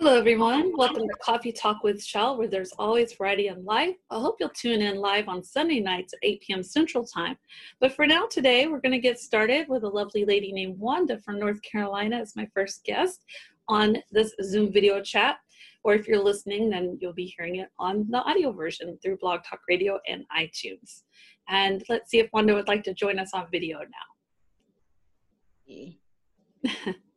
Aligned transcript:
Hello, 0.00 0.16
everyone. 0.16 0.72
Welcome 0.78 1.06
to 1.06 1.14
Coffee 1.22 1.52
Talk 1.52 1.84
with 1.84 2.02
Chelle, 2.02 2.38
where 2.38 2.48
there's 2.48 2.72
always 2.78 3.12
variety 3.12 3.48
in 3.48 3.62
life. 3.66 3.96
I 4.08 4.18
hope 4.18 4.36
you'll 4.40 4.48
tune 4.48 4.80
in 4.80 4.96
live 4.96 5.28
on 5.28 5.44
Sunday 5.44 5.78
nights 5.78 6.14
at 6.14 6.20
8 6.22 6.40
p.m. 6.40 6.62
Central 6.62 7.04
Time. 7.04 7.36
But 7.80 7.92
for 7.92 8.06
now, 8.06 8.24
today, 8.26 8.66
we're 8.66 8.80
going 8.80 8.92
to 8.92 8.98
get 8.98 9.20
started 9.20 9.68
with 9.68 9.84
a 9.84 9.88
lovely 9.88 10.24
lady 10.24 10.52
named 10.52 10.78
Wanda 10.78 11.18
from 11.18 11.38
North 11.38 11.60
Carolina 11.60 12.16
as 12.16 12.34
my 12.34 12.48
first 12.54 12.82
guest 12.84 13.26
on 13.68 13.98
this 14.10 14.34
Zoom 14.42 14.72
video 14.72 15.02
chat. 15.02 15.36
Or 15.84 15.92
if 15.92 16.08
you're 16.08 16.24
listening, 16.24 16.70
then 16.70 16.96
you'll 16.98 17.12
be 17.12 17.34
hearing 17.36 17.56
it 17.56 17.68
on 17.78 18.06
the 18.08 18.22
audio 18.22 18.52
version 18.52 18.98
through 19.02 19.18
Blog 19.18 19.42
Talk 19.44 19.60
Radio 19.68 19.98
and 20.08 20.24
iTunes. 20.34 21.02
And 21.50 21.84
let's 21.90 22.10
see 22.10 22.20
if 22.20 22.30
Wanda 22.32 22.54
would 22.54 22.68
like 22.68 22.84
to 22.84 22.94
join 22.94 23.18
us 23.18 23.34
on 23.34 23.48
video 23.52 23.80
now. 25.66 26.94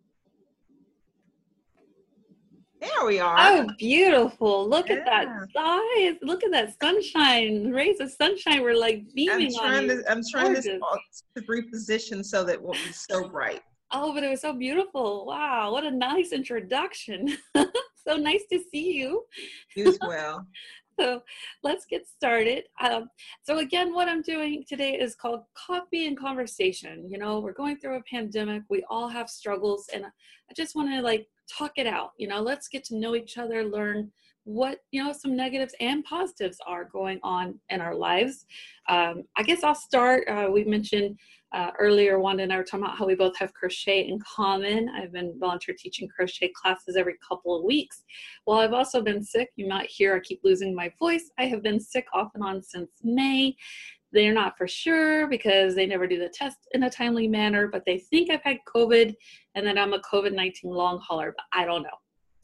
There 2.83 3.05
we 3.05 3.19
are. 3.19 3.37
Oh, 3.39 3.67
beautiful. 3.77 4.67
Look 4.67 4.89
yeah. 4.89 4.95
at 4.95 5.05
that 5.05 5.27
size. 5.55 6.15
Look 6.21 6.43
at 6.43 6.51
that 6.51 6.75
sunshine. 6.81 7.71
Rays 7.71 8.01
of 8.01 8.11
sunshine 8.11 8.61
were 8.61 8.75
like 8.75 9.03
beaming 9.15 9.47
I'm 9.47 9.53
trying 9.53 9.89
on 9.91 9.97
to, 9.97 10.11
I'm 10.11 10.21
trying 10.29 10.55
to, 10.55 10.79
to 10.79 11.41
reposition 11.43 12.25
so 12.25 12.43
that 12.43 12.55
it 12.55 12.61
won't 12.61 12.77
be 12.85 12.91
so 12.91 13.29
bright. 13.29 13.61
Oh, 13.91 14.13
but 14.13 14.23
it 14.23 14.29
was 14.29 14.41
so 14.41 14.53
beautiful. 14.53 15.25
Wow. 15.25 15.71
What 15.71 15.85
a 15.85 15.91
nice 15.91 16.33
introduction. 16.33 17.37
so 17.55 18.17
nice 18.17 18.43
to 18.51 18.59
see 18.71 18.93
you. 18.93 19.23
You 19.75 19.87
as 19.87 19.99
well. 20.01 20.45
so 20.99 21.21
let's 21.63 21.85
get 21.85 22.07
started. 22.07 22.65
Um, 22.81 23.09
so 23.43 23.59
again, 23.59 23.93
what 23.93 24.07
I'm 24.07 24.21
doing 24.21 24.63
today 24.67 24.93
is 24.93 25.15
called 25.15 25.43
coffee 25.55 26.07
and 26.07 26.17
conversation. 26.17 27.09
You 27.09 27.17
know, 27.17 27.39
we're 27.39 27.53
going 27.53 27.77
through 27.77 27.97
a 27.97 28.03
pandemic. 28.03 28.63
We 28.69 28.83
all 28.89 29.07
have 29.07 29.29
struggles, 29.29 29.89
and 29.93 30.05
I 30.05 30.53
just 30.55 30.75
want 30.75 30.89
to 30.89 31.01
like 31.01 31.27
talk 31.51 31.73
it 31.77 31.87
out. 31.87 32.11
You 32.17 32.27
know, 32.27 32.41
let's 32.41 32.67
get 32.67 32.83
to 32.85 32.97
know 32.97 33.15
each 33.15 33.37
other, 33.37 33.63
learn 33.63 34.11
what 34.45 34.79
you 34.91 35.01
know 35.01 35.13
some 35.13 35.37
negatives 35.37 35.73
and 35.79 36.03
positives 36.03 36.57
are 36.67 36.85
going 36.85 37.19
on 37.23 37.59
in 37.69 37.81
our 37.81 37.95
lives. 37.95 38.45
Um, 38.89 39.23
I 39.37 39.43
guess 39.43 39.63
I'll 39.63 39.75
start. 39.75 40.27
Uh, 40.27 40.49
we 40.51 40.63
mentioned 40.65 41.17
uh, 41.53 41.71
earlier, 41.79 42.19
Wanda 42.19 42.43
and 42.43 42.51
I 42.51 42.57
were 42.57 42.63
talking 42.63 42.83
about 42.83 42.97
how 42.97 43.05
we 43.05 43.15
both 43.15 43.37
have 43.37 43.53
crochet 43.53 44.07
in 44.07 44.19
common. 44.19 44.89
I've 44.89 45.11
been 45.11 45.35
volunteer 45.39 45.75
teaching 45.77 46.07
crochet 46.07 46.51
classes 46.55 46.95
every 46.95 47.15
couple 47.27 47.55
of 47.55 47.63
weeks. 47.63 48.03
While 48.45 48.59
I've 48.59 48.73
also 48.73 49.01
been 49.01 49.23
sick, 49.23 49.51
you 49.55 49.67
might 49.67 49.89
hear 49.89 50.15
I 50.15 50.19
keep 50.19 50.41
losing 50.43 50.73
my 50.73 50.91
voice. 50.97 51.31
I 51.37 51.45
have 51.45 51.61
been 51.61 51.79
sick 51.79 52.07
off 52.13 52.31
and 52.33 52.43
on 52.43 52.63
since 52.63 52.89
May. 53.03 53.55
They're 54.11 54.33
not 54.33 54.57
for 54.57 54.67
sure 54.67 55.27
because 55.27 55.73
they 55.75 55.85
never 55.85 56.07
do 56.07 56.19
the 56.19 56.29
test 56.29 56.57
in 56.73 56.83
a 56.83 56.89
timely 56.89 57.27
manner, 57.27 57.67
but 57.67 57.83
they 57.85 57.97
think 57.97 58.29
I've 58.29 58.43
had 58.43 58.57
COVID 58.73 59.13
and 59.55 59.65
that 59.65 59.77
I'm 59.77 59.93
a 59.93 59.99
COVID 59.99 60.33
19 60.33 60.71
long 60.71 60.99
hauler, 60.99 61.33
but 61.35 61.45
I 61.59 61.65
don't 61.65 61.83
know. 61.83 61.89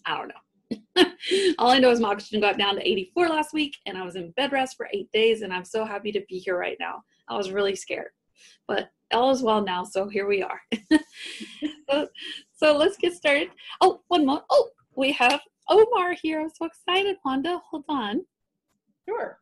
I 0.06 0.18
don't 0.18 0.30
know. 0.30 0.34
All 1.60 1.70
I 1.70 1.80
know 1.80 1.92
is 1.92 2.00
my 2.00 2.10
oxygen 2.10 2.42
got 2.42 2.58
down 2.58 2.76
to 2.76 2.88
84 2.88 3.30
last 3.30 3.54
week 3.54 3.76
and 3.86 3.98
I 3.98 4.06
was 4.06 4.16
in 4.16 4.32
bed 4.32 4.52
rest 4.52 4.78
for 4.78 4.88
eight 4.94 5.12
days 5.12 5.42
and 5.42 5.54
I'm 5.54 5.66
so 5.66 5.86
happy 5.86 6.12
to 6.12 6.22
be 6.28 6.40
here 6.40 6.58
right 6.58 6.78
now. 6.80 7.04
I 7.28 7.38
was 7.38 7.52
really 7.52 7.76
scared, 7.76 8.10
but 8.68 8.92
all 9.12 9.32
is 9.32 9.42
well 9.42 9.62
now, 9.64 9.84
so 9.84 10.08
here 10.08 10.28
we 10.28 10.42
are. 10.44 10.62
so, 11.90 12.08
so 12.56 12.78
let's 12.78 12.98
get 12.98 13.14
started. 13.14 13.50
Oh, 13.82 14.02
one 14.08 14.26
more. 14.26 14.44
Oh, 14.50 14.70
we 14.96 15.12
have 15.14 15.42
Omar 15.70 16.14
here. 16.14 16.42
I'm 16.42 16.50
so 16.50 16.66
excited, 16.66 17.18
Wanda. 17.26 17.62
Hold 17.70 17.86
on. 17.90 18.26
Sure. 19.08 19.40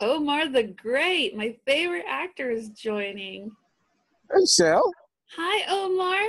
Omar 0.00 0.48
the 0.48 0.62
Great, 0.64 1.36
my 1.36 1.56
favorite 1.66 2.04
actor, 2.08 2.50
is 2.50 2.70
joining. 2.70 3.50
Hey, 4.32 4.44
Chelle. 4.44 4.82
Hi, 5.36 5.64
Omar. 5.68 6.20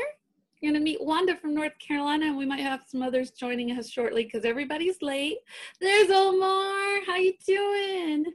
You're 0.62 0.74
going 0.74 0.82
to 0.82 0.84
meet 0.84 1.02
Wanda 1.02 1.36
from 1.38 1.54
North 1.54 1.78
Carolina, 1.80 2.26
and 2.26 2.38
we 2.38 2.46
might 2.46 2.60
have 2.60 2.82
some 2.88 3.02
others 3.02 3.32
joining 3.32 3.72
us 3.78 3.90
shortly 3.90 4.26
because 4.26 4.44
everybody's 4.44 5.02
late. 5.02 5.38
There's 5.80 6.10
Omar. 6.10 7.06
How 7.06 7.16
you 7.16 7.34
doing? 7.46 8.26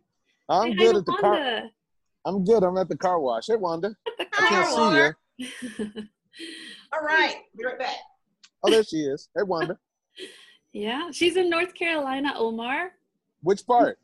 I'm 0.48 0.70
Say 0.70 0.76
good 0.76 0.96
at 0.96 1.04
the 1.06 1.12
Wanda. 1.12 1.60
car. 1.60 1.62
I'm 2.24 2.44
good. 2.44 2.62
I'm 2.62 2.76
at 2.78 2.88
the 2.88 2.96
car 2.96 3.20
wash. 3.20 3.46
Hey, 3.46 3.56
Wanda. 3.56 3.94
I 4.18 4.48
can't 4.48 5.16
see 5.38 5.46
you. 5.46 5.88
All 6.92 7.04
right. 7.04 7.36
Be 7.56 7.64
right 7.64 7.78
back. 7.78 7.96
Oh, 8.62 8.70
there 8.70 8.82
she 8.82 8.98
is. 8.98 9.28
Hey, 9.36 9.42
Wanda. 9.42 9.76
yeah, 10.72 11.10
she's 11.10 11.36
in 11.36 11.50
North 11.50 11.74
Carolina, 11.74 12.32
Omar. 12.36 12.92
Which 13.42 13.66
part? 13.66 13.98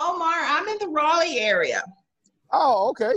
Omar, 0.00 0.34
I'm 0.34 0.66
in 0.68 0.78
the 0.78 0.88
Raleigh 0.88 1.38
area. 1.38 1.82
Oh, 2.52 2.88
okay. 2.90 3.12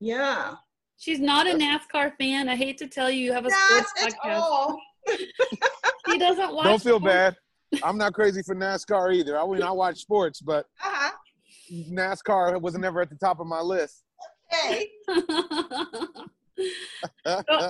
Yeah. 0.00 0.54
She's 0.98 1.18
not 1.18 1.46
a 1.46 1.50
NASCAR 1.50 2.12
fan. 2.18 2.48
I 2.48 2.56
hate 2.56 2.78
to 2.78 2.86
tell 2.86 3.10
you, 3.10 3.24
you 3.24 3.32
have 3.32 3.44
a 3.44 3.50
not 3.50 3.86
sports 3.86 4.14
podcast. 4.24 4.74
he 6.06 6.18
doesn't 6.18 6.54
watch. 6.54 6.64
Don't 6.64 6.82
feel 6.82 6.98
sports. 6.98 7.14
bad. 7.14 7.36
I'm 7.82 7.98
not 7.98 8.14
crazy 8.14 8.42
for 8.42 8.54
NASCAR 8.54 9.14
either. 9.14 9.38
I 9.38 9.46
mean, 9.46 9.62
I 9.62 9.70
watch 9.70 9.98
sports, 9.98 10.40
but 10.40 10.66
uh-huh. 10.82 11.12
NASCAR 11.70 12.60
was 12.60 12.76
never 12.76 13.00
at 13.00 13.10
the 13.10 13.16
top 13.16 13.40
of 13.40 13.46
my 13.46 13.60
list. 13.60 14.04
Okay. 14.52 14.88
so 15.08 15.24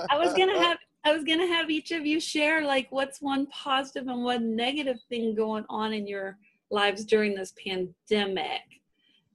I 0.09 0.17
was 0.17 0.33
gonna 0.33 0.59
have 0.59 0.77
I 1.03 1.11
was 1.11 1.23
gonna 1.23 1.47
have 1.47 1.69
each 1.69 1.91
of 1.91 2.05
you 2.05 2.19
share 2.19 2.63
like 2.63 2.87
what's 2.91 3.21
one 3.21 3.47
positive 3.47 4.07
and 4.07 4.23
one 4.23 4.55
negative 4.55 4.97
thing 5.09 5.35
going 5.35 5.65
on 5.69 5.93
in 5.93 6.07
your 6.07 6.37
lives 6.69 7.05
during 7.05 7.35
this 7.35 7.53
pandemic. 7.65 8.61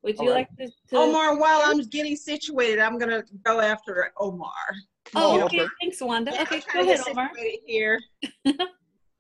Would 0.03 0.19
you 0.19 0.31
like 0.31 0.49
to, 0.57 0.67
to, 0.67 0.97
Omar, 0.97 1.39
while 1.39 1.61
I'm 1.65 1.79
getting 1.79 2.17
situated, 2.17 2.81
I'm 2.81 2.99
going 2.99 3.11
to 3.11 3.25
go 3.45 3.61
after 3.61 4.13
Omar. 4.19 4.51
Oh, 5.15 5.43
okay. 5.43 5.65
Thanks, 5.81 6.01
Wanda. 6.01 6.33
Yeah, 6.33 6.43
okay, 6.43 6.63
go 6.73 6.81
ahead, 6.81 7.01
Omar. 7.09 7.31
Here. 7.65 8.01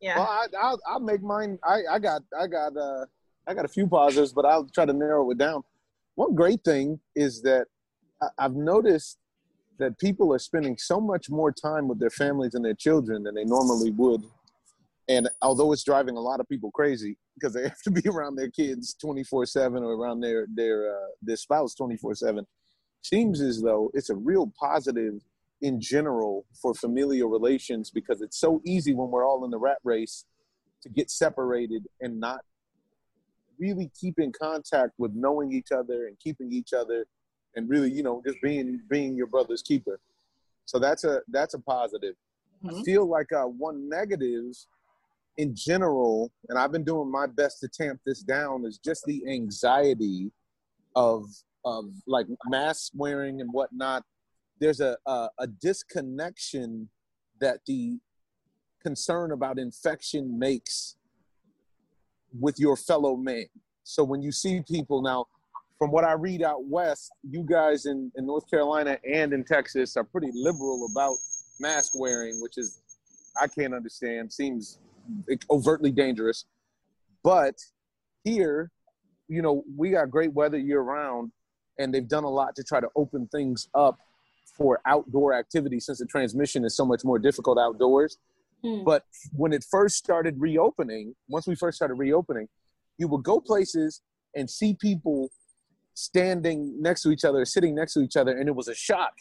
yeah. 0.00 0.18
Well, 0.18 0.26
I, 0.28 0.46
I'll, 0.60 0.80
I'll 0.88 1.00
make 1.00 1.22
mine. 1.22 1.58
I, 1.64 1.82
I 1.88 1.98
got, 2.00 2.22
I 2.38 2.48
got, 2.48 2.76
uh, 2.76 3.04
I 3.46 3.54
got 3.54 3.64
a 3.64 3.68
few 3.68 3.86
positives, 3.86 4.32
but 4.32 4.44
I'll 4.44 4.64
try 4.64 4.84
to 4.84 4.92
narrow 4.92 5.30
it 5.30 5.38
down. 5.38 5.62
One 6.14 6.34
great 6.34 6.62
thing 6.64 7.00
is 7.16 7.42
that 7.42 7.66
I've 8.38 8.54
noticed 8.54 9.18
that 9.78 9.98
people 9.98 10.32
are 10.32 10.38
spending 10.38 10.76
so 10.78 11.00
much 11.00 11.28
more 11.28 11.50
time 11.50 11.88
with 11.88 11.98
their 11.98 12.10
families 12.10 12.54
and 12.54 12.64
their 12.64 12.74
children 12.74 13.24
than 13.24 13.34
they 13.34 13.44
normally 13.44 13.90
would 13.90 14.22
and 15.08 15.28
although 15.40 15.72
it's 15.72 15.84
driving 15.84 16.16
a 16.16 16.20
lot 16.20 16.40
of 16.40 16.48
people 16.48 16.70
crazy 16.70 17.16
because 17.34 17.54
they 17.54 17.62
have 17.68 17.82
to 17.82 17.90
be 17.90 18.08
around 18.08 18.36
their 18.36 18.50
kids 18.50 18.96
24-7 19.04 19.82
or 19.82 19.92
around 19.94 20.20
their 20.20 20.46
their 20.54 20.90
uh, 20.90 21.08
their 21.20 21.36
spouse 21.36 21.74
24-7 21.74 22.44
seems 23.02 23.40
as 23.40 23.60
though 23.60 23.90
it's 23.94 24.10
a 24.10 24.14
real 24.14 24.52
positive 24.58 25.14
in 25.60 25.80
general 25.80 26.44
for 26.60 26.74
familial 26.74 27.28
relations 27.28 27.90
because 27.90 28.20
it's 28.20 28.38
so 28.38 28.60
easy 28.64 28.94
when 28.94 29.10
we're 29.10 29.26
all 29.26 29.44
in 29.44 29.50
the 29.50 29.58
rat 29.58 29.78
race 29.84 30.24
to 30.82 30.88
get 30.88 31.10
separated 31.10 31.84
and 32.00 32.18
not 32.18 32.40
really 33.64 33.90
keep 33.98 34.18
in 34.18 34.32
contact 34.32 34.92
with 34.98 35.12
knowing 35.14 35.52
each 35.52 35.72
other 35.72 36.06
and 36.06 36.18
keeping 36.18 36.52
each 36.52 36.72
other 36.72 37.06
and 37.56 37.68
really 37.68 37.90
you 37.90 38.02
know 38.02 38.22
just 38.26 38.40
being 38.42 38.80
being 38.90 39.16
your 39.16 39.26
brother's 39.26 39.62
keeper 39.62 40.00
so 40.64 40.78
that's 40.78 41.04
a 41.04 41.20
that's 41.28 41.54
a 41.54 41.58
positive 41.58 42.14
mm-hmm. 42.64 42.76
i 42.76 42.82
feel 42.82 43.06
like 43.06 43.30
uh, 43.32 43.44
one 43.44 43.88
negative 43.88 44.54
in 45.38 45.54
general, 45.54 46.30
and 46.48 46.58
I've 46.58 46.72
been 46.72 46.84
doing 46.84 47.10
my 47.10 47.26
best 47.26 47.60
to 47.60 47.68
tamp 47.68 48.00
this 48.04 48.22
down, 48.22 48.64
is 48.66 48.78
just 48.78 49.04
the 49.04 49.22
anxiety 49.28 50.30
of 50.94 51.24
of 51.64 51.86
like 52.06 52.26
mask 52.46 52.92
wearing 52.94 53.40
and 53.40 53.52
whatnot. 53.52 54.02
There's 54.58 54.80
a, 54.80 54.96
a, 55.06 55.28
a 55.38 55.46
disconnection 55.46 56.88
that 57.40 57.60
the 57.66 57.98
concern 58.82 59.32
about 59.32 59.58
infection 59.58 60.38
makes 60.38 60.96
with 62.38 62.58
your 62.58 62.76
fellow 62.76 63.16
man. 63.16 63.46
So 63.84 64.04
when 64.04 64.22
you 64.22 64.32
see 64.32 64.62
people 64.68 65.02
now, 65.02 65.26
from 65.78 65.90
what 65.90 66.04
I 66.04 66.12
read 66.12 66.42
out 66.42 66.64
west, 66.64 67.10
you 67.28 67.42
guys 67.42 67.86
in, 67.86 68.12
in 68.16 68.26
North 68.26 68.48
Carolina 68.48 68.98
and 69.10 69.32
in 69.32 69.44
Texas 69.44 69.96
are 69.96 70.04
pretty 70.04 70.30
liberal 70.32 70.88
about 70.92 71.16
mask 71.58 71.92
wearing, 71.98 72.40
which 72.40 72.56
is 72.56 72.80
I 73.40 73.48
can't 73.48 73.74
understand. 73.74 74.32
Seems 74.32 74.78
overtly 75.50 75.90
dangerous. 75.90 76.44
But 77.24 77.56
here, 78.24 78.70
you 79.28 79.42
know, 79.42 79.64
we 79.76 79.90
got 79.90 80.10
great 80.10 80.32
weather 80.32 80.58
year 80.58 80.80
round, 80.80 81.32
and 81.78 81.92
they've 81.92 82.06
done 82.06 82.24
a 82.24 82.30
lot 82.30 82.54
to 82.56 82.62
try 82.62 82.80
to 82.80 82.88
open 82.94 83.26
things 83.28 83.68
up 83.74 83.98
for 84.56 84.80
outdoor 84.86 85.32
activity 85.32 85.80
since 85.80 85.98
the 85.98 86.06
transmission 86.06 86.64
is 86.64 86.76
so 86.76 86.84
much 86.84 87.04
more 87.04 87.18
difficult 87.18 87.58
outdoors. 87.58 88.18
Hmm. 88.62 88.84
But 88.84 89.04
when 89.32 89.52
it 89.52 89.64
first 89.70 89.96
started 89.96 90.36
reopening, 90.38 91.14
once 91.28 91.46
we 91.46 91.54
first 91.54 91.76
started 91.76 91.94
reopening, 91.94 92.48
you 92.98 93.08
would 93.08 93.22
go 93.22 93.40
places 93.40 94.02
and 94.34 94.48
see 94.48 94.74
people 94.74 95.30
standing 95.94 96.80
next 96.80 97.02
to 97.02 97.10
each 97.10 97.24
other, 97.24 97.44
sitting 97.44 97.74
next 97.74 97.94
to 97.94 98.00
each 98.00 98.16
other, 98.16 98.36
and 98.36 98.48
it 98.48 98.54
was 98.54 98.68
a 98.68 98.74
shock 98.74 99.12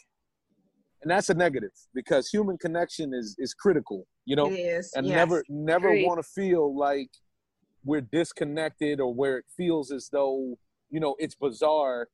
and 1.02 1.10
that's 1.10 1.28
a 1.28 1.34
negative 1.34 1.72
because 1.94 2.28
human 2.28 2.56
connection 2.56 3.12
is 3.12 3.34
is 3.38 3.52
critical 3.54 4.06
you 4.24 4.36
know 4.36 4.46
and 4.46 4.56
yes. 4.56 4.90
never 4.96 5.44
never 5.48 5.90
want 6.04 6.18
to 6.18 6.22
feel 6.22 6.76
like 6.76 7.10
we're 7.84 8.00
disconnected 8.00 9.00
or 9.00 9.12
where 9.12 9.38
it 9.38 9.44
feels 9.56 9.90
as 9.90 10.08
though 10.12 10.56
you 10.90 11.00
know 11.00 11.14
it's 11.18 11.34
bizarre 11.34 12.08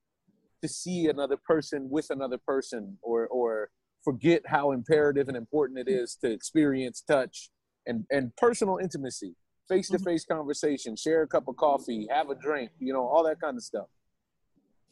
to 0.62 0.68
see 0.68 1.08
another 1.08 1.36
person 1.36 1.88
with 1.90 2.10
another 2.10 2.38
person 2.38 2.98
or 3.02 3.26
or 3.28 3.70
forget 4.04 4.42
how 4.46 4.72
imperative 4.72 5.28
and 5.28 5.36
important 5.36 5.78
it 5.78 5.88
is 5.88 6.16
to 6.22 6.30
experience 6.30 7.02
touch 7.06 7.50
and, 7.86 8.04
and 8.10 8.34
personal 8.36 8.78
intimacy, 8.78 9.34
face 9.68 9.88
to 9.88 9.98
face 9.98 10.24
conversation, 10.24 10.96
share 10.96 11.22
a 11.22 11.26
cup 11.26 11.48
of 11.48 11.56
coffee, 11.56 12.06
have 12.10 12.30
a 12.30 12.34
drink, 12.34 12.70
you 12.78 12.92
know, 12.92 13.06
all 13.06 13.24
that 13.24 13.40
kind 13.40 13.56
of 13.56 13.62
stuff. 13.62 13.86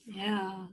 Yeah. 0.07 0.67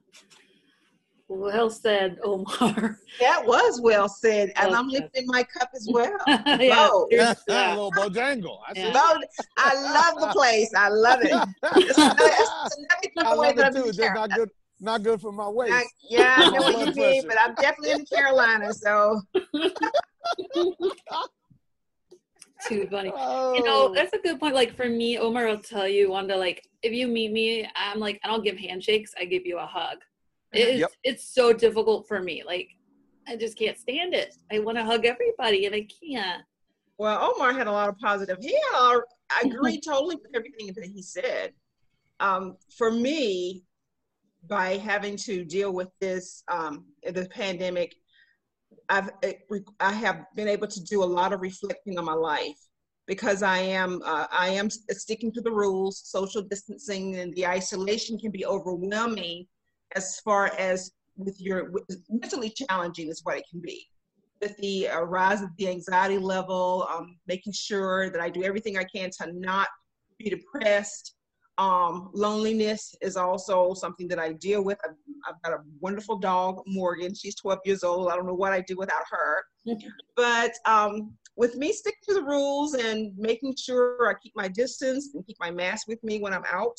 Well 1.29 1.69
said, 1.69 2.17
Omar. 2.23 2.99
That 3.19 3.43
was 3.45 3.81
well 3.81 4.07
said, 4.07 4.51
and 4.55 4.71
well 4.71 4.79
I'm 4.79 4.89
said. 4.91 5.03
lifting 5.03 5.25
my 5.27 5.43
cup 5.43 5.69
as 5.75 5.87
well. 5.91 6.17
yeah, 6.27 7.33
yeah. 7.47 7.69
a 7.69 7.75
little 7.75 7.91
Bojangle. 7.91 8.59
I, 8.67 8.73
yeah. 8.75 8.91
I 9.57 9.73
love 9.73 10.21
the 10.21 10.27
place. 10.33 10.69
I 10.75 10.89
love 10.89 11.21
it. 11.23 11.31
It's, 11.75 11.97
it's 11.97 13.13
I 13.17 13.33
love 13.33 13.57
it 13.57 13.73
too. 13.73 13.91
Just 13.91 14.13
not 14.13 14.29
good. 14.31 14.49
Not 14.79 15.03
good 15.03 15.21
for 15.21 15.31
my 15.31 15.47
waist. 15.47 15.73
I, 15.73 15.83
yeah, 16.09 16.35
I 16.37 16.49
know 16.49 16.61
what 16.61 16.87
you 16.87 16.93
mean, 17.01 17.23
but 17.27 17.37
I'm 17.39 17.55
definitely 17.55 17.91
in 17.91 18.05
Carolina, 18.05 18.73
so. 18.73 19.21
Too 22.67 22.87
funny. 22.87 23.11
Oh. 23.15 23.53
You 23.55 23.63
know, 23.63 23.89
oh. 23.89 23.93
that's 23.93 24.13
a 24.13 24.19
good 24.19 24.39
point. 24.39 24.55
Like 24.55 24.75
for 24.75 24.87
me, 24.87 25.17
Omar 25.17 25.47
will 25.47 25.59
tell 25.59 25.87
you, 25.87 26.11
Wanda, 26.11 26.35
like 26.35 26.65
if 26.81 26.93
you 26.93 27.07
meet 27.07 27.31
me, 27.31 27.69
I'm 27.75 27.99
like, 27.99 28.19
I 28.23 28.27
don't 28.27 28.43
give 28.43 28.57
handshakes, 28.57 29.13
I 29.19 29.25
give 29.25 29.45
you 29.45 29.59
a 29.59 29.65
hug. 29.65 29.97
It's 30.53 30.79
yep. 30.79 30.91
it's 31.03 31.23
so 31.23 31.51
difficult 31.51 32.07
for 32.07 32.21
me. 32.21 32.43
Like 32.45 32.69
I 33.27 33.35
just 33.35 33.57
can't 33.57 33.77
stand 33.77 34.13
it. 34.13 34.35
I 34.51 34.59
want 34.59 34.77
to 34.77 34.83
hug 34.83 35.05
everybody 35.05 35.65
and 35.65 35.75
I 35.75 35.87
can't. 36.01 36.43
Well, 36.97 37.33
Omar 37.35 37.53
had 37.53 37.67
a 37.67 37.71
lot 37.71 37.89
of 37.89 37.97
positive. 37.97 38.37
He 38.39 38.53
had, 38.71 38.99
I 39.31 39.43
agree 39.45 39.81
totally 39.81 40.15
with 40.15 40.35
everything 40.35 40.67
that 40.73 40.85
he 40.85 41.01
said. 41.01 41.53
Um, 42.19 42.55
for 42.77 42.91
me, 42.91 43.63
by 44.47 44.77
having 44.77 45.15
to 45.17 45.43
deal 45.45 45.71
with 45.71 45.89
this, 45.99 46.43
um, 46.49 46.85
the 47.03 47.27
pandemic, 47.29 47.95
I've 48.89 49.09
I 49.79 49.93
have 49.93 50.25
been 50.35 50.47
able 50.47 50.67
to 50.67 50.83
do 50.83 51.03
a 51.03 51.05
lot 51.05 51.31
of 51.31 51.41
reflecting 51.41 51.97
on 51.97 52.05
my 52.05 52.13
life 52.13 52.57
because 53.07 53.43
I 53.43 53.59
am 53.59 54.01
uh, 54.03 54.27
I 54.31 54.49
am 54.49 54.69
sticking 54.69 55.31
to 55.33 55.41
the 55.41 55.51
rules. 55.51 56.01
Social 56.05 56.41
distancing 56.41 57.15
and 57.17 57.33
the 57.35 57.47
isolation 57.47 58.17
can 58.17 58.31
be 58.31 58.45
overwhelming 58.45 59.45
as 59.95 60.19
far 60.19 60.47
as 60.57 60.91
with 61.15 61.39
your 61.39 61.71
mentally 62.09 62.49
challenging 62.49 63.09
is 63.09 63.21
what 63.23 63.37
it 63.37 63.45
can 63.49 63.61
be 63.61 63.87
with 64.41 64.57
the 64.57 64.89
uh, 64.89 65.01
rise 65.01 65.41
of 65.41 65.49
the 65.57 65.69
anxiety 65.69 66.17
level 66.17 66.87
um, 66.91 67.17
making 67.27 67.53
sure 67.53 68.09
that 68.09 68.19
i 68.19 68.29
do 68.29 68.43
everything 68.43 68.77
i 68.77 68.83
can 68.83 69.09
to 69.09 69.31
not 69.33 69.67
be 70.17 70.29
depressed 70.29 71.15
um, 71.57 72.09
loneliness 72.13 72.95
is 73.01 73.15
also 73.15 73.73
something 73.73 74.07
that 74.07 74.19
i 74.19 74.33
deal 74.33 74.63
with. 74.63 74.79
I've, 74.83 74.95
I've, 75.27 75.41
got 75.43 75.53
a 75.53 75.63
wonderful 75.79 76.17
dog 76.17 76.61
morgan. 76.65 77.13
She's 77.13 77.35
12 77.35 77.59
years 77.65 77.83
old. 77.83 78.09
I 78.09 78.15
don't 78.15 78.25
know 78.25 78.33
what 78.33 78.53
i 78.53 78.61
do 78.61 78.75
without 78.77 79.03
her. 79.11 79.43
But 80.15 80.53
um, 80.65 81.13
with 81.35 81.55
me 81.55 81.71
sticking 81.71 81.99
to 82.09 82.15
the 82.15 82.23
rules 82.23 82.73
and 82.73 83.17
making 83.17 83.55
sure 83.55 84.09
i 84.09 84.13
keep 84.21 84.33
my 84.35 84.47
distance 84.47 85.11
and 85.13 85.25
keep 85.25 85.37
my 85.39 85.51
mask 85.51 85.87
with 85.87 86.03
me 86.03 86.19
when 86.19 86.33
i'm 86.33 86.43
out 86.51 86.77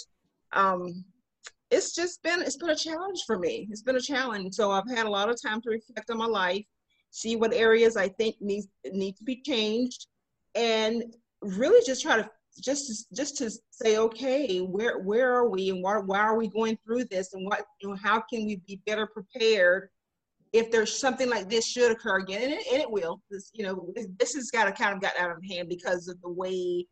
um, 0.52 1.04
it's 1.70 1.94
just 1.94 2.22
been 2.22 2.40
it's 2.40 2.56
been 2.56 2.70
a 2.70 2.76
challenge 2.76 3.24
for 3.26 3.38
me. 3.38 3.68
It's 3.70 3.82
been 3.82 3.96
a 3.96 4.00
challenge. 4.00 4.54
So 4.54 4.70
I've 4.70 4.88
had 4.88 5.06
a 5.06 5.10
lot 5.10 5.28
of 5.28 5.40
time 5.40 5.60
to 5.62 5.70
reflect 5.70 6.10
on 6.10 6.18
my 6.18 6.26
life, 6.26 6.64
see 7.10 7.36
what 7.36 7.52
areas 7.52 7.96
I 7.96 8.08
think 8.08 8.36
need 8.40 8.64
need 8.92 9.16
to 9.16 9.24
be 9.24 9.42
changed, 9.42 10.06
and 10.54 11.04
really 11.42 11.84
just 11.84 12.02
try 12.02 12.16
to 12.16 12.30
just 12.60 13.12
just 13.14 13.36
to 13.38 13.50
say, 13.70 13.98
okay, 13.98 14.58
where 14.58 14.98
where 15.00 15.34
are 15.34 15.48
we 15.48 15.70
and 15.70 15.82
why 15.82 15.98
why 15.98 16.20
are 16.20 16.36
we 16.36 16.48
going 16.48 16.78
through 16.84 17.04
this 17.04 17.34
and 17.34 17.44
what 17.46 17.66
you 17.80 17.88
know 17.88 17.96
how 18.02 18.20
can 18.20 18.46
we 18.46 18.56
be 18.66 18.80
better 18.86 19.06
prepared 19.06 19.88
if 20.52 20.70
there's 20.70 20.96
something 20.96 21.28
like 21.28 21.50
this 21.50 21.66
should 21.66 21.90
occur 21.90 22.18
again 22.18 22.42
and 22.42 22.52
it, 22.52 22.66
and 22.72 22.80
it 22.80 22.90
will 22.90 23.20
this 23.30 23.50
you 23.54 23.64
know 23.64 23.92
this 24.18 24.34
has 24.34 24.50
got 24.50 24.64
to 24.64 24.72
kind 24.72 24.94
of 24.94 25.00
got 25.00 25.18
out 25.18 25.30
of 25.30 25.38
hand 25.50 25.68
because 25.68 26.06
of 26.06 26.20
the 26.22 26.30
way 26.30 26.86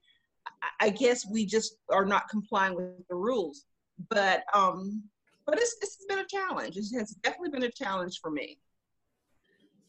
I 0.81 0.91
guess 0.91 1.25
we 1.31 1.47
just 1.47 1.77
are 1.91 2.05
not 2.05 2.29
complying 2.29 2.75
with 2.75 3.07
the 3.09 3.15
rules 3.15 3.65
but 4.09 4.45
um, 4.55 5.03
but 5.47 5.59
it's 5.59 5.77
it's 5.81 6.05
been 6.09 6.21
a 6.21 6.27
challenge. 6.27 6.77
It 6.77 6.87
has 6.99 7.11
definitely 7.23 7.51
been 7.51 7.65
a 7.65 7.71
challenge 7.71 8.21
for 8.21 8.31
me. 8.31 8.59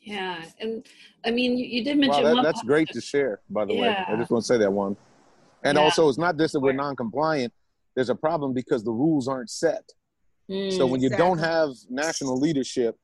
Yeah, 0.01 0.43
and 0.59 0.85
I 1.25 1.31
mean, 1.31 1.57
you, 1.57 1.65
you 1.65 1.83
did 1.83 1.97
mention 1.97 2.23
wow, 2.23 2.35
that, 2.35 2.43
that's 2.43 2.63
great 2.63 2.89
to 2.89 3.01
share. 3.01 3.39
By 3.49 3.65
the 3.65 3.73
yeah. 3.73 3.81
way, 3.81 4.05
I 4.09 4.15
just 4.17 4.31
want 4.31 4.43
to 4.43 4.47
say 4.47 4.57
that 4.57 4.71
one. 4.71 4.97
And 5.63 5.77
yeah. 5.77 5.83
also, 5.83 6.10
it's 6.10 6.18
not 6.18 6.38
just 6.38 6.54
that 6.54 6.60
we're 6.60 6.74
non-compliant. 6.74 7.54
There's 7.95 8.10
a 8.10 8.15
problem 8.15 8.54
because 8.54 8.83
the 8.83 8.92
rules 8.92 9.27
aren't 9.27 9.50
set. 9.50 9.83
Mm, 10.50 10.75
so 10.75 10.86
when 10.86 11.01
you 11.01 11.07
exactly. 11.07 11.27
don't 11.27 11.38
have 11.38 11.69
national 11.89 12.38
leadership, 12.38 12.98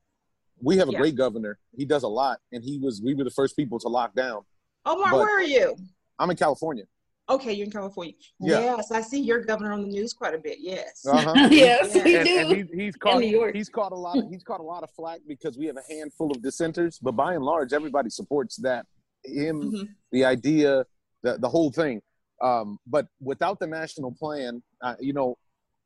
we 0.62 0.76
have 0.76 0.88
a 0.88 0.92
yeah. 0.92 0.98
great 0.98 1.14
governor. 1.14 1.58
He 1.76 1.84
does 1.84 2.02
a 2.02 2.08
lot, 2.08 2.38
and 2.52 2.62
he 2.62 2.78
was 2.78 3.00
we 3.02 3.14
were 3.14 3.24
the 3.24 3.30
first 3.30 3.56
people 3.56 3.78
to 3.80 3.88
lock 3.88 4.14
down. 4.14 4.42
Oh, 4.84 4.96
where 4.96 5.38
are 5.38 5.42
you? 5.42 5.76
I'm 6.18 6.30
in 6.30 6.36
California. 6.36 6.84
Okay, 7.30 7.52
you're 7.52 7.66
in 7.66 7.70
California. 7.70 8.14
Yeah. 8.40 8.60
Yes, 8.60 8.90
I 8.90 9.00
see 9.00 9.20
your 9.20 9.44
governor 9.44 9.72
on 9.72 9.82
the 9.82 9.88
news 9.88 10.12
quite 10.12 10.34
a 10.34 10.38
bit. 10.38 10.58
Yes. 10.60 11.06
Uh-huh. 11.06 11.32
yes, 11.50 11.94
we 11.94 12.16
and, 12.16 12.26
do. 12.26 12.38
And 12.38 12.56
he's, 12.56 12.66
he's 12.72 12.96
caught 12.96 13.22
he's 13.22 13.68
caught 13.68 13.92
a 13.92 13.96
lot 13.96 14.18
of 14.18 14.24
he's 14.28 14.42
caught 14.42 14.60
a 14.60 14.64
lot 14.64 14.82
of 14.82 14.90
flack 14.90 15.20
because 15.28 15.56
we 15.56 15.66
have 15.66 15.76
a 15.76 15.92
handful 15.92 16.30
of 16.30 16.42
dissenters, 16.42 16.98
but 17.00 17.12
by 17.12 17.34
and 17.34 17.44
large, 17.44 17.72
everybody 17.72 18.10
supports 18.10 18.56
that 18.56 18.84
him, 19.24 19.62
mm-hmm. 19.62 19.84
the 20.12 20.24
idea, 20.24 20.84
the 21.22 21.38
the 21.38 21.48
whole 21.48 21.70
thing. 21.70 22.02
Um, 22.40 22.78
but 22.86 23.06
without 23.20 23.60
the 23.60 23.66
national 23.66 24.12
plan, 24.12 24.62
uh, 24.82 24.94
you 24.98 25.12
know, 25.12 25.36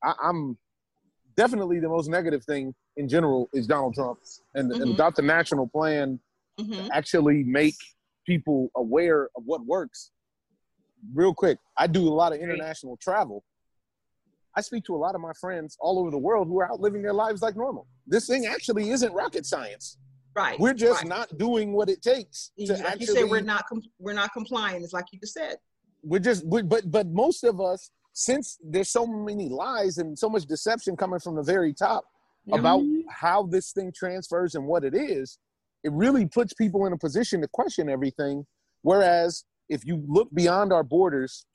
I, 0.03 0.15
am 0.23 0.57
definitely 1.37 1.81
the 1.81 1.89
most 1.89 2.09
negative 2.09 2.45
thing 2.45 2.75
in 2.97 3.09
general 3.09 3.49
is 3.53 3.67
Donald 3.67 3.95
Trump, 3.95 4.21
and, 4.55 4.71
mm-hmm. 4.71 4.83
and 4.83 4.91
without 4.93 5.17
the 5.17 5.23
national 5.23 5.67
plan, 5.67 6.21
mm-hmm. 6.61 6.89
actually 6.93 7.43
make 7.43 7.75
people 8.27 8.71
aware 8.77 9.25
of 9.37 9.45
what 9.45 9.65
works 9.67 10.13
real 11.13 11.35
quick, 11.35 11.59
I 11.77 11.87
do 11.87 12.09
a 12.09 12.15
lot 12.15 12.33
of 12.33 12.41
international 12.41 12.97
travel. 12.97 13.45
I 14.57 14.61
speak 14.61 14.85
to 14.85 14.95
a 14.95 14.97
lot 14.97 15.15
of 15.15 15.21
my 15.21 15.33
friends 15.41 15.77
all 15.81 15.99
over 15.99 16.11
the 16.11 16.19
world 16.19 16.47
who 16.47 16.61
are 16.61 16.71
out 16.71 16.81
living 16.81 17.03
their 17.03 17.13
lives 17.13 17.43
like 17.43 17.57
normal. 17.57 17.87
This 18.07 18.27
thing 18.27 18.47
actually 18.47 18.91
isn't 18.91 19.13
rocket 19.13 19.45
science. 19.45 19.99
Right. 20.37 20.59
We're 20.59 20.75
just 20.75 21.03
right. 21.03 21.09
not 21.09 21.37
doing 21.39 21.73
what 21.73 21.89
it 21.89 22.03
takes 22.03 22.51
to 22.59 22.73
like 22.73 22.83
actually. 22.83 23.07
You 23.07 23.15
said 23.15 23.31
we're 23.31 23.41
not 23.41 23.67
com- 23.69 23.83
we're 23.99 24.15
not 24.15 24.33
complying. 24.33 24.83
It's 24.83 24.93
like 24.93 25.07
you 25.13 25.19
just 25.21 25.35
said. 25.35 25.57
We're 26.05 26.21
just 26.21 26.47
we, 26.47 26.63
but 26.63 26.91
but 26.91 27.07
most 27.09 27.45
of 27.45 27.61
us, 27.61 27.91
since 28.13 28.59
there's 28.63 28.91
so 28.91 29.07
many 29.07 29.49
lies 29.49 29.99
and 29.99 30.19
so 30.19 30.29
much 30.29 30.45
deception 30.45 30.97
coming 30.97 31.19
from 31.19 31.35
the 31.35 31.43
very 31.43 31.73
top 31.73 32.05
mm-hmm. 32.49 32.59
about 32.59 32.83
how 33.11 33.45
this 33.45 33.73
thing 33.73 33.93
transfers 33.95 34.55
and 34.55 34.67
what 34.67 34.85
it 34.85 34.95
is, 34.95 35.39
it 35.83 35.93
really 35.93 36.27
puts 36.27 36.53
people 36.53 36.87
in 36.87 36.93
a 36.93 36.99
position 36.99 37.41
to 37.41 37.49
question 37.49 37.89
everything. 37.89 38.47
Whereas 38.83 39.45
if 39.69 39.85
you 39.85 40.05
look 40.07 40.29
beyond 40.35 40.73
our 40.73 40.85
borders, 40.85 41.47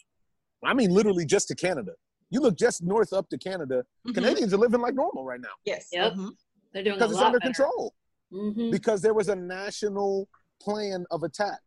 I 0.64 0.74
mean, 0.74 0.92
literally 0.92 1.26
just 1.26 1.48
to 1.50 1.56
Canada. 1.56 1.92
You 2.32 2.42
look 2.42 2.58
just 2.58 2.84
north 2.84 3.14
up 3.14 3.30
to 3.30 3.38
Canada. 3.38 3.84
Mm-hmm. 4.08 4.14
Canadians 4.14 4.54
are 4.54 4.58
living 4.58 4.82
like 4.82 4.94
normal 4.94 5.26
right 5.26 5.42
now. 5.42 5.50
Yes. 5.66 5.88
Yep. 5.92 6.14
Mm-hmm. 6.14 6.30
They're 6.74 6.84
doing 6.84 6.96
because 6.98 7.12
it's 7.12 7.22
under 7.22 7.40
better. 7.40 7.54
control. 7.54 7.94
Mm-hmm. 8.32 8.72
Because 8.72 9.02
there 9.02 9.14
was 9.14 9.30
a 9.30 9.36
national 9.36 10.28
plan 10.62 11.06
of 11.10 11.24
attack. 11.24 11.60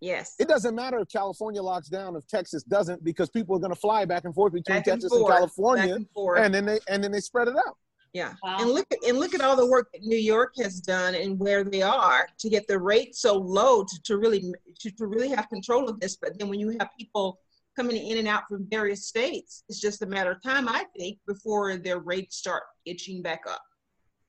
Yes. 0.00 0.34
It 0.38 0.48
doesn't 0.48 0.74
matter 0.74 0.98
if 1.00 1.08
California 1.08 1.62
locks 1.62 1.88
down, 1.88 2.14
if 2.16 2.26
Texas 2.26 2.62
doesn't, 2.62 3.02
because 3.02 3.28
people 3.30 3.56
are 3.56 3.58
going 3.58 3.72
to 3.72 3.80
fly 3.80 4.04
back 4.04 4.24
and 4.24 4.34
forth 4.34 4.52
between 4.52 4.82
Texas 4.82 5.12
and, 5.12 5.20
and 5.20 5.28
California, 5.28 5.94
and, 5.94 6.06
and, 6.38 6.54
then 6.54 6.64
they 6.66 6.78
and 6.88 7.02
then 7.02 7.10
they 7.10 7.20
spread 7.20 7.48
it 7.48 7.56
out. 7.56 7.76
Yeah, 8.14 8.34
wow. 8.42 8.56
and 8.60 8.70
look 8.70 8.86
at 8.90 8.98
and 9.06 9.18
look 9.18 9.34
at 9.34 9.42
all 9.42 9.54
the 9.54 9.66
work 9.66 9.88
that 9.92 10.02
New 10.02 10.16
York 10.16 10.54
has 10.58 10.80
done 10.80 11.14
and 11.14 11.38
where 11.38 11.62
they 11.62 11.82
are 11.82 12.26
to 12.38 12.48
get 12.48 12.66
the 12.66 12.78
rate 12.78 13.14
so 13.14 13.36
low 13.36 13.84
to, 13.84 14.02
to 14.04 14.16
really 14.16 14.52
to, 14.80 14.90
to 14.92 15.06
really 15.06 15.28
have 15.28 15.48
control 15.48 15.88
of 15.88 16.00
this. 16.00 16.16
But 16.16 16.38
then 16.38 16.48
when 16.48 16.58
you 16.58 16.76
have 16.78 16.88
people 16.98 17.38
coming 17.76 17.96
in 17.96 18.18
and 18.18 18.26
out 18.26 18.48
from 18.48 18.66
various 18.70 19.06
states, 19.06 19.62
it's 19.68 19.80
just 19.80 20.02
a 20.02 20.06
matter 20.06 20.30
of 20.30 20.42
time, 20.42 20.68
I 20.68 20.84
think, 20.96 21.18
before 21.26 21.76
their 21.76 21.98
rates 21.98 22.36
start 22.36 22.62
itching 22.86 23.22
back 23.22 23.42
up. 23.48 23.62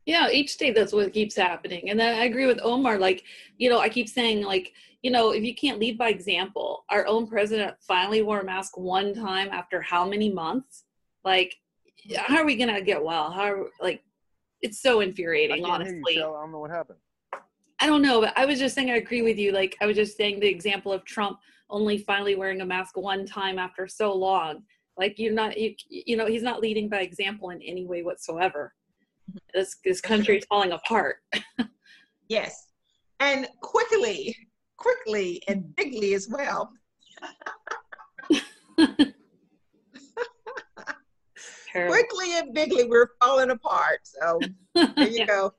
Yeah, 0.10 0.28
each 0.32 0.54
state 0.54 0.74
that's 0.74 0.92
what 0.92 1.14
keeps 1.14 1.36
happening. 1.36 1.92
And 1.92 2.00
then 2.00 2.18
I 2.18 2.24
agree 2.24 2.48
with 2.48 2.60
Omar. 2.64 2.98
Like, 2.98 3.24
you 3.60 3.70
know, 3.70 3.78
I 3.78 3.90
keep 3.90 4.10
saying 4.10 4.42
like, 4.42 4.74
you 5.04 5.12
know, 5.12 5.34
if 5.34 5.44
you 5.44 5.54
can't 5.54 5.78
lead 5.78 6.00
by 6.00 6.10
example, 6.10 6.84
our 6.90 7.06
own 7.06 7.28
president 7.28 7.76
finally 7.80 8.24
wore 8.24 8.40
a 8.40 8.44
mask 8.44 8.76
one 8.76 9.14
time 9.14 9.50
after 9.52 9.84
how 9.84 10.10
many 10.10 10.34
months? 10.34 10.86
Like 11.24 11.58
hmm. 12.08 12.16
how 12.16 12.38
are 12.38 12.46
we 12.46 12.56
gonna 12.56 12.82
get 12.82 13.04
well? 13.04 13.30
How 13.30 13.68
like 13.80 14.02
it's 14.64 14.82
so 14.82 15.02
infuriating, 15.02 15.64
honestly. 15.64 16.16
You, 16.16 16.22
I 16.22 16.42
don't 16.42 16.52
know 16.54 16.60
what 16.60 16.72
happened. 16.72 16.98
I 17.80 17.86
don't 17.86 18.02
know, 18.02 18.20
but 18.20 18.36
I 18.36 18.48
was 18.48 18.58
just 18.58 18.74
saying 18.74 18.90
I 18.90 18.96
agree 18.96 19.22
with 19.22 19.38
you. 19.38 19.52
Like 19.52 19.78
I 19.80 19.86
was 19.86 19.96
just 19.96 20.18
saying 20.18 20.40
the 20.40 20.48
example 20.48 20.92
of 20.92 21.06
Trump 21.06 21.38
only 21.70 22.00
finally 22.00 22.34
wearing 22.34 22.62
a 22.62 22.66
mask 22.66 22.98
one 22.98 23.28
time 23.28 23.60
after 23.60 23.88
so 23.88 24.12
long. 24.12 24.64
Like 24.98 25.20
you're 25.20 25.34
not 25.34 25.56
you, 25.56 25.76
you 25.88 26.18
know, 26.18 26.26
he's 26.26 26.42
not 26.42 26.62
leading 26.62 26.90
by 26.90 27.02
example 27.02 27.52
in 27.52 27.62
any 27.62 27.86
way 27.86 28.02
whatsoever. 28.02 28.74
This 29.54 29.78
this 29.84 30.02
country's 30.02 30.46
falling 30.46 30.72
apart. 30.72 31.18
yes. 32.30 32.68
And 33.20 33.48
quickly, 33.62 34.36
quickly 34.78 35.42
and 35.48 35.76
bigly 35.76 36.14
as 36.14 36.30
well. 36.30 36.72
Quickly 41.72 42.38
and 42.38 42.54
bigly, 42.54 42.86
we're 42.86 43.10
falling 43.22 43.52
apart. 43.52 44.00
So 44.04 44.40
there 44.74 45.08
you 45.08 45.26
go. 45.28 45.54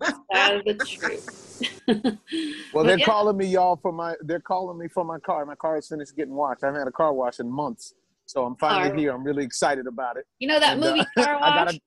That 0.00 0.62
is 0.66 0.76
the 0.76 0.84
truth. 0.84 1.62
well, 2.74 2.84
they're 2.84 2.98
yeah. 2.98 3.04
calling 3.04 3.36
me, 3.36 3.46
y'all, 3.46 3.76
for 3.76 3.92
my. 3.92 4.14
They're 4.20 4.40
calling 4.40 4.78
me 4.78 4.88
for 4.88 5.04
my 5.04 5.18
car. 5.18 5.44
My 5.46 5.54
car 5.54 5.78
is 5.78 5.88
finished 5.88 6.16
getting 6.16 6.34
washed. 6.34 6.62
I 6.62 6.66
haven't 6.66 6.80
had 6.80 6.88
a 6.88 6.92
car 6.92 7.12
wash 7.12 7.40
in 7.40 7.50
months, 7.50 7.94
so 8.26 8.44
I'm 8.44 8.56
finally 8.56 8.90
car. 8.90 8.98
here. 8.98 9.12
I'm 9.12 9.24
really 9.24 9.44
excited 9.44 9.86
about 9.86 10.16
it. 10.16 10.24
You 10.38 10.48
know 10.48 10.60
that 10.60 10.72
and, 10.72 10.80
movie 10.80 11.00
uh, 11.00 11.24
Car 11.24 11.34
Wash. 11.40 11.50
I 11.50 11.64
gotta, 11.64 11.80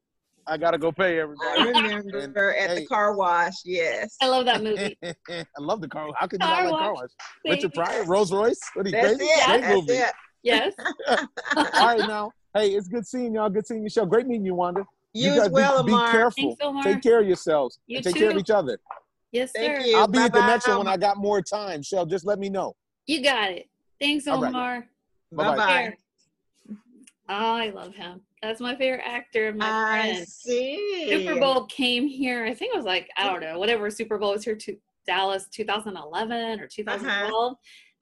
I 0.47 0.57
gotta 0.57 0.77
go 0.77 0.91
pay 0.91 1.19
everybody. 1.19 1.61
I 1.61 1.65
remember 1.65 2.17
and, 2.17 2.37
at 2.37 2.69
hey, 2.69 2.75
the 2.79 2.85
car 2.85 3.15
wash. 3.15 3.53
Yes, 3.63 4.15
I 4.21 4.27
love 4.27 4.45
that 4.45 4.63
movie. 4.63 4.97
I 5.03 5.45
love 5.59 5.81
the 5.81 5.87
car. 5.87 6.09
How 6.15 6.27
could 6.27 6.41
you 6.41 6.47
not 6.47 6.65
like 6.65 6.73
car 6.73 6.93
wash? 6.93 7.09
Richard 7.45 7.73
Pryor, 7.73 8.05
Rolls 8.05 8.31
Royce. 8.31 8.59
What 8.73 8.85
are 8.85 8.89
you 8.89 8.95
That's 8.95 9.17
crazy? 9.17 9.23
It. 9.23 9.45
Great 9.45 9.61
That's 9.61 9.75
movie. 9.75 9.93
It. 9.93 10.11
Yes. 10.43 10.73
All 11.55 11.65
right, 11.83 11.99
now, 11.99 12.31
hey, 12.55 12.69
it's 12.69 12.87
good 12.87 13.05
seeing 13.05 13.35
y'all. 13.35 13.47
Good 13.47 13.67
seeing 13.67 13.83
you, 13.83 13.91
show. 13.91 14.07
Great 14.07 14.25
meeting 14.25 14.43
you, 14.43 14.55
Wanda. 14.55 14.83
You, 15.13 15.33
you 15.33 15.39
as 15.43 15.49
well, 15.51 15.83
be, 15.83 15.91
be 15.91 15.97
careful. 16.09 16.57
Thanks, 16.59 16.83
Take 16.83 17.03
care 17.03 17.19
of 17.21 17.27
yourselves. 17.27 17.77
You 17.85 18.01
take 18.01 18.15
too. 18.15 18.21
care 18.21 18.31
of 18.31 18.37
each 18.37 18.49
other. 18.49 18.79
Yes, 19.31 19.51
Thank 19.51 19.81
sir. 19.81 19.87
You. 19.87 19.97
I'll 19.97 20.07
be 20.07 20.17
Bye-bye. 20.17 20.25
at 20.25 20.33
the 20.33 20.47
next 20.47 20.67
one 20.67 20.79
when 20.79 20.87
I 20.87 20.97
got 20.97 21.17
more 21.17 21.43
time. 21.43 21.83
Chelle, 21.83 22.09
just 22.09 22.25
let 22.25 22.39
me 22.39 22.49
know. 22.49 22.73
You 23.05 23.21
got 23.21 23.51
it. 23.51 23.69
Thanks, 23.99 24.27
Omar. 24.27 24.87
Bye 25.31 25.55
bye. 25.55 25.93
Oh, 27.29 27.55
I 27.55 27.69
love 27.69 27.93
him. 27.93 28.21
That's 28.41 28.59
my 28.59 28.75
favorite 28.75 29.03
actor. 29.05 29.53
My 29.53 29.69
I 29.69 29.91
friend. 30.13 30.27
see. 30.27 31.05
Super 31.09 31.39
Bowl 31.39 31.65
came 31.65 32.07
here. 32.07 32.43
I 32.45 32.53
think 32.53 32.73
it 32.73 32.77
was 32.77 32.85
like 32.85 33.09
I 33.17 33.25
don't 33.25 33.41
know, 33.41 33.59
whatever 33.59 33.89
Super 33.89 34.17
Bowl 34.17 34.31
was 34.31 34.43
here 34.43 34.55
to 34.55 34.75
Dallas 35.05 35.47
2011 35.51 36.59
or 36.59 36.67
2012, 36.67 37.33
Uh-huh. 37.33 37.55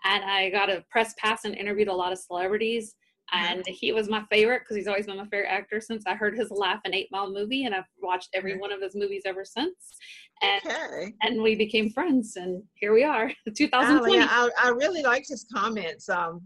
and 0.05 0.23
I 0.23 0.49
got 0.49 0.69
a 0.69 0.83
press 0.89 1.13
pass 1.17 1.43
and 1.45 1.55
interviewed 1.55 1.87
a 1.89 1.93
lot 1.93 2.11
of 2.13 2.19
celebrities. 2.19 2.95
Uh-huh. 3.33 3.45
And 3.57 3.65
he 3.67 3.91
was 3.91 4.09
my 4.09 4.23
favorite 4.31 4.61
because 4.61 4.75
he's 4.77 4.87
always 4.87 5.05
been 5.05 5.17
my 5.17 5.25
favorite 5.25 5.49
actor 5.51 5.79
since 5.81 6.03
I 6.07 6.15
heard 6.15 6.35
his 6.37 6.49
laugh 6.51 6.79
in 6.85 6.95
Eight 6.95 7.09
Mile 7.11 7.31
movie, 7.31 7.65
and 7.65 7.75
I've 7.75 7.83
watched 8.01 8.29
every 8.33 8.57
one 8.57 8.71
of 8.71 8.81
his 8.81 8.95
movies 8.95 9.23
ever 9.25 9.43
since. 9.45 9.75
And 10.41 10.61
Okay. 10.65 11.13
and 11.21 11.41
we 11.41 11.55
became 11.55 11.89
friends, 11.89 12.37
and 12.37 12.63
here 12.75 12.93
we 12.93 13.03
are, 13.03 13.27
2020. 13.55 13.71
Oh, 13.75 14.05
2020. 14.05 14.15
yeah, 14.17 14.27
I, 14.29 14.67
I 14.67 14.69
really 14.69 15.03
liked 15.03 15.27
his 15.27 15.45
comments 15.53 16.07
um, 16.09 16.41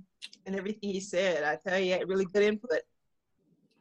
and 0.48 0.56
everything 0.56 0.90
he 0.90 1.00
said. 1.00 1.44
I 1.44 1.58
tell 1.68 1.80
you, 1.80 2.04
really 2.08 2.26
good 2.26 2.42
input. 2.44 2.82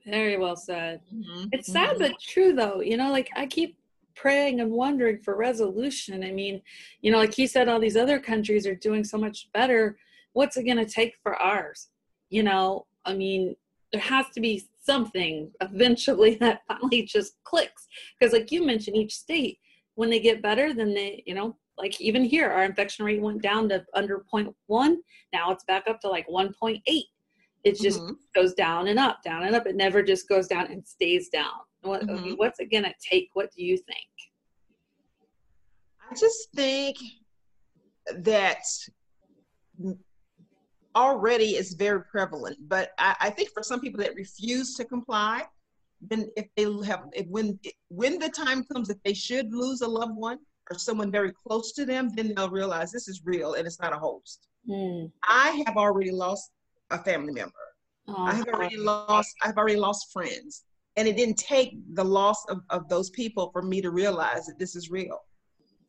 Very 0.07 0.37
well 0.37 0.57
said. 0.57 1.01
Mhm, 1.15 1.49
It's 1.53 1.73
sad 1.73 1.97
mhm. 1.97 1.99
but 2.01 2.21
true 2.21 2.53
though. 2.53 2.81
You 2.81 2.97
know, 2.97 3.11
like 3.11 3.31
I 3.37 3.47
keep 3.47 3.77
praying 4.15 4.61
and 4.61 4.71
wondering 4.71 5.19
for 5.23 5.37
resolution. 5.37 6.23
I 6.25 6.31
mean, 6.33 6.61
you 7.01 7.11
know, 7.11 7.19
like 7.19 7.35
he 7.35 7.47
said, 7.47 7.69
all 7.69 7.81
these 7.81 7.97
other 7.97 8.19
countries 8.21 8.67
are 8.67 8.75
doing 8.75 9.05
so 9.05 9.17
much 9.19 9.49
better. 9.53 9.99
What's 10.33 10.57
it 10.57 10.65
going 10.65 10.77
to 10.79 10.85
take 10.87 11.15
for 11.23 11.35
ours? 11.37 11.89
You 12.31 12.43
know, 12.43 12.87
I 13.05 13.15
mean, 13.15 13.57
there 13.93 14.01
has 14.01 14.27
to 14.35 14.41
be 14.41 14.65
something 14.83 15.51
eventually 15.61 16.35
that 16.41 16.63
finally 16.69 17.03
just 17.05 17.35
clicks. 17.45 17.87
Because, 18.19 18.33
like 18.33 18.51
you 18.51 18.65
mentioned, 18.67 18.97
each 18.97 19.15
state, 19.15 19.59
when 19.95 20.11
they 20.11 20.21
get 20.21 20.43
better, 20.43 20.73
then 20.73 20.95
they, 20.95 21.23
you 21.27 21.35
know, 21.35 21.57
like 21.79 22.01
even 22.01 22.25
here, 22.25 22.51
our 22.51 22.65
infection 22.65 23.05
rate 23.05 23.21
went 23.21 23.43
down 23.43 23.69
to 23.71 23.85
under 23.95 24.25
0.1. 24.33 24.97
Now 25.33 25.51
it's 25.51 25.65
back 25.65 25.85
up 25.89 26.01
to 26.01 26.09
like 26.09 26.27
1.8. 26.29 26.81
It 27.65 27.77
just 27.79 28.01
Mhm. 28.03 28.17
goes 28.35 28.55
down 28.55 28.89
and 28.89 28.99
up, 28.99 29.23
down 29.23 29.45
and 29.45 29.55
up. 29.55 29.67
It 29.67 29.77
never 29.77 30.03
just 30.03 30.29
goes 30.29 30.49
down 30.49 30.67
and 30.67 30.87
stays 30.87 31.29
down. 31.29 31.61
What, 31.83 32.03
I 32.09 32.15
mean, 32.15 32.35
Mhm. 32.35 32.39
what's 32.39 32.61
it 32.61 32.71
going 32.71 32.85
to 32.85 32.95
take? 33.01 33.31
What 33.35 33.53
do 33.53 33.65
you 33.65 33.77
think? 33.77 34.09
I 36.11 36.15
just 36.15 36.51
think 36.53 36.99
that 38.15 38.63
already 40.95 41.57
is 41.57 41.75
very 41.75 42.03
prevalent, 42.05 42.59
but 42.69 42.93
I, 42.99 43.17
I 43.21 43.31
think 43.31 43.51
for 43.51 43.63
some 43.63 43.81
people 43.81 44.01
that 44.01 44.15
refuse 44.15 44.75
to 44.75 44.85
comply, 44.85 45.47
then 46.01 46.31
if 46.37 46.49
they 46.57 46.65
have, 46.87 47.09
if 47.13 47.27
when 47.29 47.59
when 47.89 48.19
the 48.19 48.29
time 48.29 48.65
comes 48.65 48.89
that 48.89 49.03
they 49.05 49.15
should 49.15 49.55
lose 49.55 49.81
a 49.83 49.89
loved 49.89 50.17
one 50.17 50.39
or 50.71 50.79
someone 50.79 51.11
very 51.11 51.33
close 51.33 51.73
to 51.73 51.87
them, 51.87 52.11
then 52.15 52.35
they'll 52.35 52.51
realize 52.51 52.91
this 52.91 53.09
is 53.09 53.23
real 53.25 53.55
and 53.55 53.67
it's 53.67 53.81
not 53.81 53.95
a 53.95 53.99
hoax. 53.99 54.41
Hmm. 54.67 55.07
I 55.23 55.63
have 55.67 55.77
already 55.77 56.11
lost 56.11 56.51
a 56.93 56.99
family 56.99 57.33
member. 57.33 57.53
Oh, 58.09 58.25
I 58.25 58.35
have 58.35 58.49
already 58.49 58.77
lost. 58.77 59.35
I've 59.43 59.57
already 59.57 59.77
lost 59.77 60.13
friends, 60.13 60.65
and 60.97 61.09
it 61.09 61.17
didn't 61.17 61.39
take 61.39 61.75
the 61.95 62.05
loss 62.05 62.45
of, 62.49 62.61
of 62.71 62.89
those 62.89 63.11
people 63.11 63.51
for 63.53 63.63
me 63.63 63.81
to 63.81 63.91
realize 63.91 64.47
that 64.47 64.59
this 64.59 64.77
is 64.77 64.91
real. 64.91 65.19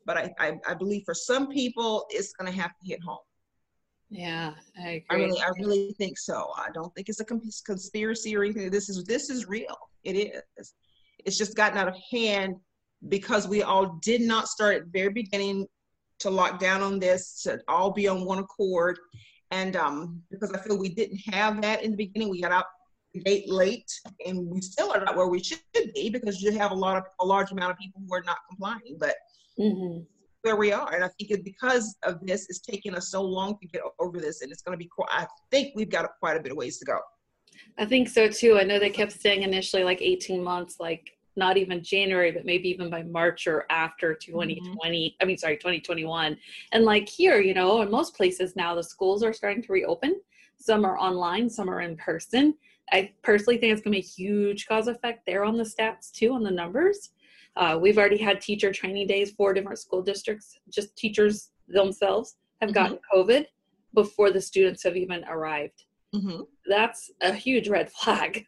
But 0.05 0.17
I, 0.17 0.33
I, 0.39 0.59
I 0.67 0.73
believe 0.73 1.03
for 1.05 1.13
some 1.13 1.47
people, 1.47 2.05
it's 2.09 2.33
going 2.33 2.51
to 2.51 2.57
have 2.61 2.71
to 2.71 2.87
hit 2.87 3.01
home. 3.03 3.25
yeah, 4.09 4.53
I 4.77 5.03
I 5.09 5.15
really, 5.15 5.41
I 5.41 5.49
really 5.59 5.95
think 5.97 6.17
so. 6.17 6.51
I 6.55 6.67
don't 6.73 6.93
think 6.93 7.09
it's 7.09 7.19
a 7.19 7.25
conspiracy 7.25 8.35
or 8.35 8.43
anything. 8.43 8.69
This 8.69 8.89
is 8.89 9.03
this 9.05 9.29
is 9.29 9.47
real. 9.47 9.77
It 10.03 10.15
is. 10.57 10.73
It's 11.25 11.37
just 11.37 11.55
gotten 11.55 11.77
out 11.77 11.87
of 11.87 11.95
hand 12.11 12.55
because 13.09 13.47
we 13.47 13.63
all 13.63 13.97
did 14.03 14.21
not 14.21 14.47
start 14.47 14.75
at 14.75 14.83
the 14.85 14.91
very 14.91 15.13
beginning 15.13 15.65
to 16.19 16.29
lock 16.29 16.59
down 16.59 16.81
on 16.81 16.99
this 16.99 17.41
to 17.43 17.59
all 17.67 17.91
be 17.91 18.07
on 18.07 18.23
one 18.25 18.39
accord, 18.39 18.97
and 19.53 19.75
um, 19.75 20.21
because 20.31 20.51
I 20.51 20.57
feel 20.59 20.77
we 20.77 20.89
didn't 20.89 21.19
have 21.31 21.61
that 21.61 21.83
in 21.83 21.91
the 21.91 21.97
beginning, 21.97 22.29
we 22.29 22.41
got 22.41 22.51
out 22.51 22.65
the 23.13 23.21
gate 23.21 23.47
late, 23.47 23.91
and 24.25 24.47
we 24.47 24.59
still 24.61 24.91
are 24.91 25.05
not 25.05 25.15
where 25.15 25.27
we 25.27 25.41
should 25.41 25.59
be 25.93 26.09
because 26.09 26.41
you 26.41 26.51
have 26.57 26.71
a 26.71 26.75
lot 26.75 26.97
of 26.97 27.03
a 27.21 27.25
large 27.25 27.51
amount 27.51 27.71
of 27.71 27.77
people 27.77 28.01
who 28.05 28.13
are 28.15 28.23
not 28.23 28.37
complying, 28.49 28.97
but 28.99 29.15
hmm 29.57 29.99
where 30.41 30.57
we 30.57 30.73
are. 30.73 30.93
And 30.93 31.05
I 31.05 31.09
think 31.17 31.31
it, 31.31 31.45
because 31.45 31.95
of 32.03 32.19
this, 32.21 32.47
it's 32.49 32.59
taking 32.59 32.95
us 32.95 33.09
so 33.09 33.21
long 33.21 33.57
to 33.61 33.67
get 33.67 33.81
over 33.99 34.19
this, 34.19 34.41
and 34.41 34.51
it's 34.51 34.61
going 34.61 34.77
to 34.77 34.83
be. 34.83 34.89
I 35.09 35.25
think 35.51 35.73
we've 35.75 35.89
got 35.89 36.09
quite 36.19 36.35
a 36.35 36.41
bit 36.41 36.51
of 36.51 36.57
ways 36.57 36.79
to 36.79 36.85
go. 36.85 36.99
I 37.77 37.85
think 37.85 38.09
so 38.09 38.27
too. 38.27 38.57
I 38.57 38.63
know 38.63 38.79
they 38.79 38.89
kept 38.89 39.13
saying 39.13 39.43
initially 39.43 39.83
like 39.83 40.01
18 40.01 40.43
months, 40.43 40.77
like 40.79 41.11
not 41.35 41.57
even 41.57 41.83
January, 41.83 42.31
but 42.31 42.45
maybe 42.45 42.69
even 42.69 42.89
by 42.89 43.03
March 43.03 43.47
or 43.47 43.65
after 43.69 44.13
2020. 44.13 45.15
I 45.21 45.25
mean, 45.25 45.37
sorry, 45.37 45.57
2021. 45.57 46.37
And 46.71 46.85
like 46.85 47.07
here, 47.09 47.39
you 47.39 47.53
know, 47.53 47.81
in 47.81 47.89
most 47.91 48.15
places 48.15 48.55
now, 48.55 48.75
the 48.75 48.83
schools 48.83 49.23
are 49.23 49.33
starting 49.33 49.63
to 49.63 49.71
reopen. 49.73 50.21
Some 50.57 50.85
are 50.85 50.97
online, 50.97 51.49
some 51.49 51.69
are 51.69 51.81
in 51.81 51.97
person. 51.97 52.55
I 52.91 53.11
personally 53.23 53.57
think 53.57 53.73
it's 53.73 53.81
going 53.81 53.93
to 53.93 53.99
be 54.01 54.05
a 54.05 54.09
huge 54.09 54.67
cause 54.67 54.87
effect 54.87 55.25
there 55.25 55.43
on 55.43 55.57
the 55.57 55.63
stats 55.63 56.11
too, 56.11 56.33
on 56.33 56.43
the 56.43 56.51
numbers. 56.51 57.11
Uh, 57.55 57.77
we've 57.81 57.97
already 57.97 58.17
had 58.17 58.41
teacher 58.41 58.71
training 58.71 59.07
days, 59.07 59.31
four 59.31 59.53
different 59.53 59.79
school 59.79 60.01
districts, 60.01 60.59
just 60.69 60.95
teachers 60.97 61.51
themselves 61.67 62.37
have 62.61 62.71
Mhm. 62.71 62.73
gotten 62.73 62.99
COVID 63.13 63.45
before 63.93 64.31
the 64.31 64.41
students 64.41 64.83
have 64.83 64.97
even 64.97 65.23
arrived 65.25 65.85
hmm 66.13 66.41
that's 66.67 67.11
a 67.21 67.33
huge 67.33 67.67
red 67.67 67.91
flag. 67.91 68.45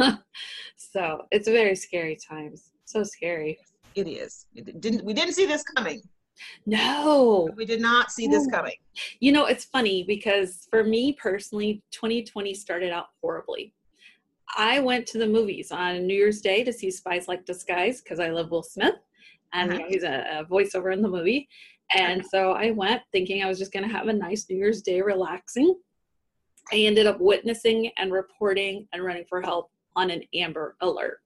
so 0.94 1.22
it's 1.32 1.48
very 1.48 1.74
scary 1.74 2.16
times. 2.16 2.70
So 2.84 3.02
scary. 3.02 3.58
It 3.96 4.06
is. 4.06 4.46
It 4.54 4.80
didn't. 4.80 5.04
We 5.04 5.12
didn't 5.12 5.34
see 5.34 5.44
this 5.44 5.64
coming. 5.64 6.00
No. 6.66 7.50
We 7.56 7.64
did 7.64 7.80
not 7.80 8.12
see 8.12 8.28
this 8.28 8.46
coming. 8.46 8.76
You 9.18 9.32
know, 9.32 9.46
it's 9.46 9.64
funny 9.64 10.04
because 10.04 10.68
for 10.70 10.84
me 10.84 11.12
personally, 11.14 11.82
2020 11.90 12.54
started 12.54 12.92
out 12.92 13.06
horribly. 13.20 13.74
I 14.56 14.78
went 14.78 15.06
to 15.08 15.18
the 15.18 15.26
movies 15.26 15.72
on 15.72 16.06
New 16.06 16.14
Year's 16.14 16.40
Day 16.40 16.62
to 16.62 16.72
see 16.72 16.92
Spies 16.92 17.26
Like 17.26 17.44
Disguise 17.44 18.00
because 18.00 18.20
I 18.20 18.28
love 18.28 18.52
Will 18.52 18.62
Smith 18.62 18.94
and 19.52 19.72
you 19.72 19.78
know, 19.80 19.86
he's 19.88 20.04
a, 20.04 20.40
a 20.40 20.44
voiceover 20.44 20.92
in 20.92 21.02
the 21.02 21.08
movie. 21.08 21.48
And 21.96 22.20
uh-huh. 22.20 22.28
so 22.30 22.52
I 22.52 22.70
went 22.70 23.02
thinking 23.10 23.42
I 23.42 23.48
was 23.48 23.58
just 23.58 23.72
going 23.72 23.88
to 23.88 23.92
have 23.92 24.06
a 24.06 24.12
nice 24.12 24.46
New 24.48 24.56
Year's 24.56 24.82
Day 24.82 25.00
relaxing. 25.00 25.74
I 26.72 26.76
ended 26.76 27.06
up 27.08 27.20
witnessing 27.20 27.90
and 27.98 28.12
reporting 28.12 28.86
and 28.92 29.04
running 29.04 29.24
for 29.28 29.42
help 29.42 29.70
on 29.96 30.10
an 30.10 30.22
Amber 30.34 30.76
Alert. 30.80 31.20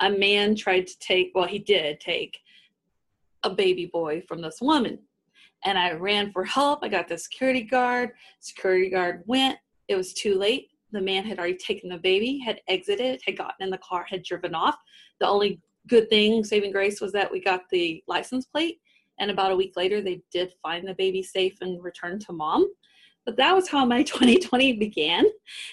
A 0.00 0.10
man 0.10 0.54
tried 0.54 0.86
to 0.86 0.98
take, 0.98 1.32
well, 1.34 1.46
he 1.46 1.58
did 1.58 2.00
take 2.00 2.38
a 3.42 3.50
baby 3.50 3.86
boy 3.86 4.22
from 4.26 4.40
this 4.40 4.60
woman. 4.60 4.98
And 5.64 5.78
I 5.78 5.92
ran 5.92 6.32
for 6.32 6.44
help. 6.44 6.80
I 6.82 6.88
got 6.88 7.08
the 7.08 7.16
security 7.16 7.62
guard. 7.62 8.10
Security 8.40 8.90
guard 8.90 9.22
went. 9.26 9.58
It 9.88 9.96
was 9.96 10.12
too 10.12 10.34
late. 10.34 10.68
The 10.92 11.00
man 11.00 11.24
had 11.24 11.38
already 11.38 11.56
taken 11.56 11.88
the 11.90 11.98
baby, 11.98 12.38
had 12.38 12.60
exited, 12.68 13.20
had 13.24 13.38
gotten 13.38 13.64
in 13.64 13.70
the 13.70 13.78
car, 13.78 14.06
had 14.08 14.22
driven 14.22 14.54
off. 14.54 14.76
The 15.20 15.26
only 15.26 15.60
good 15.88 16.08
thing, 16.08 16.44
saving 16.44 16.72
grace, 16.72 17.00
was 17.00 17.12
that 17.12 17.30
we 17.30 17.40
got 17.40 17.62
the 17.70 18.02
license 18.06 18.46
plate. 18.46 18.80
And 19.18 19.30
about 19.30 19.52
a 19.52 19.56
week 19.56 19.74
later, 19.76 20.00
they 20.00 20.22
did 20.32 20.52
find 20.62 20.86
the 20.86 20.94
baby 20.94 21.22
safe 21.22 21.56
and 21.60 21.82
returned 21.82 22.20
to 22.22 22.32
mom. 22.32 22.68
But 23.26 23.36
that 23.36 23.54
was 23.54 23.68
how 23.68 23.84
my 23.84 24.02
2020 24.04 24.74
began. 24.74 25.24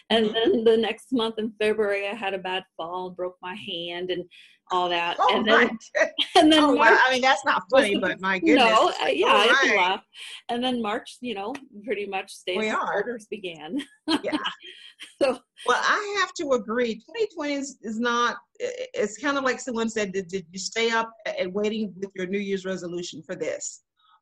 And 0.09 0.27
Mhm. 0.27 0.33
then 0.33 0.63
the 0.63 0.77
next 0.77 1.11
month 1.11 1.35
in 1.37 1.51
February, 1.59 2.07
I 2.07 2.13
had 2.13 2.33
a 2.33 2.37
bad 2.37 2.63
fall 2.77 3.07
and 3.07 3.15
broke 3.15 3.37
my 3.41 3.55
hand 3.55 4.09
and 4.09 4.23
all 4.71 4.87
that. 4.89 5.17
Oh 5.19 5.35
and 5.35 5.45
then, 5.45 5.77
and 6.37 6.51
then 6.51 6.63
Oh, 6.63 6.75
March, 6.75 6.91
wow. 6.91 6.99
I 7.05 7.11
mean, 7.11 7.21
that's 7.21 7.43
not 7.43 7.63
funny, 7.69 7.97
but 7.97 8.21
my 8.21 8.39
goodness. 8.39 8.57
no, 8.57 8.93
uh, 9.01 9.07
yeah, 9.07 9.27
All 9.27 9.35
I 9.35 9.47
can 9.47 9.69
right. 9.69 9.77
laugh. 9.77 10.03
And 10.47 10.63
then 10.63 10.81
March, 10.81 11.17
you 11.19 11.33
know, 11.33 11.53
pretty 11.83 12.05
much 12.05 12.31
stays 12.31 12.57
We 12.57 12.69
as 12.69 12.75
are. 12.75 12.93
orders 12.93 13.27
began. 13.29 13.81
Yeah. 14.23 14.37
so 15.21 15.39
Well, 15.65 15.81
I 15.81 16.17
have 16.21 16.33
to 16.35 16.53
agree. 16.53 16.95
2020 16.95 17.53
is, 17.53 17.77
is 17.81 17.99
not. 17.99 18.37
It's 18.59 19.17
kind 19.17 19.37
of 19.37 19.43
like 19.43 19.59
someone 19.59 19.89
said. 19.89 20.13
Did, 20.13 20.27
did 20.29 20.45
you 20.51 20.59
stay 20.59 20.89
up 20.91 21.11
and 21.37 21.53
waiting 21.53 21.93
with 21.97 22.09
your 22.15 22.27
New 22.27 22.39
Year's 22.39 22.63
resolution 22.65 23.21
for 23.23 23.35
this? 23.35 23.81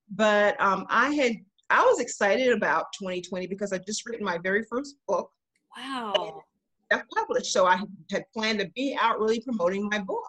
But 0.10 0.60
um, 0.60 0.88
I 0.90 1.12
had. 1.14 1.34
I 1.70 1.84
was 1.84 2.00
excited 2.00 2.52
about 2.52 2.88
2020 2.98 3.48
because 3.48 3.72
I 3.74 3.78
just 3.80 4.08
written 4.08 4.26
my 4.26 4.38
very 4.38 4.64
first 4.64 4.96
book. 5.08 5.30
wow. 5.78 6.42
self-published. 6.92 7.52
So 7.52 7.66
I 7.66 7.82
had 8.12 8.24
planned 8.34 8.60
to 8.60 8.70
be 8.76 8.98
out 9.00 9.20
really 9.20 9.42
promoting 9.42 9.88
my 9.90 10.00
book. 10.00 10.28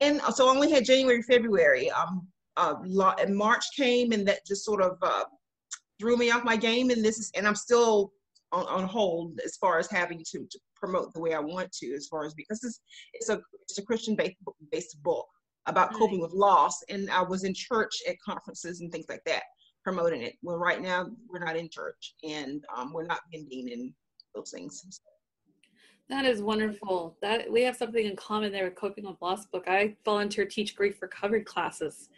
and 0.00 0.20
so 0.34 0.48
I 0.48 0.50
only 0.50 0.70
had 0.70 0.84
January, 0.84 1.22
February. 1.22 1.90
Um, 1.90 2.28
uh, 2.56 2.74
and 3.20 3.36
March 3.36 3.64
came, 3.76 4.12
and 4.12 4.26
that 4.26 4.46
just 4.46 4.64
sort 4.64 4.82
of 4.82 4.96
uh, 5.02 5.24
threw 5.98 6.16
me 6.16 6.30
off 6.30 6.44
my 6.44 6.56
game. 6.56 6.90
And 6.90 7.04
this 7.04 7.18
is, 7.18 7.30
and 7.36 7.46
I'm 7.46 7.54
still 7.54 8.12
on, 8.52 8.66
on 8.66 8.84
hold 8.84 9.40
as 9.44 9.56
far 9.56 9.78
as 9.78 9.90
having 9.90 10.22
to, 10.30 10.46
to 10.50 10.58
promote 10.74 11.12
the 11.12 11.20
way 11.20 11.34
I 11.34 11.38
want 11.38 11.70
to, 11.72 11.94
as 11.94 12.06
far 12.06 12.24
as 12.24 12.34
because 12.34 12.62
it's 12.64 12.80
it's 13.12 13.28
a 13.28 13.40
it's 13.62 13.78
a 13.78 13.82
Christian 13.82 14.14
based 14.14 14.36
based 14.72 15.02
book 15.02 15.26
about 15.66 15.92
coping 15.92 16.20
with 16.20 16.32
loss, 16.32 16.82
and 16.88 17.10
I 17.10 17.22
was 17.22 17.44
in 17.44 17.52
church 17.52 17.92
at 18.08 18.16
conferences 18.20 18.80
and 18.80 18.90
things 18.92 19.06
like 19.08 19.22
that 19.26 19.42
promoting 19.86 20.22
it. 20.22 20.36
Well, 20.42 20.58
right 20.58 20.82
now 20.82 21.08
we're 21.30 21.38
not 21.38 21.56
in 21.56 21.68
church, 21.68 22.14
and 22.24 22.64
um, 22.76 22.92
we're 22.92 23.06
not 23.06 23.20
vending 23.32 23.70
and 23.72 23.92
those 24.34 24.50
things. 24.50 25.00
That 26.08 26.24
is 26.24 26.42
wonderful. 26.42 27.16
That 27.22 27.48
we 27.48 27.62
have 27.62 27.76
something 27.76 28.04
in 28.04 28.16
common 28.16 28.50
there 28.50 28.64
with 28.64 28.74
Coping 28.74 29.06
with 29.06 29.22
Loss 29.22 29.46
book. 29.46 29.66
I 29.68 29.94
volunteer 30.04 30.44
teach 30.44 30.74
grief 30.74 31.00
recovery 31.00 31.44
classes, 31.44 32.08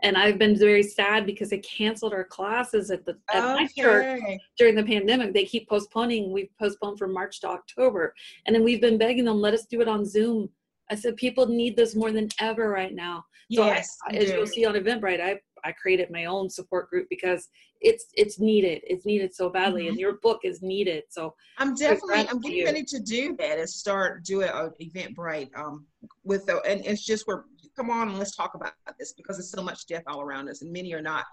and 0.00 0.16
I've 0.16 0.38
been 0.38 0.58
very 0.58 0.82
sad 0.82 1.26
because 1.26 1.50
they 1.50 1.58
canceled 1.58 2.14
our 2.14 2.24
classes 2.24 2.90
at 2.90 3.04
the 3.04 3.18
at 3.30 3.44
okay. 3.44 3.62
my 3.62 3.68
church 3.76 4.22
during 4.56 4.74
the 4.74 4.84
pandemic. 4.84 5.34
They 5.34 5.44
keep 5.44 5.68
postponing. 5.68 6.32
We've 6.32 6.48
postponed 6.58 6.98
from 6.98 7.12
March 7.12 7.42
to 7.42 7.48
October, 7.48 8.14
and 8.46 8.56
then 8.56 8.64
we've 8.64 8.80
been 8.80 8.96
begging 8.96 9.26
them 9.26 9.38
let 9.38 9.52
us 9.52 9.66
do 9.66 9.82
it 9.82 9.88
on 9.88 10.06
Zoom. 10.06 10.48
I 10.90 10.94
said 10.94 11.16
people 11.16 11.46
need 11.46 11.76
this 11.76 11.94
more 11.94 12.10
than 12.10 12.30
ever 12.40 12.70
right 12.70 12.94
now. 12.94 13.26
So 13.50 13.64
yes, 13.64 13.96
I, 14.06 14.14
as 14.16 14.30
you'll 14.30 14.46
see 14.46 14.66
on 14.66 14.74
Eventbrite, 14.74 15.20
I 15.20 15.40
I 15.64 15.72
created 15.72 16.10
my 16.10 16.26
own 16.26 16.48
support 16.50 16.90
group 16.90 17.08
because 17.08 17.48
it's 17.80 18.06
it's 18.14 18.38
needed. 18.40 18.82
It's 18.84 19.06
needed 19.06 19.34
so 19.34 19.48
badly, 19.48 19.82
mm-hmm. 19.82 19.90
and 19.90 20.00
your 20.00 20.14
book 20.18 20.40
is 20.44 20.62
needed. 20.62 21.04
So 21.08 21.34
I'm 21.58 21.74
definitely 21.74 22.28
I'm 22.28 22.40
getting 22.40 22.64
ready 22.64 22.84
to 22.84 23.00
do 23.00 23.36
that 23.36 23.58
and 23.58 23.68
start 23.68 24.24
doing 24.24 24.48
an 24.52 24.72
Eventbrite 24.80 25.50
um 25.56 25.86
with 26.24 26.46
the 26.46 26.60
and 26.62 26.84
it's 26.84 27.04
just 27.04 27.26
where 27.26 27.44
come 27.76 27.90
on 27.90 28.08
and 28.08 28.18
let's 28.18 28.34
talk 28.34 28.54
about 28.54 28.72
this 28.98 29.12
because 29.12 29.36
there's 29.36 29.52
so 29.52 29.62
much 29.62 29.86
death 29.86 30.02
all 30.08 30.20
around 30.20 30.48
us 30.48 30.62
and 30.62 30.72
many 30.72 30.92
are 30.92 31.02
not 31.02 31.24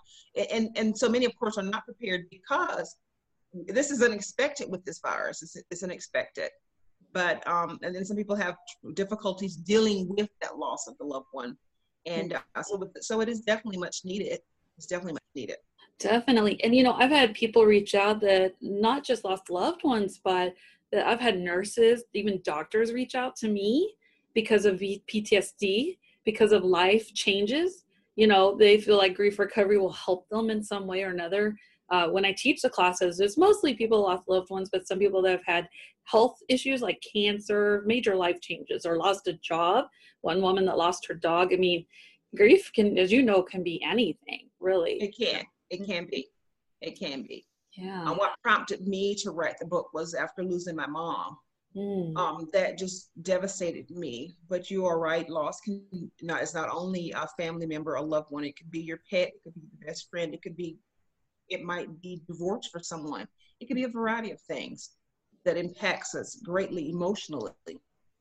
and 0.51 0.69
and 0.75 0.95
so 0.95 1.09
many 1.09 1.25
of 1.25 1.35
course 1.39 1.57
are 1.57 1.63
not 1.63 1.83
prepared 1.85 2.25
because 2.29 2.97
this 3.67 3.89
is 3.89 4.03
unexpected 4.03 4.69
with 4.69 4.83
this 4.85 4.99
virus. 4.99 5.41
It's, 5.41 5.57
it's 5.71 5.81
unexpected 5.81 6.49
but 7.15 7.47
um, 7.47 7.79
and 7.81 7.95
then 7.95 8.05
some 8.05 8.17
people 8.17 8.35
have 8.35 8.55
difficulties 8.93 9.55
dealing 9.55 10.05
with 10.09 10.29
that 10.41 10.57
loss 10.57 10.85
of 10.87 10.97
the 10.97 11.05
loved 11.05 11.27
one 11.31 11.57
and 12.05 12.33
uh, 12.33 12.63
so 12.63 12.89
so 13.01 13.21
it 13.21 13.29
is 13.29 13.41
definitely 13.41 13.77
much 13.77 14.01
needed. 14.03 14.39
It's 14.77 14.87
definitely 14.87 15.13
much 15.13 15.23
needed. 15.35 15.57
Definitely. 15.99 16.61
And 16.63 16.75
you 16.75 16.83
know 16.83 16.93
i've 16.93 17.11
had 17.11 17.33
people 17.33 17.65
reach 17.65 17.95
out 17.95 18.19
that 18.21 18.55
not 18.61 19.03
just 19.03 19.23
lost 19.23 19.49
loved 19.49 19.83
ones 19.83 20.19
but 20.23 20.53
that 20.91 21.07
i've 21.07 21.19
had 21.19 21.39
nurses 21.39 22.03
even 22.13 22.41
doctors 22.43 22.91
reach 22.91 23.15
out 23.15 23.35
to 23.37 23.47
me 23.47 23.95
because 24.33 24.65
of 24.65 24.79
ptsd 24.79 25.97
because 26.25 26.51
of 26.51 26.63
life 26.63 27.13
changes. 27.13 27.83
You 28.15 28.27
know 28.27 28.55
they 28.57 28.79
feel 28.79 28.97
like 28.97 29.15
grief 29.15 29.39
recovery 29.39 29.77
will 29.77 29.91
help 29.91 30.27
them 30.29 30.49
in 30.49 30.63
some 30.63 30.87
way 30.87 31.03
or 31.03 31.09
another 31.09 31.57
uh, 31.89 32.07
when 32.07 32.25
I 32.25 32.33
teach 32.33 32.61
the 32.61 32.69
classes, 32.69 33.19
it's 33.19 33.37
mostly 33.37 33.75
people 33.75 34.01
lost 34.01 34.27
loved 34.27 34.49
ones, 34.49 34.69
but 34.71 34.87
some 34.87 34.99
people 34.99 35.21
that 35.23 35.31
have 35.31 35.45
had 35.45 35.69
health 36.03 36.37
issues 36.49 36.81
like 36.81 37.03
cancer, 37.13 37.83
major 37.85 38.15
life 38.15 38.41
changes, 38.41 38.85
or 38.85 38.97
lost 38.97 39.27
a 39.27 39.33
job. 39.33 39.85
One 40.21 40.41
woman 40.41 40.65
that 40.65 40.77
lost 40.77 41.05
her 41.07 41.13
dog. 41.13 41.53
I 41.53 41.57
mean, 41.57 41.85
grief 42.35 42.71
can, 42.73 42.97
as 42.97 43.11
you 43.11 43.21
know, 43.21 43.43
can 43.43 43.63
be 43.63 43.83
anything, 43.83 44.49
really. 44.59 44.93
It 44.93 45.15
can. 45.17 45.43
It 45.69 45.85
can 45.85 46.07
be. 46.09 46.27
It 46.81 46.97
can 46.99 47.23
be. 47.23 47.45
Yeah. 47.73 48.07
And 48.07 48.17
what 48.17 48.35
prompted 48.41 48.87
me 48.87 49.15
to 49.15 49.31
write 49.31 49.57
the 49.59 49.65
book 49.65 49.89
was 49.93 50.13
after 50.13 50.43
losing 50.43 50.75
my 50.75 50.87
mom. 50.87 51.37
Mm. 51.75 52.15
Um, 52.15 52.47
that 52.53 52.77
just 52.77 53.09
devastated 53.21 53.89
me. 53.91 54.37
But 54.47 54.71
you 54.71 54.85
are 54.85 54.97
right. 54.97 55.29
Loss 55.29 55.59
can 55.61 55.83
not. 56.21 56.41
It's 56.41 56.53
not 56.53 56.69
only 56.71 57.11
a 57.11 57.27
family 57.37 57.65
member, 57.65 57.95
a 57.95 58.01
loved 58.01 58.31
one. 58.31 58.45
It 58.45 58.57
could 58.57 58.71
be 58.71 58.79
your 58.79 59.01
pet. 59.09 59.27
It 59.27 59.43
could 59.43 59.55
be 59.55 59.61
your 59.61 59.87
best 59.87 60.09
friend. 60.09 60.33
It 60.33 60.41
could 60.41 60.55
be 60.55 60.77
it 61.49 61.63
might 61.63 62.01
be 62.01 62.21
divorce 62.27 62.67
for 62.67 62.79
someone. 62.79 63.27
It 63.59 63.67
could 63.67 63.75
be 63.75 63.83
a 63.83 63.89
variety 63.89 64.31
of 64.31 64.41
things 64.41 64.91
that 65.45 65.57
impacts 65.57 66.15
us 66.15 66.41
greatly 66.43 66.89
emotionally. 66.89 67.51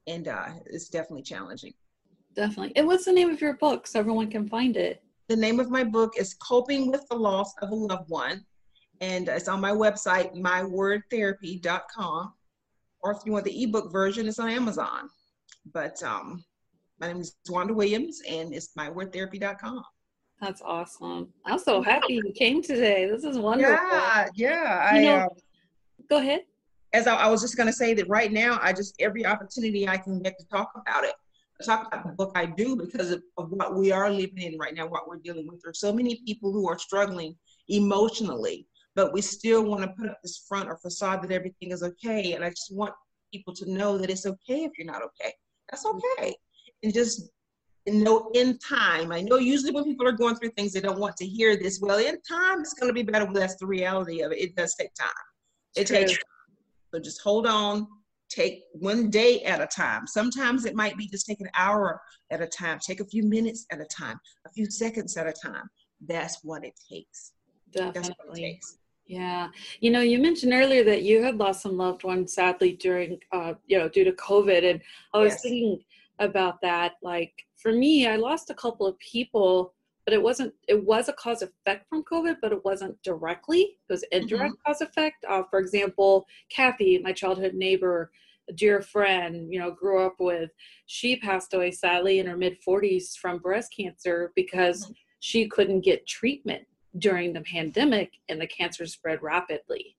And 0.07 0.29
uh, 0.29 0.51
it's 0.67 0.89
definitely 0.89 1.23
challenging. 1.23 1.73
Definitely. 2.35 2.73
And 2.77 2.87
what's 2.87 3.05
the 3.05 3.13
name 3.13 3.31
of 3.31 3.41
your 3.41 3.55
book 3.55 3.87
so 3.87 3.99
everyone 3.99 4.31
can 4.31 4.49
find 4.49 4.77
it? 4.77 5.03
The 5.29 5.37
name 5.37 5.59
of 5.59 5.71
my 5.71 5.85
book 5.85 6.15
is 6.19 6.35
Coping 6.35 6.91
with 6.91 7.07
the 7.09 7.17
Loss 7.17 7.55
of 7.63 7.71
a 7.71 7.75
Loved 7.75 8.11
One. 8.11 8.45
And 9.01 9.29
it's 9.29 9.49
on 9.49 9.61
my 9.61 9.71
website, 9.71 10.35
mywordtherapy.com. 10.35 12.33
Or 13.03 13.13
if 13.13 13.19
you 13.25 13.33
want 13.33 13.45
the 13.45 13.63
ebook 13.63 13.91
version, 13.91 14.29
it's 14.29 14.39
on 14.39 14.51
Amazon. 14.51 15.09
But 15.73 16.03
um, 16.03 16.45
my 17.01 17.09
name 17.09 17.21
is 17.21 17.37
Wanda 17.49 17.75
Williams, 17.75 18.21
and 18.29 18.55
it's 18.55 18.71
mywordtherapy.com. 18.79 19.83
That's 20.45 20.61
awesome. 20.61 21.33
I'm 21.47 21.59
so 21.59 21.81
happy 21.81 22.17
you 22.17 22.31
came 22.35 22.61
today. 22.61 23.09
This 23.11 23.25
is 23.25 23.39
wonderful. 23.39 23.79
Yeah, 23.91 24.27
yeah. 24.35 24.89
I 24.93 25.01
know, 25.01 25.21
um, 25.23 25.29
go 26.11 26.19
ahead. 26.19 26.43
As 26.93 27.07
I, 27.07 27.17
I 27.17 27.29
was 27.31 27.41
just 27.41 27.57
going 27.57 27.67
to 27.67 27.73
say 27.73 27.95
that 27.95 28.07
right 28.11 28.31
now, 28.31 28.59
I 28.61 28.75
just 28.75 28.95
every 29.01 29.25
opportunity 29.25 29.89
I 29.89 29.97
can 29.97 30.21
get 30.21 30.39
to 30.39 30.47
talk 30.49 30.71
about 30.77 31.05
it, 31.05 31.15
talk 31.65 31.87
about 31.87 32.07
the 32.07 32.13
book 32.13 32.33
I 32.35 32.45
do 32.45 32.77
because 32.77 33.11
of, 33.11 33.23
of 33.39 33.53
what 33.53 33.75
we 33.75 33.91
are 33.91 34.11
living 34.11 34.43
in 34.43 34.59
right 34.59 34.75
now, 34.75 34.87
what 34.87 35.09
we're 35.09 35.17
dealing 35.17 35.49
with. 35.49 35.63
There's 35.65 35.81
so 35.81 35.95
many 35.95 36.21
people 36.27 36.53
who 36.53 36.69
are 36.69 36.79
struggling 36.79 37.35
emotionally, 37.71 38.67
but 38.95 39.15
we 39.15 39.23
still 39.23 39.65
want 39.65 39.81
to 39.81 39.89
put 39.99 40.11
up 40.11 40.19
this 40.23 40.45
front 40.47 40.69
or 40.69 40.77
facade 40.77 41.23
that 41.23 41.33
everything 41.33 41.71
is 41.71 41.83
okay. 41.83 42.35
And 42.35 42.45
I 42.45 42.51
just 42.51 42.71
want 42.71 42.93
people 43.33 43.55
to 43.55 43.73
know 43.73 43.97
that 43.97 44.11
it's 44.11 44.27
okay 44.27 44.65
if 44.65 44.73
you're 44.77 44.93
not 44.93 45.01
okay. 45.03 45.33
That's 45.71 45.87
okay. 45.87 46.37
And 46.83 46.93
just 46.93 47.31
know 47.87 48.31
in 48.35 48.59
time. 48.59 49.13
I 49.13 49.21
know 49.21 49.37
usually 49.37 49.73
when 49.73 49.85
people 49.85 50.07
are 50.07 50.13
going 50.13 50.37
through 50.37 50.51
things, 50.51 50.73
they 50.73 50.81
don't 50.81 50.99
want 50.99 51.17
to 51.19 51.27
hear 51.27 51.57
this. 51.57 51.81
Well, 51.81 51.99
in 51.99 52.21
time, 52.23 52.61
it's 52.61 52.75
going 52.75 52.89
to 52.89 52.95
be 52.95 53.03
better. 53.03 53.25
Well, 53.25 53.35
that's 53.35 53.57
the 53.57 53.67
reality 53.67 54.23
of 54.23 54.33
it. 54.33 54.39
It 54.39 54.57
does 54.57 54.75
take 54.75 54.95
time. 54.95 55.09
It 55.77 55.87
True. 55.87 55.99
takes. 55.99 56.19
So 56.93 57.01
just 57.01 57.21
hold 57.21 57.47
on. 57.47 57.87
Take 58.31 58.65
one 58.73 59.11
day 59.11 59.43
at 59.43 59.61
a 59.61 59.67
time. 59.67 60.07
Sometimes 60.07 60.65
it 60.65 60.75
might 60.75 60.97
be 60.97 61.07
just 61.07 61.27
take 61.27 61.41
an 61.41 61.51
hour 61.55 62.01
at 62.31 62.41
a 62.41 62.47
time. 62.47 62.79
Take 62.79 63.01
a 63.01 63.05
few 63.05 63.23
minutes 63.23 63.67
at 63.71 63.81
a 63.81 63.85
time. 63.85 64.19
A 64.47 64.51
few 64.51 64.71
seconds 64.71 65.17
at 65.17 65.27
a 65.27 65.33
time. 65.33 65.69
That's 66.07 66.39
what 66.43 66.65
it 66.65 66.73
takes. 66.91 67.33
Definitely. 67.71 68.15
It 68.45 68.47
takes. 68.47 68.79
Yeah. 69.07 69.49
You 69.81 69.91
know, 69.91 70.01
you 70.01 70.19
mentioned 70.19 70.55
earlier 70.55 70.83
that 70.85 71.03
you 71.03 71.23
had 71.23 71.37
lost 71.37 71.63
some 71.63 71.77
loved 71.77 72.05
ones 72.05 72.33
sadly 72.33 72.73
during, 72.73 73.19
uh, 73.33 73.55
you 73.67 73.79
know, 73.79 73.89
due 73.89 74.05
to 74.05 74.13
COVID. 74.13 74.69
And 74.69 74.81
I 75.13 75.19
was 75.19 75.35
yes. 75.35 75.43
thinking 75.43 75.85
about 76.19 76.61
that. 76.63 76.93
Like, 77.03 77.33
for 77.57 77.73
me, 77.73 78.07
I 78.07 78.17
lost 78.17 78.51
a 78.51 78.55
couple 78.55 78.87
of 78.87 78.99
people, 78.99 79.75
but 80.05 80.15
it 80.15 80.23
wasn't, 80.23 80.55
it 80.69 80.85
was 80.85 81.09
a 81.09 81.13
cause 81.15 81.43
effect 81.43 81.89
from 81.89 82.05
COVID, 82.05 82.37
but 82.43 82.53
it 82.53 82.65
wasn't 82.65 83.01
directly. 83.03 83.79
It 83.89 83.93
was 83.93 84.05
indirect 84.13 84.55
mm-hmm. 84.55 84.71
cause 84.71 84.81
effect. 84.81 85.25
Uh, 85.29 85.43
for 85.51 85.59
example, 85.59 86.27
Kathy, 86.51 86.99
my 86.99 87.13
childhood 87.13 87.55
neighbor, 87.55 88.11
a 88.49 88.53
dear 88.53 88.83
friend, 88.83 89.53
you 89.53 89.59
know, 89.59 89.71
grew 89.71 90.05
up 90.05 90.17
with, 90.21 90.51
she 90.87 91.17
passed 91.17 91.55
away 91.55 91.71
sadly 91.71 92.19
in 92.19 92.27
her 92.27 92.37
mid 92.37 92.57
40s 92.67 93.17
from 93.17 93.39
breast 93.39 93.73
cancer 93.77 94.33
because 94.37 94.85
mm-hmm. 94.85 94.93
she 95.21 95.49
couldn't 95.49 95.81
get 95.81 96.07
treatment 96.07 96.65
during 96.99 97.33
the 97.33 97.41
pandemic 97.41 98.13
and 98.29 98.41
the 98.41 98.47
cancer 98.47 98.87
spread 98.87 99.23
rapidly. 99.23 99.97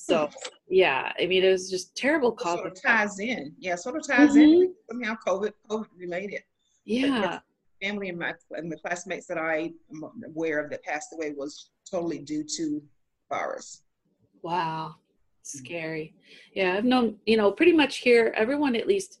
So 0.00 0.30
yeah, 0.68 1.12
I 1.20 1.26
mean 1.26 1.42
it 1.42 1.50
was 1.50 1.68
just 1.68 1.96
terrible. 1.96 2.36
Sort 2.38 2.66
of 2.66 2.80
ties 2.80 3.18
in, 3.18 3.52
yeah, 3.58 3.74
sort 3.74 3.96
of 3.96 4.06
ties 4.06 4.30
mm-hmm. 4.30 4.38
in 4.38 4.74
somehow 4.88 5.16
COVID 5.26 5.52
COVID 5.68 5.88
related. 5.96 6.42
Yeah. 6.84 7.40
Family 7.82 8.08
and 8.08 8.18
my 8.18 8.34
and 8.52 8.70
the 8.70 8.76
classmates 8.76 9.26
that 9.26 9.38
I 9.38 9.72
am 9.90 10.04
aware 10.24 10.60
of 10.62 10.70
that 10.70 10.84
passed 10.84 11.12
away 11.12 11.32
was 11.36 11.70
totally 11.90 12.20
due 12.20 12.44
to 12.56 12.82
virus. 13.28 13.82
Wow. 14.42 14.94
Scary. 15.42 16.14
Yeah, 16.54 16.74
I've 16.74 16.84
known, 16.84 17.16
you 17.26 17.36
know, 17.36 17.50
pretty 17.50 17.72
much 17.72 17.98
here, 17.98 18.32
everyone 18.36 18.76
at 18.76 18.86
least 18.86 19.18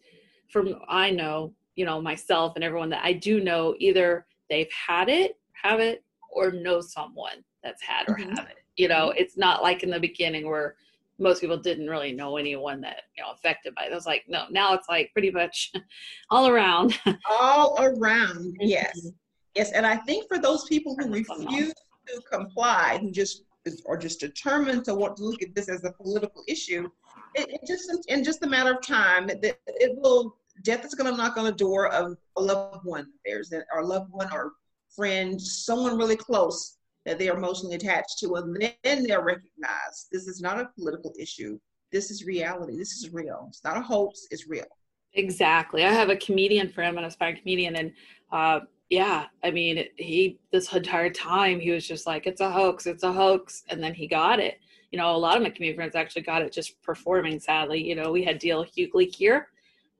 from 0.48 0.76
I 0.88 1.10
know, 1.10 1.54
you 1.74 1.84
know, 1.84 2.00
myself 2.00 2.52
and 2.54 2.64
everyone 2.64 2.90
that 2.90 3.04
I 3.04 3.14
do 3.14 3.40
know, 3.40 3.74
either 3.78 4.26
they've 4.48 4.70
had 4.70 5.08
it, 5.08 5.38
have 5.60 5.80
it, 5.80 6.04
or 6.30 6.52
know 6.52 6.80
someone 6.80 7.44
that's 7.62 7.82
had 7.82 8.08
or 8.08 8.16
mm-hmm. 8.16 8.30
have 8.30 8.48
it. 8.48 8.58
You 8.78 8.88
know, 8.88 9.08
mm-hmm. 9.08 9.18
it's 9.18 9.36
not 9.36 9.62
like 9.62 9.82
in 9.82 9.90
the 9.90 10.00
beginning 10.00 10.48
where 10.48 10.76
most 11.18 11.40
people 11.40 11.56
didn't 11.56 11.88
really 11.88 12.12
know 12.12 12.36
anyone 12.36 12.80
that 12.82 13.02
you 13.16 13.22
know 13.22 13.32
affected 13.32 13.74
by 13.74 13.84
it. 13.84 13.92
It 13.92 13.94
was 13.94 14.06
like 14.06 14.24
no, 14.28 14.44
now 14.50 14.72
it's 14.74 14.88
like 14.88 15.12
pretty 15.12 15.30
much 15.30 15.72
all 16.30 16.48
around. 16.48 16.98
all 17.28 17.76
around, 17.80 18.56
yes, 18.60 18.98
mm-hmm. 18.98 19.08
yes. 19.54 19.72
And 19.72 19.84
I 19.84 19.96
think 19.96 20.28
for 20.28 20.38
those 20.38 20.64
people 20.64 20.96
who 20.98 21.10
refuse 21.10 21.74
to 22.06 22.20
comply, 22.30 22.98
who 23.00 23.10
just 23.10 23.42
are 23.86 23.98
just 23.98 24.20
determined 24.20 24.84
to 24.86 24.94
want 24.94 25.16
to 25.16 25.24
look 25.24 25.42
at 25.42 25.54
this 25.54 25.68
as 25.68 25.84
a 25.84 25.92
political 25.92 26.42
issue, 26.48 26.88
it, 27.34 27.50
it 27.50 27.60
just 27.66 27.90
in 28.08 28.24
just 28.24 28.44
a 28.44 28.46
matter 28.46 28.72
of 28.72 28.82
time, 28.82 29.28
it, 29.28 29.60
it 29.66 29.96
will 29.96 30.36
death 30.62 30.84
is 30.84 30.94
going 30.94 31.10
to 31.10 31.16
knock 31.16 31.36
on 31.36 31.44
the 31.44 31.52
door 31.52 31.88
of 31.92 32.16
a 32.36 32.40
loved 32.40 32.84
one. 32.84 33.08
There's 33.24 33.52
a 33.52 33.82
loved 33.82 34.10
one 34.12 34.32
or 34.32 34.52
friend, 34.94 35.40
someone 35.40 35.98
really 35.98 36.16
close 36.16 36.77
that 37.08 37.18
they 37.18 37.30
are 37.30 37.36
emotionally 37.36 37.74
attached 37.74 38.18
to, 38.18 38.34
and 38.34 38.54
then 38.84 39.02
they're 39.02 39.24
recognized. 39.24 40.08
this 40.12 40.28
is 40.28 40.42
not 40.42 40.60
a 40.60 40.68
political 40.78 41.12
issue. 41.18 41.58
This 41.90 42.10
is 42.10 42.24
reality. 42.24 42.76
This 42.76 42.92
is 42.92 43.10
real. 43.12 43.46
It's 43.48 43.64
not 43.64 43.78
a 43.78 43.80
hoax. 43.80 44.26
It's 44.30 44.46
real. 44.46 44.66
Exactly. 45.14 45.84
I 45.84 45.90
have 45.90 46.10
a 46.10 46.16
comedian 46.16 46.68
friend, 46.68 46.98
an 46.98 47.04
aspiring 47.04 47.38
comedian, 47.38 47.76
and 47.76 47.92
uh, 48.30 48.60
yeah, 48.90 49.24
I 49.42 49.50
mean, 49.50 49.86
he 49.96 50.38
this 50.52 50.70
entire 50.74 51.08
time 51.08 51.60
he 51.60 51.70
was 51.70 51.88
just 51.88 52.06
like, 52.06 52.26
"It's 52.26 52.42
a 52.42 52.50
hoax, 52.50 52.86
it's 52.86 53.04
a 53.04 53.12
hoax," 53.12 53.64
and 53.70 53.82
then 53.82 53.94
he 53.94 54.06
got 54.06 54.38
it. 54.38 54.58
You 54.92 54.98
know, 54.98 55.16
a 55.16 55.16
lot 55.16 55.38
of 55.38 55.42
my 55.42 55.50
comedian 55.50 55.76
friends 55.76 55.94
actually 55.94 56.22
got 56.22 56.42
it 56.42 56.52
just 56.52 56.80
performing. 56.82 57.40
Sadly, 57.40 57.82
you 57.82 57.94
know, 57.94 58.12
we 58.12 58.22
had 58.22 58.38
D.L. 58.38 58.66
Hughley 58.66 59.14
here. 59.14 59.48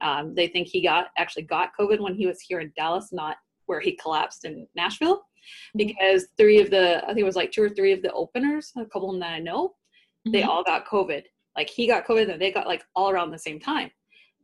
Um, 0.02 0.34
they 0.34 0.46
think 0.46 0.68
he 0.68 0.82
got 0.82 1.06
actually 1.16 1.44
got 1.44 1.70
COVID 1.78 2.00
when 2.00 2.14
he 2.14 2.26
was 2.26 2.40
here 2.40 2.60
in 2.60 2.70
Dallas, 2.76 3.12
not 3.12 3.36
where 3.64 3.80
he 3.80 3.92
collapsed 3.92 4.44
in 4.44 4.66
Nashville. 4.74 5.22
Because 5.76 6.28
three 6.36 6.60
of 6.60 6.70
the 6.70 7.02
I 7.04 7.08
think 7.08 7.20
it 7.20 7.24
was 7.24 7.36
like 7.36 7.52
two 7.52 7.62
or 7.62 7.70
three 7.70 7.92
of 7.92 8.02
the 8.02 8.12
openers, 8.12 8.72
a 8.76 8.84
couple 8.84 9.08
of 9.08 9.14
them 9.14 9.20
that 9.20 9.32
I 9.32 9.38
know, 9.38 9.68
mm-hmm. 9.68 10.32
they 10.32 10.42
all 10.42 10.64
got 10.64 10.86
COVID. 10.86 11.22
Like 11.56 11.68
he 11.68 11.86
got 11.86 12.06
COVID, 12.06 12.30
and 12.30 12.40
they 12.40 12.52
got 12.52 12.66
like 12.66 12.84
all 12.94 13.10
around 13.10 13.30
the 13.30 13.38
same 13.38 13.60
time, 13.60 13.90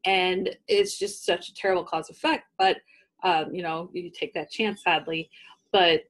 and 0.05 0.57
it's 0.69 0.99
just 0.99 1.25
such 1.25 1.49
a 1.49 1.55
terrible 1.55 1.85
cause 1.85 2.11
effect. 2.11 2.45
But 2.59 2.79
um, 3.23 3.55
you 3.55 3.63
know, 3.63 3.91
you 3.93 4.11
take 4.11 4.35
that 4.35 4.51
chance, 4.51 4.83
sadly. 4.83 5.31
But 5.73 6.05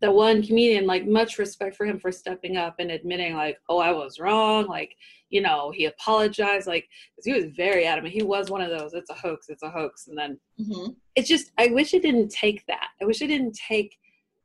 the 0.00 0.10
one 0.10 0.42
comedian, 0.42 0.86
like, 0.86 1.06
much 1.06 1.38
respect 1.38 1.76
for 1.76 1.86
him 1.86 1.98
for 1.98 2.10
stepping 2.10 2.56
up 2.56 2.76
and 2.80 2.90
admitting, 2.90 3.34
like, 3.34 3.58
oh, 3.68 3.78
I 3.78 3.92
was 3.92 4.18
wrong. 4.18 4.66
Like, 4.66 4.96
you 5.30 5.40
know, 5.40 5.70
he 5.70 5.84
apologized. 5.84 6.66
Like, 6.66 6.88
because 7.14 7.24
he 7.24 7.32
was 7.32 7.54
very 7.54 7.86
adamant. 7.86 8.12
He 8.12 8.22
was 8.22 8.50
one 8.50 8.62
of 8.62 8.70
those, 8.70 8.94
it's 8.94 9.10
a 9.10 9.14
hoax, 9.14 9.48
it's 9.48 9.62
a 9.62 9.70
hoax. 9.70 10.08
And 10.08 10.18
then 10.18 10.40
mm-hmm. 10.60 10.92
it's 11.14 11.28
just, 11.28 11.52
I 11.58 11.68
wish 11.68 11.94
it 11.94 12.02
didn't 12.02 12.30
take 12.30 12.66
that. 12.66 12.88
I 13.00 13.04
wish 13.04 13.22
it 13.22 13.28
didn't 13.28 13.54
take, 13.54 13.96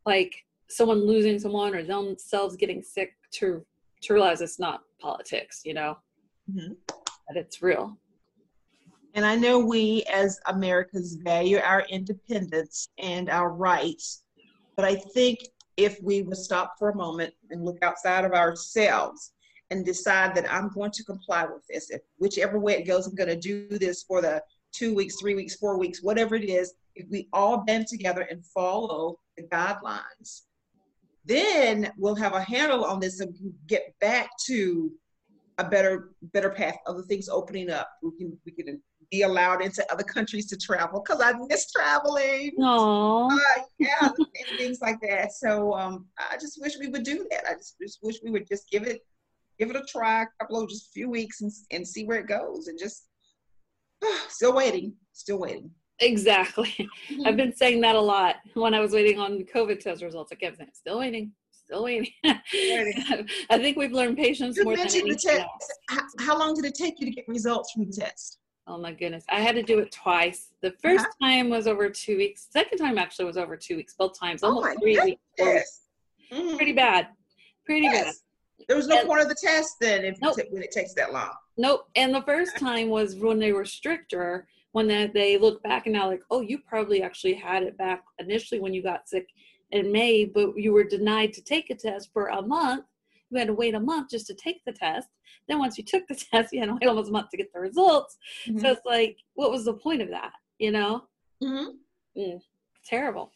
like, 0.07 0.33
someone 0.69 1.07
losing 1.07 1.39
someone 1.39 1.73
or 1.73 1.81
themselves 1.81 2.57
getting 2.57 2.81
sick 2.83 3.13
to 3.31 3.65
to 4.01 4.13
realize 4.13 4.41
it's 4.41 4.59
not 4.59 4.81
politics, 4.99 5.61
you 5.63 5.73
know, 5.73 5.97
mm-hmm. 6.51 6.73
that 7.27 7.37
it's 7.37 7.61
real. 7.61 7.97
And 9.15 9.25
I 9.25 9.35
know 9.35 9.57
we 9.59 10.03
as 10.13 10.39
Americans 10.47 11.15
value 11.15 11.59
our 11.63 11.85
independence 11.89 12.89
and 12.99 13.29
our 13.29 13.49
rights, 13.49 14.23
but 14.75 14.83
I 14.83 14.95
think 14.95 15.39
if 15.77 15.99
we 16.03 16.21
would 16.21 16.37
stop 16.37 16.75
for 16.77 16.89
a 16.89 16.95
moment 16.95 17.33
and 17.49 17.63
look 17.63 17.81
outside 17.81 18.25
of 18.25 18.33
ourselves 18.33 19.31
and 19.71 19.85
decide 19.85 20.35
that 20.35 20.51
I'm 20.51 20.69
going 20.69 20.91
to 20.91 21.03
comply 21.03 21.45
with 21.45 21.65
this, 21.69 21.89
if 21.89 22.01
whichever 22.17 22.59
way 22.59 22.73
it 22.73 22.87
goes, 22.87 23.07
I'm 23.07 23.15
going 23.15 23.29
to 23.29 23.35
do 23.35 23.67
this 23.69 24.03
for 24.03 24.21
the 24.21 24.43
two 24.73 24.93
weeks, 24.93 25.15
three 25.19 25.33
weeks, 25.33 25.55
four 25.55 25.79
weeks, 25.79 26.03
whatever 26.03 26.35
it 26.35 26.43
is, 26.43 26.73
if 26.95 27.07
we 27.09 27.29
all 27.31 27.63
band 27.65 27.87
together 27.87 28.27
and 28.29 28.45
follow 28.45 29.17
the 29.37 29.43
guidelines, 29.43 30.41
then 31.25 31.91
we'll 31.97 32.15
have 32.15 32.33
a 32.33 32.41
handle 32.41 32.85
on 32.85 32.99
this 32.99 33.19
and 33.19 33.33
get 33.67 33.93
back 33.99 34.29
to 34.47 34.91
a 35.57 35.63
better 35.63 36.11
better 36.33 36.49
path 36.49 36.77
of 36.85 36.97
the 36.97 37.03
things 37.03 37.29
opening 37.29 37.69
up. 37.69 37.89
We 38.03 38.11
can 38.17 38.37
we 38.45 38.51
can 38.51 38.81
be 39.11 39.21
allowed 39.23 39.61
into 39.61 39.85
other 39.91 40.03
countries 40.03 40.47
to 40.47 40.57
travel 40.57 41.01
because 41.01 41.21
I 41.21 41.33
miss 41.47 41.71
traveling. 41.71 42.51
Aww. 42.59 43.31
Uh, 43.31 43.61
yeah, 43.79 44.09
and 44.09 44.57
things 44.57 44.79
like 44.81 44.99
that. 45.01 45.31
So 45.31 45.73
um, 45.73 46.05
I 46.17 46.37
just 46.37 46.59
wish 46.61 46.77
we 46.79 46.87
would 46.87 47.03
do 47.03 47.25
that. 47.31 47.45
I 47.49 47.53
just, 47.53 47.75
just 47.81 47.99
wish 48.01 48.17
we 48.23 48.31
would 48.31 48.47
just 48.47 48.69
give 48.69 48.83
it 48.83 49.01
give 49.57 49.69
it 49.69 49.75
a 49.75 49.83
try, 49.87 50.23
a 50.23 50.27
couple 50.39 50.61
of 50.61 50.69
just 50.69 50.87
a 50.87 50.91
few 50.93 51.09
weeks 51.09 51.41
and, 51.41 51.51
and 51.71 51.87
see 51.87 52.05
where 52.05 52.19
it 52.19 52.27
goes 52.27 52.67
and 52.67 52.77
just 52.77 53.07
uh, 54.05 54.19
still 54.29 54.53
waiting, 54.53 54.93
still 55.13 55.39
waiting. 55.39 55.71
Exactly. 55.99 56.73
Mm-hmm. 57.07 57.25
I've 57.25 57.37
been 57.37 57.55
saying 57.55 57.79
that 57.81 57.95
a 57.95 57.99
lot 57.99 58.35
when 58.53 58.73
I 58.73 58.81
was 58.81 58.91
waiting 58.91 59.17
on 59.17 59.39
COVID 59.43 59.79
test 59.79 60.03
results. 60.03 60.31
I 60.33 60.35
kept 60.35 60.57
saying, 60.57 60.71
still 60.73 60.99
waiting, 60.99 61.31
still 61.51 61.85
waiting. 61.85 62.11
I 62.25 63.57
think 63.57 63.77
we've 63.77 63.93
learned 63.93 64.17
patience 64.17 64.57
you 64.57 64.65
more 64.65 64.75
than 64.75 64.87
anything 64.87 65.39
else. 65.39 65.69
How, 65.89 66.01
how 66.19 66.37
long 66.37 66.53
did 66.53 66.65
it 66.65 66.75
take 66.75 66.99
you 66.99 67.05
to 67.05 67.11
get 67.11 67.25
results 67.29 67.71
from 67.71 67.85
the 67.85 67.93
test? 67.93 68.39
Oh 68.67 68.77
my 68.77 68.91
goodness. 68.91 69.23
I 69.29 69.39
had 69.39 69.55
to 69.55 69.63
do 69.63 69.79
it 69.79 69.91
twice. 69.93 70.49
The 70.61 70.71
1st 70.83 70.99
uh-huh. 70.99 71.07
time 71.21 71.49
was 71.49 71.65
over 71.65 71.89
two 71.89 72.17
weeks. 72.17 72.47
Second 72.49 72.77
time 72.77 72.97
actually 72.97 73.25
was 73.25 73.37
over 73.37 73.55
two 73.55 73.77
weeks, 73.77 73.95
both 73.97 74.19
times, 74.19 74.43
oh 74.43 74.49
almost 74.49 74.67
oh 74.71 74.79
three 74.81 74.95
goodness. 74.95 75.15
weeks. 75.39 75.81
Mm-hmm. 76.33 76.57
Pretty 76.57 76.73
bad. 76.73 77.07
Pretty 77.65 77.83
yes. 77.83 78.05
bad. 78.05 78.13
There 78.67 78.75
was 78.75 78.87
no 78.87 78.99
and, 78.99 79.07
point 79.07 79.21
of 79.21 79.29
the 79.29 79.35
test 79.41 79.77
then 79.79 80.03
if 80.03 80.19
nope. 80.21 80.35
when 80.49 80.61
it 80.61 80.71
takes 80.71 80.93
that 80.95 81.13
long. 81.13 81.31
Nope. 81.57 81.87
And 81.95 82.13
the 82.13 82.21
first 82.23 82.57
time 82.57 82.89
was 82.89 83.15
when 83.15 83.39
they 83.39 83.53
were 83.53 83.65
stricter, 83.65 84.47
when 84.77 84.85
they, 84.85 85.07
they 85.07 85.37
look 85.39 85.63
back 85.63 85.87
and 85.87 85.95
now 85.95 86.07
like, 86.07 86.21
oh, 86.29 86.41
you 86.41 86.59
probably 86.59 87.01
actually 87.01 87.33
had 87.33 87.63
it 87.63 87.75
back 87.79 88.03
initially 88.19 88.61
when 88.61 88.75
you 88.75 88.83
got 88.83 89.09
sick 89.09 89.25
in 89.71 89.91
May, 89.91 90.23
but 90.23 90.55
you 90.55 90.71
were 90.71 90.83
denied 90.83 91.33
to 91.33 91.41
take 91.41 91.71
a 91.71 91.75
test 91.75 92.11
for 92.13 92.27
a 92.27 92.43
month. 92.43 92.85
You 93.31 93.39
had 93.39 93.47
to 93.47 93.55
wait 93.55 93.73
a 93.73 93.79
month 93.79 94.11
just 94.11 94.27
to 94.27 94.35
take 94.35 94.63
the 94.67 94.71
test. 94.71 95.07
Then 95.47 95.57
once 95.57 95.79
you 95.79 95.83
took 95.83 96.05
the 96.07 96.13
test, 96.31 96.53
you 96.53 96.59
had 96.59 96.67
to 96.67 96.73
wait 96.73 96.87
almost 96.87 97.09
a 97.09 97.11
month 97.11 97.31
to 97.31 97.37
get 97.37 97.51
the 97.51 97.59
results. 97.59 98.19
Mm-hmm. 98.47 98.59
So 98.59 98.69
it's 98.73 98.85
like, 98.85 99.17
what 99.33 99.49
was 99.49 99.65
the 99.65 99.73
point 99.73 100.03
of 100.03 100.09
that? 100.09 100.31
You 100.59 100.73
know? 100.73 101.05
Mm-hmm. 101.43 102.21
Mm, 102.21 102.41
terrible. 102.85 103.31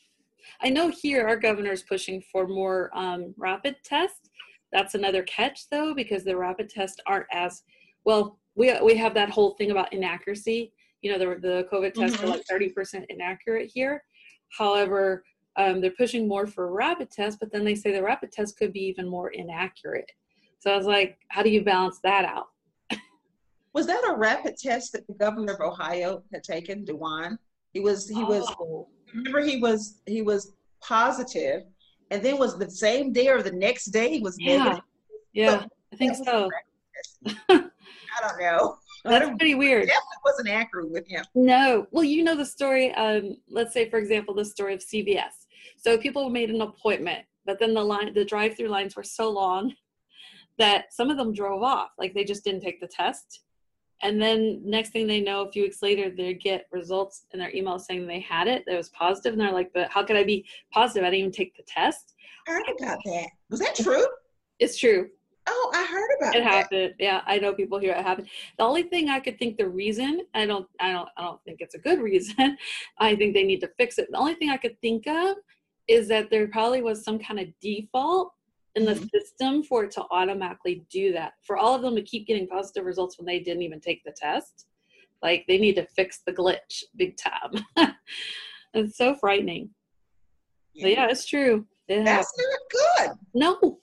I 0.61 0.69
know 0.69 0.89
here 0.89 1.27
our 1.27 1.37
governor 1.37 1.71
is 1.71 1.81
pushing 1.81 2.23
for 2.31 2.47
more 2.47 2.91
um, 2.93 3.33
rapid 3.35 3.77
tests. 3.83 4.29
That's 4.71 4.93
another 4.93 5.23
catch 5.23 5.69
though, 5.71 5.95
because 5.95 6.23
the 6.23 6.37
rapid 6.37 6.69
tests 6.69 6.99
aren't 7.07 7.25
as 7.31 7.63
well. 8.05 8.37
We 8.53 8.79
we 8.83 8.95
have 8.97 9.15
that 9.15 9.31
whole 9.31 9.55
thing 9.55 9.71
about 9.71 9.91
inaccuracy. 9.91 10.71
You 11.01 11.11
know, 11.11 11.17
the 11.17 11.39
the 11.39 11.67
COVID 11.71 11.93
tests 11.93 12.17
mm-hmm. 12.17 12.25
are 12.25 12.29
like 12.29 12.43
thirty 12.49 12.69
percent 12.69 13.05
inaccurate 13.09 13.71
here. 13.73 14.03
However, 14.57 15.23
um, 15.57 15.81
they're 15.81 15.91
pushing 15.91 16.27
more 16.27 16.47
for 16.47 16.71
rapid 16.71 17.11
tests, 17.11 17.37
but 17.39 17.51
then 17.51 17.63
they 17.63 17.75
say 17.75 17.91
the 17.91 18.03
rapid 18.03 18.31
test 18.31 18.57
could 18.57 18.73
be 18.73 18.81
even 18.81 19.07
more 19.07 19.29
inaccurate. 19.29 20.09
So 20.59 20.71
I 20.71 20.77
was 20.77 20.85
like, 20.85 21.17
how 21.29 21.43
do 21.43 21.49
you 21.49 21.63
balance 21.63 21.99
that 22.03 22.25
out? 22.25 22.47
was 23.73 23.87
that 23.87 24.03
a 24.07 24.15
rapid 24.15 24.57
test 24.57 24.93
that 24.93 25.07
the 25.07 25.13
governor 25.13 25.53
of 25.53 25.61
Ohio 25.61 26.23
had 26.31 26.43
taken, 26.43 26.85
DeWine? 26.85 27.37
He 27.73 27.79
was 27.79 28.07
he 28.07 28.23
was 28.23 28.45
oh. 28.59 28.87
remember 29.13 29.41
he 29.41 29.57
was 29.57 30.01
he 30.05 30.21
was 30.21 30.53
positive, 30.81 31.63
and 32.11 32.21
then 32.21 32.37
was 32.37 32.57
the 32.57 32.69
same 32.69 33.11
day 33.11 33.27
or 33.29 33.41
the 33.41 33.51
next 33.51 33.85
day 33.85 34.09
he 34.09 34.19
was 34.19 34.35
yeah. 34.39 34.57
negative. 34.57 34.83
Yeah, 35.33 35.59
so 35.61 35.67
I 35.93 35.95
think 35.95 36.15
so. 36.15 36.49
I 37.49 37.69
don't 38.21 38.39
know. 38.39 38.77
That's 39.03 39.29
pretty 39.37 39.55
weird. 39.55 39.87
Definitely 39.87 40.17
wasn't 40.23 40.49
accurate 40.49 40.91
with 40.91 41.07
him. 41.07 41.25
No. 41.35 41.87
Well, 41.91 42.03
you 42.03 42.23
know 42.23 42.35
the 42.35 42.45
story. 42.45 42.93
Um, 42.93 43.37
let's 43.49 43.73
say, 43.73 43.89
for 43.89 43.97
example, 43.97 44.33
the 44.33 44.45
story 44.45 44.73
of 44.73 44.81
CVS. 44.81 45.47
So 45.77 45.97
people 45.97 46.29
made 46.29 46.49
an 46.49 46.61
appointment, 46.61 47.25
but 47.45 47.59
then 47.59 47.73
the 47.73 47.83
line, 47.83 48.13
the 48.13 48.25
drive-through 48.25 48.67
lines 48.67 48.95
were 48.95 49.03
so 49.03 49.29
long 49.29 49.73
that 50.57 50.93
some 50.93 51.09
of 51.09 51.17
them 51.17 51.33
drove 51.33 51.63
off 51.63 51.89
like 51.97 52.13
they 52.13 52.23
just 52.23 52.43
didn't 52.43 52.61
take 52.61 52.79
the 52.79 52.87
test 52.87 53.41
and 54.03 54.21
then 54.21 54.61
next 54.63 54.91
thing 54.91 55.07
they 55.07 55.21
know 55.21 55.41
a 55.41 55.51
few 55.51 55.63
weeks 55.63 55.81
later 55.81 56.09
they 56.09 56.33
get 56.33 56.67
results 56.71 57.25
in 57.31 57.39
their 57.39 57.53
email 57.55 57.79
saying 57.79 58.05
they 58.05 58.19
had 58.19 58.47
it 58.47 58.63
that 58.65 58.77
was 58.77 58.89
positive 58.89 59.33
and 59.33 59.41
they're 59.41 59.51
like 59.51 59.71
but 59.73 59.89
how 59.89 60.03
could 60.03 60.15
i 60.15 60.23
be 60.23 60.45
positive 60.71 61.03
i 61.03 61.09
didn't 61.09 61.19
even 61.19 61.31
take 61.31 61.55
the 61.55 61.63
test 61.63 62.13
i 62.47 62.51
heard 62.51 62.63
about 62.79 62.99
that 63.05 63.27
was 63.49 63.59
that 63.59 63.75
true 63.75 64.05
it's 64.59 64.77
true 64.77 65.09
oh 65.47 65.71
i 65.73 65.83
heard 65.85 66.09
about 66.19 66.35
it 66.35 66.43
that. 66.43 66.53
happened 66.53 66.93
yeah 66.99 67.21
i 67.25 67.37
know 67.37 67.53
people 67.53 67.79
here 67.79 67.93
it 67.93 68.03
happened 68.03 68.27
the 68.57 68.63
only 68.63 68.83
thing 68.83 69.09
i 69.09 69.19
could 69.19 69.37
think 69.39 69.57
the 69.57 69.67
reason 69.67 70.21
i 70.33 70.45
don't 70.45 70.67
i 70.79 70.91
don't 70.91 71.09
i 71.17 71.21
don't 71.21 71.43
think 71.43 71.57
it's 71.61 71.75
a 71.75 71.79
good 71.79 71.99
reason 72.11 72.57
i 72.99 73.15
think 73.15 73.33
they 73.33 73.43
need 73.43 73.59
to 73.59 73.69
fix 73.77 73.97
it 73.97 74.07
the 74.11 74.17
only 74.17 74.35
thing 74.35 74.49
i 74.49 74.57
could 74.57 74.79
think 74.81 75.07
of 75.07 75.37
is 75.87 76.07
that 76.07 76.29
there 76.29 76.47
probably 76.47 76.81
was 76.81 77.03
some 77.03 77.19
kind 77.19 77.39
of 77.39 77.47
default 77.59 78.33
in 78.75 78.85
the 78.85 78.93
mm-hmm. 78.93 79.05
system 79.13 79.63
for 79.63 79.83
it 79.83 79.91
to 79.91 80.05
automatically 80.11 80.85
do 80.89 81.11
that. 81.13 81.33
For 81.43 81.57
all 81.57 81.75
of 81.75 81.81
them 81.81 81.95
to 81.95 82.01
keep 82.01 82.27
getting 82.27 82.47
positive 82.47 82.85
results 82.85 83.17
when 83.17 83.25
they 83.25 83.39
didn't 83.39 83.63
even 83.63 83.81
take 83.81 84.03
the 84.03 84.13
test, 84.15 84.67
like 85.21 85.45
they 85.47 85.57
need 85.57 85.75
to 85.75 85.85
fix 85.87 86.21
the 86.25 86.31
glitch 86.31 86.83
big 86.95 87.17
time. 87.17 87.63
it's 88.73 88.97
so 88.97 89.15
frightening. 89.15 89.69
Yeah. 90.73 90.85
But 90.85 90.91
yeah, 90.91 91.07
it's 91.09 91.25
true. 91.25 91.65
It 91.87 92.05
that's 92.05 92.33
not 92.37 93.07
good. 93.07 93.17
No. 93.33 93.79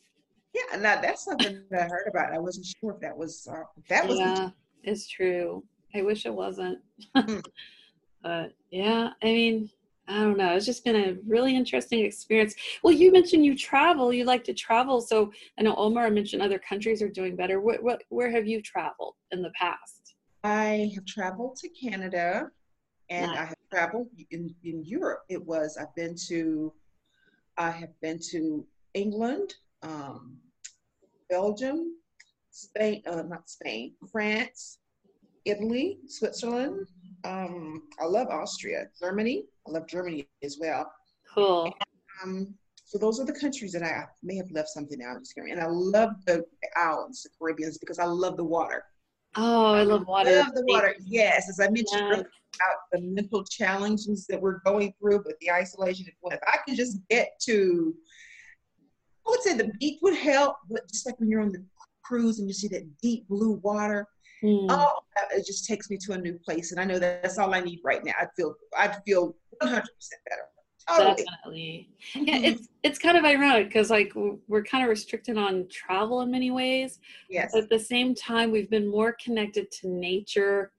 Yeah, 0.59 0.77
no, 0.77 1.01
that's 1.01 1.25
something 1.25 1.63
that 1.71 1.83
I 1.83 1.89
heard 1.89 2.09
about. 2.09 2.33
I 2.33 2.39
wasn't 2.39 2.67
sure 2.67 2.93
if 2.93 3.01
that 3.01 3.17
was 3.17 3.47
uh, 3.51 3.63
that 3.89 4.09
was. 4.09 4.19
Yeah, 4.19 4.51
it's 4.83 5.09
true. 5.09 5.65
I 5.95 6.03
wish 6.03 6.27
it 6.27 6.35
wasn't. 6.35 6.79
Hmm. 7.15 7.39
but 8.23 8.53
yeah, 8.71 9.11
I 9.23 9.27
mean, 9.27 9.71
I 10.09 10.23
don't 10.23 10.39
know. 10.39 10.55
It's 10.55 10.65
just 10.67 10.85
been 10.85 10.97
a 10.97 11.17
really 11.27 11.55
interesting 11.55 12.05
experience. 12.05 12.55
Well, 12.83 12.95
you 12.95 13.13
mentioned 13.13 13.45
you 13.45 13.57
travel. 13.57 14.13
You 14.13 14.25
like 14.25 14.43
to 14.45 14.55
travel. 14.55 15.01
So 15.01 15.33
I 15.59 15.63
know 15.63 15.75
Omar 15.77 16.11
mentioned 16.11 16.43
other 16.43 16.59
countries 16.59 17.03
are 17.03 17.11
doing 17.11 17.37
better. 17.37 17.61
What, 17.61 17.83
what, 17.83 18.03
where 18.09 18.31
have 18.31 18.47
you 18.47 18.63
traveled 18.63 19.15
in 19.33 19.43
the 19.43 19.51
past? 19.59 20.15
I 20.45 20.91
have 20.95 21.05
traveled 21.05 21.57
to 21.57 21.69
Canada 21.69 22.51
and 23.11 23.27
nice. 23.27 23.39
I 23.39 23.45
have 23.45 23.57
traveled 23.71 24.09
in, 24.31 24.55
in 24.65 24.83
Europe. 24.85 25.25
It 25.29 25.45
was, 25.45 25.77
I've 25.79 25.95
been 25.95 26.15
to, 26.29 26.73
I 27.59 27.71
have 27.71 28.01
been 28.01 28.19
to 28.31 28.65
England, 28.95 29.55
um, 29.83 30.39
Belgium, 31.29 31.95
Spain, 32.51 33.03
uh, 33.07 33.23
not 33.23 33.49
Spain, 33.49 33.95
France, 34.11 34.79
Italy, 35.45 35.99
Switzerland. 36.07 36.87
Um, 37.25 37.83
I 38.01 38.07
love 38.07 38.29
Austria, 38.29 38.87
Germany. 39.01 39.45
I 39.67 39.71
love 39.71 39.87
Germany 39.87 40.29
as 40.43 40.59
well. 40.61 40.91
Cool. 41.35 41.65
And, 42.25 42.39
um, 42.47 42.55
so 42.85 42.97
those 42.97 43.21
are 43.21 43.27
the 43.27 43.33
countries 43.33 43.73
that 43.73 43.83
I 43.83 44.07
may 44.23 44.37
have 44.37 44.51
left 44.51 44.69
something 44.69 45.03
out. 45.03 45.19
And 45.37 45.61
I 45.61 45.67
love 45.67 46.11
the 46.27 46.45
islands, 46.75 47.23
the 47.23 47.29
Caribbeans, 47.39 47.77
because 47.77 47.99
I 47.99 48.07
love 48.07 48.37
the 48.39 48.45
water. 48.45 48.85
Oh, 49.37 49.75
I 49.75 49.83
love 49.83 50.07
water. 50.07 50.31
I 50.31 50.41
love 50.41 50.55
the 50.55 50.65
water. 50.67 50.95
Yes, 51.05 51.51
as 51.51 51.61
I 51.61 51.69
mentioned 51.69 52.13
about 52.13 52.79
the 52.93 53.01
mental 53.03 53.45
challenges 53.45 54.27
that 54.29 54.41
we're 54.41 54.61
going 54.61 54.95
through 54.99 55.23
but 55.23 55.35
the 55.41 55.51
isolation. 55.51 56.07
If 56.09 56.41
I 56.47 56.59
can 56.67 56.75
just 56.75 56.99
get 57.11 57.39
to, 57.43 57.95
I 59.29 59.31
would 59.31 59.43
say 59.43 59.55
the 59.55 59.71
beach 59.79 59.99
would 60.03 60.17
help, 60.17 60.57
but 60.71 60.89
just 60.89 61.05
like 61.05 61.19
when 61.21 61.29
you're 61.29 61.43
on 61.43 61.53
the 61.53 61.63
cruise 62.03 62.39
and 62.39 62.49
you 62.49 62.55
see 62.55 62.69
that 62.69 62.87
deep 63.03 63.29
blue 63.29 63.61
water, 63.63 64.07
mm. 64.43 64.67
oh, 64.71 64.99
it 65.33 65.47
just 65.47 65.67
takes 65.67 65.91
me 65.91 65.99
to 66.07 66.13
a 66.13 66.19
new 66.19 66.39
place. 66.39 66.73
And 66.73 66.81
I 66.81 66.85
know 66.85 66.99
that 66.99 67.23
that's 67.23 67.39
all 67.39 67.55
I 67.55 67.61
need 67.61 67.81
right 67.85 68.03
now. 68.05 68.13
I 68.19 68.27
feel, 68.37 68.55
I 68.77 68.89
feel 69.05 69.37
100% 69.63 69.83
better. 69.83 70.43
Totally. 70.89 71.25
Definitely. 71.25 71.91
Yeah, 72.15 72.37
it's 72.37 72.69
it's 72.83 72.99
kind 72.99 73.19
of 73.19 73.25
ironic 73.25 73.69
because 73.69 73.91
like 73.91 74.11
we're 74.15 74.63
kind 74.63 74.83
of 74.83 74.89
restricted 74.89 75.37
on 75.37 75.69
travel 75.71 76.23
in 76.23 76.31
many 76.31 76.51
ways. 76.51 76.99
Yes. 77.29 77.51
But 77.53 77.65
at 77.65 77.69
the 77.69 77.79
same 77.79 78.15
time, 78.15 78.51
we've 78.51 78.71
been 78.71 78.91
more 78.91 79.15
connected 79.23 79.71
to 79.73 79.89
nature 79.89 80.73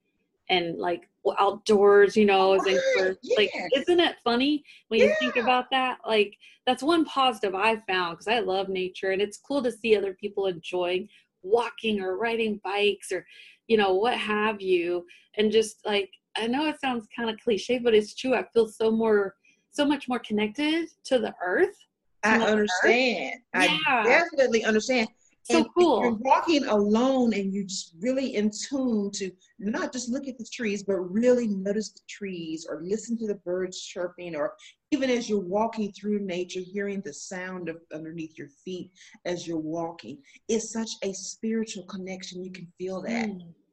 and 0.50 0.80
like 0.80 1.09
outdoors, 1.38 2.16
you 2.16 2.26
know, 2.26 2.54
as 2.54 2.62
yes. 2.66 3.16
like 3.38 3.52
isn't 3.76 4.00
it 4.00 4.16
funny 4.24 4.64
when 4.88 5.02
you 5.02 5.14
think 5.20 5.36
about 5.36 5.66
that? 5.72 6.00
Like 6.08 6.36
that's 6.66 6.84
one 6.84 7.06
positive 7.06 7.56
I 7.56 7.82
found 7.88 8.18
because 8.18 8.28
I 8.28 8.40
love 8.40 8.70
nature 8.70 9.12
and 9.12 9.22
it's 9.22 9.38
cool 9.38 9.62
to 9.64 9.72
see 9.72 9.96
other 9.96 10.14
people 10.14 10.48
enjoying 10.48 11.08
walking 11.42 12.02
or 12.02 12.18
riding 12.18 12.60
bikes 12.64 13.12
or 13.12 13.26
you 13.68 13.78
know 13.78 13.94
what 13.94 14.18
have 14.18 14.62
you 14.62 15.06
and 15.38 15.52
just 15.52 15.86
like 15.86 16.10
I 16.38 16.48
know 16.48 16.68
it 16.68 16.82
sounds 16.82 17.08
kind 17.16 17.30
of 17.30 17.40
cliche 17.40 17.80
but 17.80 17.94
it's 17.94 18.14
true 18.14 18.36
I 18.36 18.46
feel 18.54 18.68
so 18.68 18.92
more 18.92 19.36
so 19.72 19.86
much 19.86 20.08
more 20.08 20.20
connected 20.20 20.90
to 21.06 21.20
the 21.20 21.34
earth. 21.44 21.76
I 22.24 22.38
understand. 22.40 23.36
Earth. 23.56 23.70
I 23.70 23.80
yeah. 23.88 24.04
definitely 24.04 24.66
understand. 24.66 25.08
So 25.50 25.58
and 25.58 25.68
cool. 25.76 26.04
You're 26.04 26.14
walking 26.14 26.66
alone 26.66 27.34
and 27.34 27.54
you're 27.54 27.64
just 27.64 27.96
really 28.00 28.36
in 28.36 28.52
tune 28.52 29.10
to 29.12 29.32
not 29.58 29.92
just 29.92 30.10
look 30.10 30.28
at 30.28 30.38
the 30.38 30.46
trees, 30.52 30.84
but 30.84 30.98
really 30.98 31.48
notice 31.48 31.92
the 31.92 32.02
trees 32.08 32.68
or 32.70 32.82
listen 32.84 33.18
to 33.18 33.28
the 33.28 33.36
birds 33.36 33.82
chirping, 33.82 34.36
or 34.36 34.54
even 34.92 35.10
as 35.10 35.30
you're 35.30 35.40
walking 35.40 35.92
through 35.92 36.20
nature, 36.20 36.62
hearing 36.62 37.02
the 37.02 37.14
sound 37.14 37.70
of 37.70 37.78
underneath 37.94 38.38
your 38.38 38.50
feet 38.64 38.92
as 39.26 39.48
you're 39.48 39.58
walking. 39.58 40.20
It's 40.48 40.72
such 40.72 40.92
a 41.04 41.14
spiritual 41.14 41.84
connection. 41.86 42.44
You 42.44 42.52
can 42.52 42.68
feel 42.78 43.02
that. 43.02 43.30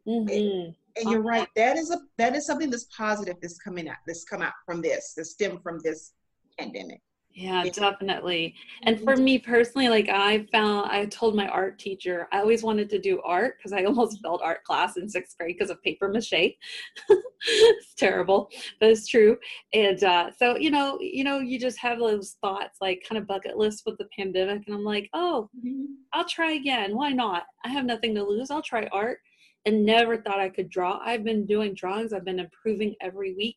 Mm-hmm 0.09 0.71
and 0.97 1.11
you're 1.11 1.23
right. 1.23 1.49
That 1.57 1.77
is 1.77 1.91
a 1.91 2.01
that 2.17 2.35
is 2.35 2.47
something 2.47 2.71
that's 2.71 2.87
positive 2.97 3.37
that's 3.41 3.59
coming 3.59 3.89
out. 3.89 3.97
That's 4.07 4.25
come 4.25 4.43
out 4.43 4.53
from 4.65 4.81
this. 4.81 5.15
That 5.17 5.27
stem 5.27 5.61
from 5.63 5.81
this 5.83 6.13
pandemic. 6.59 7.01
Yeah, 7.37 7.65
definitely. 7.65 8.55
And 8.85 8.99
for 8.99 9.15
me 9.15 9.39
personally, 9.39 9.91
like 9.91 10.09
I 10.09 10.47
found, 10.51 10.91
I 10.91 11.05
told 11.05 11.37
my 11.37 11.47
art 11.49 11.79
teacher, 11.79 12.29
I 12.33 12.41
always 12.41 12.63
wanted 12.63 12.89
to 12.89 12.99
do 12.99 13.21
art 13.21 13.59
because 13.59 13.75
I 13.75 13.85
almost 13.85 14.23
failed 14.23 14.41
art 14.43 14.65
class 14.65 14.97
in 14.97 15.07
sixth 15.07 15.37
grade 15.37 15.55
because 15.55 15.69
of 15.69 15.83
paper 15.83 16.09
mache. 16.09 16.33
it's 17.47 17.95
terrible, 17.95 18.51
but 18.81 18.89
it's 18.89 19.07
true. 19.07 19.37
And 19.75 20.03
uh, 20.03 20.31
so, 20.35 20.57
you 20.57 20.71
know, 20.71 20.99
you 20.99 21.25
know, 21.25 21.39
you 21.39 21.61
just 21.61 21.79
have 21.79 21.99
those 21.99 22.39
thoughts, 22.41 22.79
like 22.81 23.05
kind 23.07 23.19
of 23.19 23.27
bucket 23.27 23.59
list 23.59 23.83
with 23.85 23.99
the 23.99 24.09
pandemic, 24.19 24.63
and 24.67 24.75
I'm 24.75 24.85
like, 24.85 25.11
oh, 25.13 25.51
mm-hmm. 25.59 25.85
I'll 26.15 26.25
try 26.27 26.53
again. 26.53 26.97
Why 26.97 27.11
not? 27.11 27.43
I 27.67 27.69
have 27.69 27.85
nothing 27.85 28.15
to 28.15 28.25
lose. 28.25 28.51
I'll 28.51 28.63
try 28.63 28.89
art 28.93 29.19
and 29.67 29.85
never 29.85 30.17
thought 30.17 30.39
I 30.39 30.49
could 30.49 30.71
draw. 30.71 31.01
I've 31.05 31.25
been 31.25 31.45
doing 31.45 31.75
drawings, 31.75 32.13
I've 32.13 32.25
been 32.25 32.41
improving 32.41 32.95
every 33.01 33.35
week. 33.35 33.57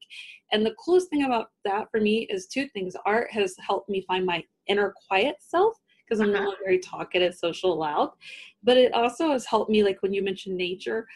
And 0.51 0.65
the 0.65 0.75
coolest 0.83 1.09
thing 1.09 1.23
about 1.23 1.51
that 1.63 1.89
for 1.91 2.01
me 2.01 2.27
is 2.31 2.47
two 2.47 2.67
things. 2.69 2.95
Art 3.05 3.31
has 3.31 3.55
helped 3.59 3.89
me 3.89 4.03
find 4.07 4.25
my 4.25 4.43
inner 4.67 4.93
quiet 5.07 5.35
self 5.39 5.77
because 6.03 6.19
I'm 6.19 6.33
uh-huh. 6.33 6.43
not 6.43 6.57
very 6.63 6.79
talkative, 6.79 7.35
social, 7.35 7.77
loud. 7.77 8.11
But 8.63 8.77
it 8.77 8.93
also 8.93 9.31
has 9.31 9.45
helped 9.45 9.69
me, 9.69 9.83
like 9.83 10.01
when 10.01 10.13
you 10.13 10.23
mentioned 10.23 10.57
nature, 10.57 11.07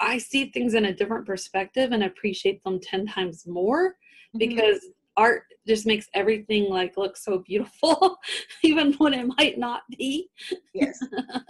I 0.00 0.18
see 0.18 0.46
things 0.46 0.74
in 0.74 0.86
a 0.86 0.94
different 0.94 1.26
perspective 1.26 1.92
and 1.92 2.04
appreciate 2.04 2.64
them 2.64 2.80
10 2.80 3.06
times 3.06 3.46
more 3.46 3.90
mm-hmm. 3.90 4.38
because 4.38 4.86
art 5.16 5.44
just 5.66 5.86
makes 5.86 6.08
everything 6.14 6.70
like 6.70 6.96
look 6.96 7.16
so 7.16 7.38
beautiful 7.38 8.16
even 8.62 8.94
when 8.94 9.12
it 9.12 9.26
might 9.38 9.58
not 9.58 9.82
be 9.96 10.28
yes 10.72 10.98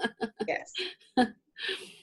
yes 0.48 0.72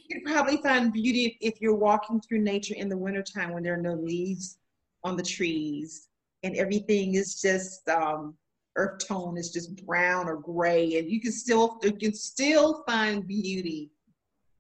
you 0.10 0.22
probably 0.26 0.58
find 0.58 0.92
beauty 0.92 1.38
if 1.40 1.62
you're 1.62 1.76
walking 1.76 2.20
through 2.20 2.40
nature 2.40 2.74
in 2.76 2.90
the 2.90 2.98
wintertime 2.98 3.54
when 3.54 3.64
there 3.64 3.76
are 3.76 3.82
no 3.82 3.94
leaves 3.94 4.58
on 5.04 5.16
the 5.16 5.24
trees 5.24 6.10
and 6.44 6.56
everything 6.56 7.14
is 7.14 7.40
just 7.40 7.88
um, 7.90 8.36
earth 8.76 9.06
tone 9.08 9.38
is 9.38 9.52
just 9.52 9.86
brown 9.86 10.28
or 10.28 10.38
gray 10.38 10.98
and 10.98 11.10
you 11.10 11.22
can 11.22 11.32
still 11.32 11.80
you 11.84 11.94
can 11.94 12.14
still 12.14 12.84
find 12.88 13.28
beauty 13.28 13.92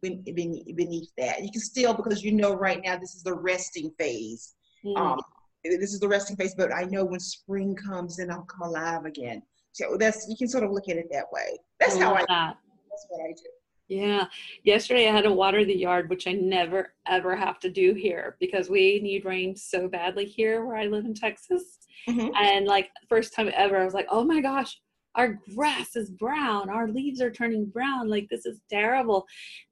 beneath 0.01 1.09
that. 1.17 1.43
You 1.43 1.51
can 1.51 1.61
still 1.61 1.93
because 1.93 2.23
you 2.23 2.31
know 2.31 2.53
right 2.53 2.79
now 2.83 2.97
this 2.97 3.15
is 3.15 3.23
the 3.23 3.33
resting 3.33 3.91
phase. 3.97 4.55
Mm. 4.85 4.97
um, 4.97 5.19
this 5.65 5.91
is 5.93 5.99
the 5.99 6.07
resting 6.07 6.37
phase 6.37 6.55
but 6.55 6.73
i 6.73 6.83
know 6.85 7.03
when 7.03 7.19
spring 7.19 7.75
comes 7.75 8.19
in 8.19 8.31
i'll 8.31 8.43
come 8.43 8.69
alive 8.69 9.05
again. 9.05 9.41
So 9.71 9.97
that's 9.99 10.27
you 10.29 10.37
can 10.37 10.47
sort 10.47 10.63
of 10.63 10.71
look 10.71 10.87
at 10.89 10.95
it 10.95 11.07
that 11.11 11.25
way. 11.33 11.57
That's 11.79 11.97
I 11.97 11.99
how 11.99 12.13
i 12.13 12.23
that. 12.27 12.57
that's 12.89 13.05
what 13.09 13.25
i 13.25 13.31
do 13.33 13.49
yeah. 13.89 14.27
Yesterday 14.63 15.09
I 15.09 15.11
had 15.11 15.23
to 15.23 15.33
water 15.33 15.65
the 15.65 15.75
yard, 15.75 16.09
which 16.09 16.27
I 16.27 16.33
never 16.33 16.93
ever 17.07 17.35
have 17.35 17.59
to 17.61 17.69
do 17.69 17.93
here 17.93 18.37
because 18.39 18.69
we 18.69 18.99
need 19.01 19.25
rain 19.25 19.55
so 19.55 19.87
badly 19.87 20.25
here 20.25 20.63
where 20.63 20.77
I 20.77 20.85
live 20.85 21.05
in 21.05 21.15
Texas. 21.15 21.79
Mm-hmm. 22.07 22.29
And 22.35 22.67
like 22.67 22.89
first 23.09 23.35
time 23.35 23.51
ever, 23.53 23.77
I 23.77 23.85
was 23.85 23.95
like, 23.95 24.07
oh 24.09 24.23
my 24.23 24.41
gosh, 24.41 24.79
our 25.15 25.39
grass 25.55 25.95
is 25.95 26.11
brown. 26.11 26.69
Our 26.69 26.87
leaves 26.87 27.19
are 27.19 27.31
turning 27.31 27.65
brown. 27.65 28.09
Like 28.09 28.29
this 28.29 28.45
is 28.45 28.61
terrible. 28.69 29.25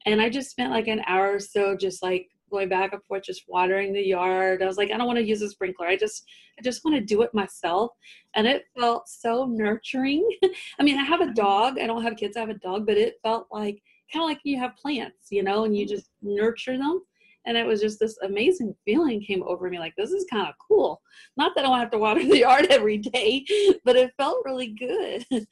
And 0.08 0.20
I 0.20 0.30
just 0.30 0.50
spent 0.50 0.72
like 0.72 0.88
an 0.88 1.04
hour 1.06 1.36
or 1.36 1.40
so 1.40 1.78
just 1.78 2.02
like 2.02 2.28
going 2.50 2.70
back 2.70 2.94
and 2.94 3.04
forth, 3.04 3.24
just 3.24 3.44
watering 3.48 3.94
the 3.94 4.02
yard. 4.02 4.64
I 4.64 4.66
was 4.66 4.78
like, 4.78 4.92
I 4.92 4.98
don't 4.98 5.08
want 5.08 5.20
to 5.20 5.26
use 5.26 5.42
a 5.44 5.50
sprinkler. 5.50 5.88
I 5.88 5.96
just 5.96 6.26
I 6.58 6.64
just 6.64 6.84
want 6.84 6.96
to 6.98 7.06
do 7.06 7.22
it 7.22 7.34
myself. 7.36 7.92
And 8.36 8.48
it 8.48 8.64
felt 8.78 9.08
so 9.08 9.46
nurturing. 9.46 10.28
I 10.80 10.84
mean, 10.84 10.98
I 10.98 11.04
have 11.04 11.22
a 11.22 11.26
mm-hmm. 11.26 11.34
dog. 11.34 11.80
I 11.80 11.86
don't 11.86 12.04
have 12.04 12.16
kids, 12.16 12.36
I 12.36 12.40
have 12.40 12.50
a 12.50 12.56
dog, 12.56 12.88
but 12.88 12.98
it 12.98 13.20
felt 13.22 13.48
like 13.52 13.82
kind 14.12 14.24
of 14.24 14.30
like 14.30 14.40
you 14.44 14.58
have 14.60 14.76
plants, 14.78 15.28
you 15.32 15.44
know, 15.44 15.66
and 15.66 15.76
you 15.76 15.86
just 15.86 16.10
nurture 16.22 16.78
them. 16.78 17.02
And 17.46 17.56
it 17.56 17.66
was 17.66 17.80
just 17.80 18.00
this 18.00 18.18
amazing 18.24 18.76
feeling 18.84 19.22
came 19.22 19.42
over 19.44 19.70
me 19.70 19.80
like, 19.80 19.94
this 19.98 20.12
is 20.12 20.26
kind 20.30 20.48
of 20.48 20.54
cool. 20.68 21.02
Not 21.38 21.54
that 21.56 21.64
I 21.64 21.70
don't 21.70 21.80
have 21.80 21.92
to 21.92 21.98
water 21.98 22.24
the 22.28 22.40
yard 22.40 22.68
every 22.70 22.98
day, 22.98 23.46
but 23.86 23.96
it 23.96 24.12
felt 24.18 24.44
really 24.44 24.76
good. 24.78 25.26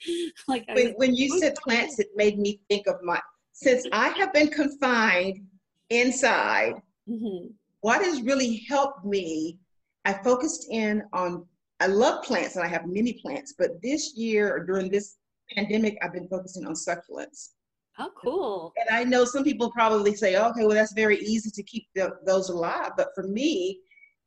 like 0.48 0.66
when, 0.74 0.94
when 0.98 1.16
you 1.16 1.40
said 1.40 1.56
plants, 1.56 2.00
it 2.00 2.08
made 2.16 2.38
me 2.38 2.60
think 2.70 2.88
of 2.88 2.96
my, 3.02 3.20
since 3.54 3.88
I 3.94 4.10
have 4.10 4.34
been 4.34 4.50
confined 4.50 5.46
inside, 5.90 6.74
mm-hmm. 7.10 7.48
what 7.80 8.04
has 8.04 8.22
really 8.22 8.66
helped 8.68 9.06
me, 9.06 9.58
I 10.04 10.14
focused 10.14 10.68
in 10.70 11.02
on, 11.14 11.46
I 11.80 11.88
love 11.88 12.24
plants 12.24 12.58
and 12.58 12.66
I 12.66 12.68
have 12.68 12.88
many 12.88 13.14
plants, 13.14 13.54
but 13.58 13.82
this 13.82 14.16
year 14.18 14.54
or 14.54 14.66
during 14.66 14.90
this 14.90 15.16
pandemic, 15.56 15.98
I've 16.02 16.14
been 16.14 16.28
focusing 16.28 16.66
on 16.66 16.74
succulents. 16.74 17.52
Oh, 17.98 18.12
cool. 18.22 18.74
And 18.78 18.96
I 18.96 19.04
know 19.04 19.24
some 19.24 19.44
people 19.44 19.72
probably 19.72 20.16
say, 20.16 20.36
okay, 20.36 20.66
well, 20.66 20.76
that's 20.76 20.94
very 20.94 21.18
easy 21.20 21.50
to 21.52 21.64
keep 21.64 21.88
the, 21.96 22.12
those 22.26 22.50
alive. 22.50 22.92
But 22.98 23.10
for 23.16 23.24
me, 23.24 23.80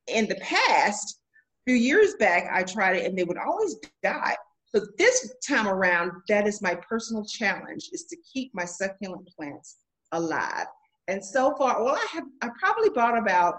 in 0.07 0.27
the 0.27 0.37
past, 0.37 1.21
few 1.67 1.77
years 1.77 2.15
back, 2.19 2.49
I 2.51 2.63
tried 2.63 2.97
it 2.97 3.05
and 3.05 3.19
they 3.19 3.25
would 3.25 3.37
always 3.37 3.77
die. 4.03 4.37
So 4.75 4.87
this 4.97 5.35
time 5.47 5.69
around, 5.69 6.13
that 6.29 6.47
is 6.47 6.63
my 6.63 6.75
personal 6.77 7.27
challenge 7.27 7.91
is 7.93 8.05
to 8.05 8.17
keep 8.33 8.55
my 8.55 8.65
succulent 8.65 9.29
plants 9.37 9.77
alive. 10.13 10.67
And 11.09 11.23
so 11.23 11.55
far, 11.57 11.83
well, 11.83 11.95
I 11.95 12.07
have 12.13 12.25
I 12.43 12.49
probably 12.59 12.91
bought 12.91 13.19
about 13.19 13.57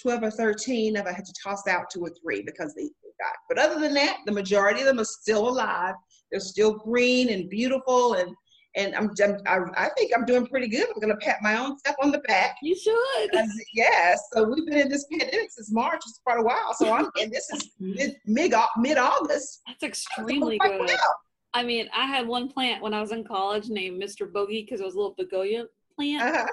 12 0.00 0.24
or 0.24 0.30
13 0.30 0.96
of 0.96 1.06
I 1.06 1.12
had 1.12 1.24
to 1.24 1.34
toss 1.42 1.66
out 1.68 1.90
two 1.92 2.00
or 2.00 2.10
three 2.22 2.42
because 2.42 2.74
they 2.74 2.82
died. 2.82 3.36
But 3.48 3.58
other 3.58 3.80
than 3.80 3.94
that, 3.94 4.18
the 4.26 4.32
majority 4.32 4.80
of 4.80 4.86
them 4.86 4.98
are 5.00 5.04
still 5.04 5.48
alive. 5.48 5.94
They're 6.30 6.40
still 6.40 6.74
green 6.74 7.28
and 7.28 7.48
beautiful 7.48 8.14
and 8.14 8.34
and 8.76 8.94
I'm, 8.94 9.10
I'm 9.46 9.70
I 9.76 9.88
think 9.96 10.12
I'm 10.16 10.24
doing 10.24 10.46
pretty 10.46 10.68
good. 10.68 10.88
I'm 10.88 11.00
gonna 11.00 11.16
pat 11.16 11.38
my 11.42 11.56
own 11.56 11.78
self 11.78 11.96
on 12.02 12.10
the 12.10 12.18
back. 12.20 12.56
You 12.62 12.76
should. 12.76 13.30
Yes. 13.74 14.20
So 14.32 14.44
we've 14.44 14.66
been 14.66 14.78
in 14.78 14.88
this 14.88 15.06
pandemic 15.10 15.50
since 15.50 15.70
March. 15.70 16.02
It's 16.06 16.20
quite 16.24 16.38
a 16.38 16.42
while. 16.42 16.74
So 16.74 16.92
I'm 16.92 17.08
and 17.20 17.32
this 17.32 17.48
is 17.50 17.70
mid 17.78 18.16
mid 18.26 18.98
August. 18.98 19.62
That's 19.66 19.82
extremely 19.82 20.58
good. 20.58 20.90
I 21.54 21.62
mean, 21.62 21.88
I 21.94 22.06
had 22.06 22.26
one 22.26 22.48
plant 22.48 22.82
when 22.82 22.92
I 22.92 23.00
was 23.00 23.12
in 23.12 23.24
college 23.24 23.68
named 23.68 24.02
Mr. 24.02 24.30
Bogey 24.30 24.62
because 24.62 24.80
it 24.80 24.84
was 24.84 24.94
a 24.94 24.96
little 24.96 25.14
begonia 25.16 25.66
plant, 25.94 26.22
uh-huh. 26.22 26.46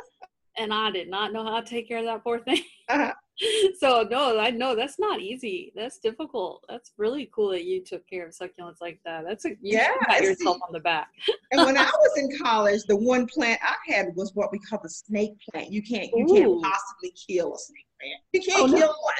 and 0.57 0.71
I 0.71 0.91
did 0.91 1.10
not 1.10 1.34
know 1.34 1.43
how 1.43 1.60
to 1.60 1.65
take 1.65 1.88
care 1.88 1.97
of 1.97 2.05
that 2.05 2.23
poor 2.23 2.39
thing. 2.39 2.63
Uh-huh. 2.88 3.13
so 3.80 4.08
no, 4.10 4.39
I 4.39 4.51
know 4.51 4.75
that's 4.75 4.99
not 4.99 5.19
easy. 5.19 5.71
That's 5.75 5.99
difficult. 5.99 6.63
That's 6.69 6.91
really 6.97 7.30
cool 7.34 7.49
that 7.49 7.63
you 7.63 7.84
took 7.84 8.08
care 8.08 8.27
of 8.27 8.34
succulents 8.34 8.82
like 8.82 8.99
that. 9.06 9.23
That's 9.27 9.45
a 9.45 9.49
you 9.49 9.58
yeah, 9.62 9.93
pat 10.08 10.23
yourself 10.23 10.58
on 10.67 10.73
the 10.73 10.80
back. 10.80 11.10
and 11.51 11.65
when 11.65 11.77
I 11.77 11.84
was 11.99 12.17
in 12.17 12.38
college, 12.39 12.82
the 12.88 12.95
one 12.95 13.27
plant 13.27 13.60
I 13.63 13.75
had 13.91 14.15
was 14.15 14.32
what 14.36 14.51
we 14.51 14.60
call 14.60 14.80
the 14.82 14.89
snake 14.89 15.34
plant. 15.49 15.71
You 15.71 15.82
can't 15.82 16.10
you 16.13 16.25
Ooh. 16.30 16.34
can't 16.34 16.63
possibly 16.63 17.13
kill 17.27 17.54
a 17.56 17.58
snake 17.58 17.88
plant. 17.99 18.21
You 18.34 18.41
can't 18.41 18.62
oh, 18.63 18.77
kill 18.77 18.88
no. 18.88 18.88
one. 18.88 19.15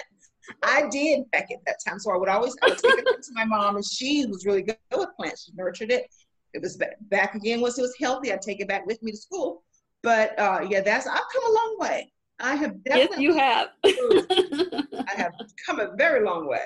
I 0.64 0.90
did 0.90 1.30
back 1.32 1.50
at 1.52 1.60
that 1.66 1.78
time, 1.86 2.00
so 2.00 2.12
I 2.12 2.18
would 2.18 2.30
always 2.30 2.56
I 2.62 2.70
would 2.70 2.78
take 2.78 2.98
it 2.98 3.06
to 3.06 3.32
my 3.34 3.46
mom, 3.46 3.76
and 3.76 3.86
she 3.86 4.26
was 4.26 4.46
really 4.46 4.64
good 4.64 4.78
with 4.96 5.10
plants. 5.16 5.46
She 5.46 5.54
nurtured 5.56 5.92
it. 5.92 6.08
It 6.54 6.62
was 6.62 6.78
back 7.10 7.36
again 7.36 7.62
once 7.62 7.78
it 7.80 7.84
was 7.84 7.96
healthy. 8.00 8.34
I'd 8.34 8.42
take 8.42 8.60
it 8.60 8.68
back 8.68 8.86
with 8.86 9.02
me 9.02 9.12
to 9.12 9.18
school. 9.18 9.64
but 10.04 10.38
uh, 10.38 10.66
yeah, 10.70 10.82
that's 10.82 11.08
I've 11.08 11.22
come 11.34 11.44
a 11.48 11.54
long 11.54 11.78
way. 11.80 12.12
I 12.42 12.56
have 12.56 12.84
definitely. 12.84 13.26
Yes, 13.26 13.34
you 13.34 13.38
have. 13.38 13.70
I 15.08 15.14
have 15.16 15.34
come 15.66 15.80
a 15.80 15.96
very 15.96 16.26
long 16.26 16.48
way. 16.48 16.66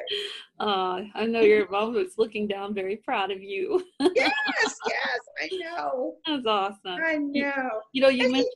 Uh, 0.60 1.02
I 1.14 1.26
know 1.26 1.42
your 1.42 1.70
mom 1.70 1.94
was 1.94 2.18
looking 2.18 2.48
down, 2.48 2.74
very 2.74 2.98
proud 2.98 3.32
of 3.32 3.44
you. 3.44 3.84
yes, 4.00 4.32
yes, 4.88 5.20
I 5.42 5.50
know. 5.60 6.16
That's 6.26 6.46
awesome. 6.46 7.02
I 7.04 7.18
know. 7.18 7.30
You, 7.34 7.52
you 7.94 8.02
know, 8.02 8.10
you 8.10 8.32
mentioned 8.32 8.52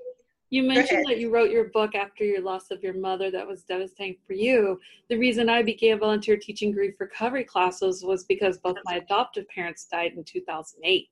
you 0.51 0.63
mentioned 0.63 1.05
that 1.07 1.19
you 1.19 1.29
wrote 1.29 1.51
your 1.51 1.65
book 1.65 1.93
after 1.93 2.23
your 2.23 2.41
loss 2.41 2.71
of 2.71 2.81
your 2.81 2.95
mother. 2.95 3.29
That 3.29 3.47
was 3.47 3.63
devastating 3.63 4.17
for 4.25 4.33
you. 4.33 4.79
The 5.07 5.17
reason 5.17 5.47
I 5.47 5.61
began 5.61 5.99
volunteer 5.99 6.37
teaching 6.37 6.71
grief 6.71 6.95
recovery 6.99 7.43
classes 7.43 8.03
was 8.03 8.23
because 8.23 8.57
both 8.57 8.77
my 8.83 8.95
adoptive 8.95 9.47
parents 9.49 9.85
died 9.85 10.13
in 10.15 10.23
2008 10.23 11.07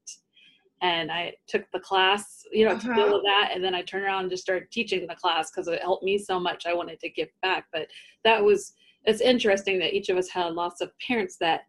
and 0.82 1.12
I 1.12 1.34
took 1.48 1.64
the 1.72 1.80
class, 1.80 2.44
you 2.52 2.66
know, 2.66 2.72
uh-huh. 2.72 2.90
to 2.90 2.96
deal 2.96 3.14
with 3.14 3.24
that. 3.24 3.52
And 3.54 3.64
then 3.64 3.74
I 3.74 3.82
turned 3.82 4.06
around 4.06 4.22
and 4.22 4.30
just 4.30 4.44
started 4.44 4.70
teaching 4.70 5.08
the 5.08 5.16
class 5.16 5.50
because 5.50 5.68
it 5.68 5.82
helped 5.82 6.04
me 6.04 6.18
so 6.18 6.40
much. 6.40 6.66
I 6.66 6.74
wanted 6.74 7.00
to 7.00 7.10
give 7.10 7.30
back. 7.42 7.66
But 7.74 7.88
that 8.24 8.44
was, 8.44 8.74
it's 9.06 9.22
interesting 9.22 9.80
that 9.80 9.94
each 9.94 10.10
of 10.10 10.18
us 10.18 10.30
had 10.30 10.54
lots 10.54 10.82
of 10.82 10.92
parents 11.00 11.38
that, 11.38 11.62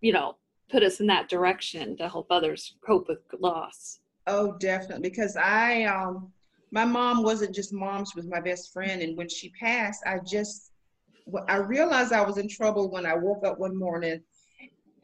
you 0.00 0.12
know, 0.12 0.36
put 0.70 0.82
us 0.82 1.00
in 1.00 1.06
that 1.06 1.28
direction 1.28 1.96
to 1.96 2.08
help 2.08 2.26
others 2.30 2.74
cope 2.86 3.08
with 3.08 3.20
loss. 3.38 4.00
Oh, 4.26 4.56
definitely. 4.58 5.08
Because 5.08 5.36
I, 5.36 5.84
um, 5.84 6.30
my 6.70 6.84
mom 6.84 7.22
wasn't 7.22 7.54
just 7.54 7.72
mom, 7.72 8.04
she 8.04 8.12
was 8.16 8.26
my 8.26 8.40
best 8.40 8.72
friend. 8.72 9.00
And 9.02 9.16
when 9.16 9.28
she 9.28 9.48
passed, 9.50 10.02
I 10.06 10.18
just, 10.18 10.72
I 11.48 11.56
realized 11.56 12.12
I 12.12 12.20
was 12.20 12.36
in 12.38 12.48
trouble 12.48 12.90
when 12.90 13.06
I 13.06 13.14
woke 13.14 13.46
up 13.46 13.58
one 13.58 13.76
morning 13.76 14.20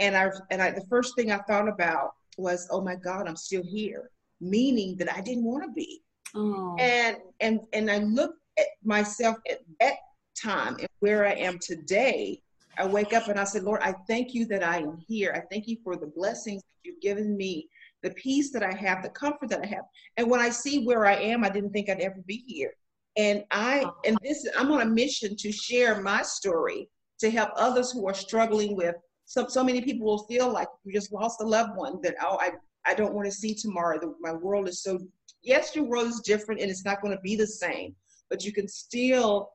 and 0.00 0.16
I, 0.16 0.30
and 0.50 0.60
I, 0.60 0.70
the 0.70 0.84
first 0.90 1.16
thing 1.16 1.32
I 1.32 1.38
thought 1.38 1.68
about 1.68 2.15
was, 2.36 2.68
oh 2.70 2.80
my 2.80 2.94
God, 2.96 3.28
I'm 3.28 3.36
still 3.36 3.62
here, 3.62 4.10
meaning 4.40 4.96
that 4.96 5.12
I 5.12 5.20
didn't 5.20 5.44
want 5.44 5.64
to 5.64 5.70
be. 5.72 6.02
Oh. 6.34 6.76
And 6.78 7.16
and 7.40 7.60
and 7.72 7.90
I 7.90 7.98
look 7.98 8.34
at 8.58 8.66
myself 8.84 9.36
at 9.50 9.60
that 9.80 9.96
time 10.40 10.76
and 10.78 10.88
where 11.00 11.26
I 11.26 11.32
am 11.32 11.58
today. 11.58 12.42
I 12.78 12.86
wake 12.86 13.14
up 13.14 13.28
and 13.28 13.38
I 13.38 13.44
said, 13.44 13.62
Lord, 13.62 13.80
I 13.82 13.94
thank 14.06 14.34
you 14.34 14.44
that 14.46 14.62
I 14.62 14.78
am 14.78 14.98
here. 15.08 15.32
I 15.34 15.40
thank 15.50 15.66
you 15.66 15.78
for 15.82 15.96
the 15.96 16.12
blessings 16.14 16.62
that 16.62 16.88
you've 16.88 17.00
given 17.00 17.36
me, 17.36 17.70
the 18.02 18.10
peace 18.10 18.52
that 18.52 18.62
I 18.62 18.74
have, 18.74 19.02
the 19.02 19.08
comfort 19.08 19.48
that 19.48 19.62
I 19.62 19.66
have. 19.66 19.84
And 20.18 20.30
when 20.30 20.40
I 20.40 20.50
see 20.50 20.84
where 20.84 21.06
I 21.06 21.14
am, 21.14 21.42
I 21.42 21.48
didn't 21.48 21.70
think 21.70 21.88
I'd 21.88 22.00
ever 22.00 22.22
be 22.26 22.44
here. 22.46 22.72
And 23.16 23.44
I 23.50 23.86
and 24.04 24.18
this 24.22 24.46
I'm 24.58 24.70
on 24.72 24.82
a 24.82 24.86
mission 24.86 25.36
to 25.36 25.50
share 25.50 26.02
my 26.02 26.22
story 26.22 26.90
to 27.20 27.30
help 27.30 27.50
others 27.56 27.92
who 27.92 28.06
are 28.06 28.14
struggling 28.14 28.76
with 28.76 28.94
so 29.26 29.46
so 29.48 29.62
many 29.62 29.82
people 29.82 30.06
will 30.06 30.24
feel 30.24 30.50
like 30.50 30.68
you 30.84 30.92
just 30.92 31.12
lost 31.12 31.42
a 31.42 31.44
loved 31.44 31.76
one 31.76 32.00
that 32.02 32.14
oh 32.22 32.38
I 32.40 32.52
I 32.86 32.94
don't 32.94 33.12
want 33.12 33.26
to 33.26 33.32
see 33.32 33.54
tomorrow. 33.54 33.98
The, 33.98 34.14
my 34.20 34.32
world 34.32 34.68
is 34.68 34.82
so 34.82 34.98
yes, 35.42 35.74
your 35.74 35.84
world 35.84 36.06
is 36.06 36.20
different 36.20 36.60
and 36.60 36.70
it's 36.70 36.84
not 36.84 37.02
going 37.02 37.14
to 37.14 37.20
be 37.20 37.36
the 37.36 37.46
same, 37.46 37.94
but 38.30 38.44
you 38.44 38.52
can 38.52 38.68
still 38.68 39.50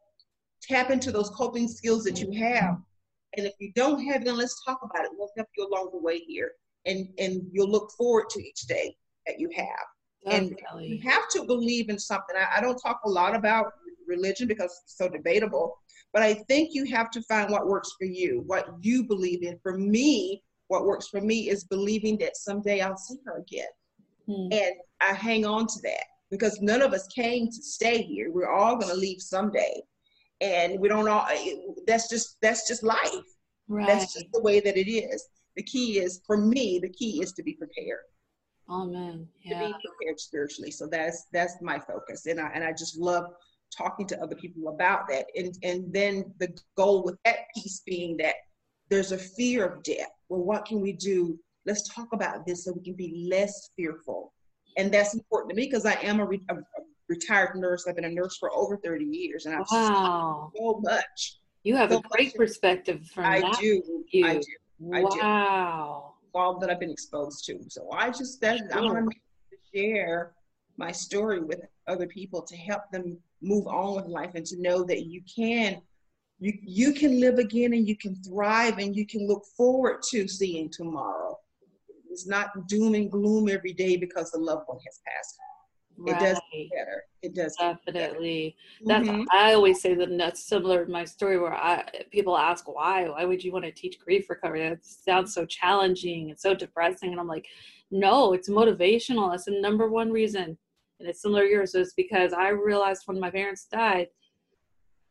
tap 0.62 0.92
into 0.92 1.12
those 1.12 1.30
coping 1.30 1.68
skills 1.68 2.04
that 2.04 2.20
you 2.20 2.32
have. 2.32 2.78
And 3.38 3.48
if 3.48 3.54
you 3.60 3.72
don't 3.76 4.04
have 4.06 4.26
them, 4.26 4.38
let's 4.38 4.62
talk 4.66 4.80
about 4.84 5.06
it. 5.06 5.12
We'll 5.18 5.30
help 5.38 5.48
you 5.58 5.66
along 5.66 5.92
the 5.94 6.00
way 6.00 6.20
here, 6.20 6.52
and 6.86 7.08
and 7.18 7.42
you'll 7.52 7.72
look 7.72 7.92
forward 7.98 8.30
to 8.32 8.42
each 8.42 8.62
day 8.68 8.96
that 9.26 9.40
you 9.40 9.50
have. 9.56 9.68
Definitely. 10.26 10.86
And 10.86 10.94
you 10.94 11.10
have 11.10 11.30
to 11.30 11.46
believe 11.46 11.90
in 11.90 11.98
something. 11.98 12.36
I, 12.36 12.58
I 12.58 12.62
don't 12.62 12.78
talk 12.78 13.00
a 13.06 13.10
lot 13.10 13.34
about 13.36 13.74
religion 14.06 14.48
because 14.48 14.82
it's 14.84 14.98
so 14.98 15.08
debatable, 15.08 15.80
but 16.13 16.24
I 16.24 16.34
think 16.34 16.69
you 16.74 16.86
have 16.86 17.10
to 17.12 17.21
find 17.24 17.52
what 17.52 17.67
works 17.67 17.93
for 17.97 18.06
you, 18.06 18.43
what 18.45 18.67
you 18.82 19.04
believe 19.04 19.43
in. 19.43 19.60
For 19.63 19.78
me, 19.78 20.43
what 20.67 20.86
works 20.86 21.08
for 21.08 21.21
me 21.21 21.50
is 21.50 21.63
believing 21.65 22.17
that 22.19 22.38
someday 22.38 22.82
I'll 22.82 22.97
see 22.97 23.17
her 23.26 23.38
again. 23.38 23.67
Hmm. 24.26 24.47
And 24.52 24.74
I 25.02 25.13
hang 25.13 25.45
on 25.45 25.67
to 25.67 25.82
that 25.84 26.04
because 26.30 26.62
none 26.62 26.82
of 26.82 26.93
us 26.93 27.08
came 27.08 27.47
to 27.47 27.62
stay 27.62 28.02
here. 28.02 28.32
We're 28.32 28.52
all 28.52 28.76
going 28.76 28.91
to 28.91 29.00
leave 29.00 29.21
someday. 29.21 29.82
And 30.39 30.80
we 30.80 30.88
don't 30.88 31.08
all, 31.08 31.28
that's 31.86 32.10
just, 32.10 32.38
that's 32.41 32.67
just 32.67 32.84
life. 32.84 32.97
Right. 33.67 33.88
That's 33.88 34.13
just 34.13 34.26
the 34.34 34.41
way 34.41 34.60
that 34.60 34.78
it 34.78 34.89
is. 34.89 35.28
The 35.56 35.63
key 35.63 36.00
is, 36.00 36.21
for 36.26 36.38
me, 36.38 36.80
the 36.80 36.89
key 36.89 37.21
is 37.21 37.34
to 37.34 37.43
be 37.43 37.54
prepared. 37.54 38.00
Amen. 38.69 39.28
Yeah. 39.43 39.60
To 39.60 39.65
be 39.67 39.74
prepared 39.74 40.19
spiritually. 40.19 40.71
So 40.71 40.88
that's, 40.88 41.26
that's 41.34 41.56
my 41.62 41.80
focus. 41.80 42.26
And 42.26 42.39
I, 42.39 42.50
and 42.54 42.63
I 42.63 42.71
just 42.71 42.97
love 42.97 43.26
talking 43.76 44.08
to 44.08 44.22
other 44.22 44.36
people 44.36 44.70
about 44.70 45.08
that. 45.10 45.26
And, 45.36 45.58
and 45.64 45.94
then 45.94 46.34
the 46.40 46.56
goal 46.76 47.04
with 47.04 47.16
that 47.26 47.48
piece 47.56 47.82
being 47.86 48.18
that 48.18 48.36
there's 48.90 49.12
a 49.12 49.18
fear 49.18 49.66
of 49.66 49.84
death. 49.84 50.10
Well, 50.30 50.42
what 50.42 50.66
can 50.66 50.82
we 50.82 50.94
do? 50.94 51.40
Let's 51.66 51.88
talk 51.94 52.10
about 52.14 52.46
this 52.46 52.66
so 52.66 52.74
we 52.74 52.84
can 52.84 52.94
be 52.94 53.28
less 53.30 53.70
fearful. 53.76 54.34
And 54.78 54.92
that's 54.92 55.14
important 55.14 55.50
to 55.52 55.56
me 55.56 55.66
because 55.68 55.86
I 55.86 55.94
am 56.02 56.20
a, 56.20 56.26
re- 56.26 56.44
a, 56.50 56.56
retired 57.08 57.56
nurse. 57.56 57.86
I've 57.88 57.96
been 57.96 58.06
a 58.06 58.10
nurse 58.10 58.38
for 58.38 58.52
over 58.54 58.78
30 58.78 59.06
years 59.06 59.46
and 59.46 59.56
I've 59.56 59.66
wow. 59.72 60.52
so 60.56 60.82
much. 60.84 61.40
You 61.64 61.76
have 61.76 61.92
so 61.92 62.00
a 62.00 62.02
great 62.02 62.36
perspective 62.36 63.06
from 63.08 63.26
I 63.26 63.42
that. 63.42 63.58
Do. 63.60 64.04
You. 64.12 64.26
I 64.26 64.34
do. 64.36 64.94
I 64.94 65.02
wow. 65.04 66.14
Do. 66.22 66.40
All 66.40 66.60
that 66.60 66.70
I've 66.70 66.80
been 66.80 66.92
exposed 66.92 67.46
to. 67.46 67.60
So 67.68 67.90
I 67.92 68.10
just, 68.10 68.40
that, 68.42 68.58
sure. 68.58 68.80
I 68.80 68.82
want 68.82 69.12
to 69.12 69.58
share 69.76 70.34
my 70.78 70.92
story 70.92 71.42
with 71.42 71.62
other 71.88 72.08
people 72.08 72.42
to 72.42 72.56
help 72.56 72.84
them 72.92 73.18
move 73.42 73.68
on 73.68 73.96
with 73.96 74.06
life 74.06 74.32
and 74.36 74.46
to 74.46 74.62
know 74.62 74.84
that 74.84 75.06
you 75.06 75.22
can 75.34 75.82
you 76.40 76.54
you 76.62 76.94
can 76.94 77.20
live 77.20 77.38
again 77.38 77.74
and 77.74 77.88
you 77.88 77.98
can 77.98 78.16
thrive 78.24 78.78
and 78.78 78.96
you 78.96 79.06
can 79.06 79.28
look 79.28 79.44
forward 79.58 80.02
to 80.10 80.28
seeing 80.28 80.70
tomorrow 80.70 81.38
it's 82.10 82.28
not 82.28 82.68
doom 82.68 82.94
and 82.94 83.12
gloom 83.12 83.50
every 83.50 83.74
day 83.74 83.96
because 83.96 84.32
the 84.32 84.40
loved 84.40 84.64
one 84.68 84.80
has 84.86 85.00
passed 85.08 85.38
Right. 85.98 86.16
It 86.16 86.20
does 86.20 86.42
better. 86.76 87.04
It 87.22 87.36
does 87.36 87.56
definitely. 87.58 88.56
That's 88.86 89.08
mm-hmm. 89.08 89.24
I 89.32 89.54
always 89.54 89.82
say 89.82 89.94
that 89.94 90.18
that's 90.18 90.48
similar 90.48 90.86
to 90.86 90.92
my 90.92 91.06
story 91.06 91.40
where 91.40 91.54
I 91.54 91.84
people 92.12 92.38
ask 92.38 92.68
why 92.68 93.08
why 93.08 93.26
would 93.26 93.44
you 93.44 93.52
want 93.52 93.66
to 93.66 93.72
teach 93.72 94.00
grief 94.00 94.30
recovery? 94.30 94.68
That 94.68 94.84
sounds 94.84 95.34
so 95.34 95.46
challenging 95.46 96.32
and 96.32 96.40
so 96.40 96.56
depressing, 96.56 97.12
and 97.12 97.20
I'm 97.20 97.28
like, 97.28 97.46
no, 97.92 98.34
it's 98.34 98.50
motivational. 98.50 99.32
That's 99.32 99.46
the 99.46 99.60
number 99.62 99.90
one 99.90 100.12
reason 100.12 100.58
and 101.02 101.10
it's 101.10 101.22
similar 101.22 101.44
to 101.44 101.50
yours, 101.50 101.76
is 101.76 101.94
because 101.98 102.32
I 102.32 102.50
realized 102.50 103.04
when 103.06 103.20
my 103.20 103.30
parents 103.30 103.66
died, 103.66 104.08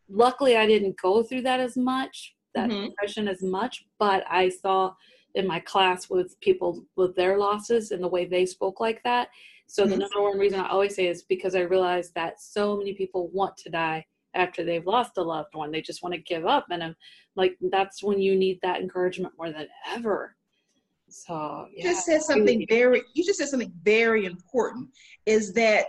luckily 0.09 0.57
I 0.57 0.67
didn't 0.67 1.01
go 1.01 1.23
through 1.23 1.43
that 1.43 1.61
as 1.61 1.77
much, 1.77 2.35
that 2.55 2.71
mm-hmm. 2.71 2.87
depression 2.87 3.29
as 3.29 3.43
much, 3.43 3.85
but 3.99 4.25
I 4.29 4.49
saw 4.49 4.95
in 5.35 5.47
my 5.47 5.61
class 5.61 6.09
with 6.09 6.41
people 6.41 6.85
with 6.97 7.15
their 7.15 7.39
losses 7.39 7.91
and 7.91 8.03
the 8.03 8.09
way 8.09 8.25
they 8.25 8.47
spoke 8.47 8.81
like 8.81 9.03
that. 9.05 9.29
So 9.67 9.83
mm-hmm. 9.83 9.91
the 9.91 9.99
number 9.99 10.23
one 10.23 10.39
reason 10.39 10.61
I 10.61 10.69
always 10.69 10.95
say 10.95 11.07
is 11.09 11.23
because 11.23 11.55
I 11.55 11.61
realized 11.61 12.15
that 12.15 12.41
so 12.41 12.77
many 12.77 12.95
people 12.95 13.29
want 13.29 13.57
to 13.59 13.71
die 13.71 14.07
after 14.35 14.65
they've 14.65 14.87
lost 14.87 15.19
a 15.19 15.23
loved 15.23 15.55
one. 15.55 15.71
They 15.71 15.83
just 15.83 16.03
want 16.03 16.15
to 16.15 16.21
give 16.21 16.47
up. 16.47 16.67
And 16.71 16.83
I'm 16.83 16.97
like, 17.37 17.57
that's 17.71 18.03
when 18.03 18.21
you 18.21 18.37
need 18.37 18.61
that 18.63 18.81
encouragement 18.81 19.35
more 19.37 19.51
than 19.51 19.67
ever. 19.89 20.37
So 21.11 21.67
yeah. 21.75 21.85
you 21.85 21.95
just 21.95 22.07
said 22.07 22.23
something 22.23 22.67
very 22.69 23.03
you 23.15 23.25
just 23.25 23.39
said 23.39 23.49
something 23.49 23.73
very 23.83 24.27
important 24.27 24.89
is 25.27 25.53
that 25.55 25.87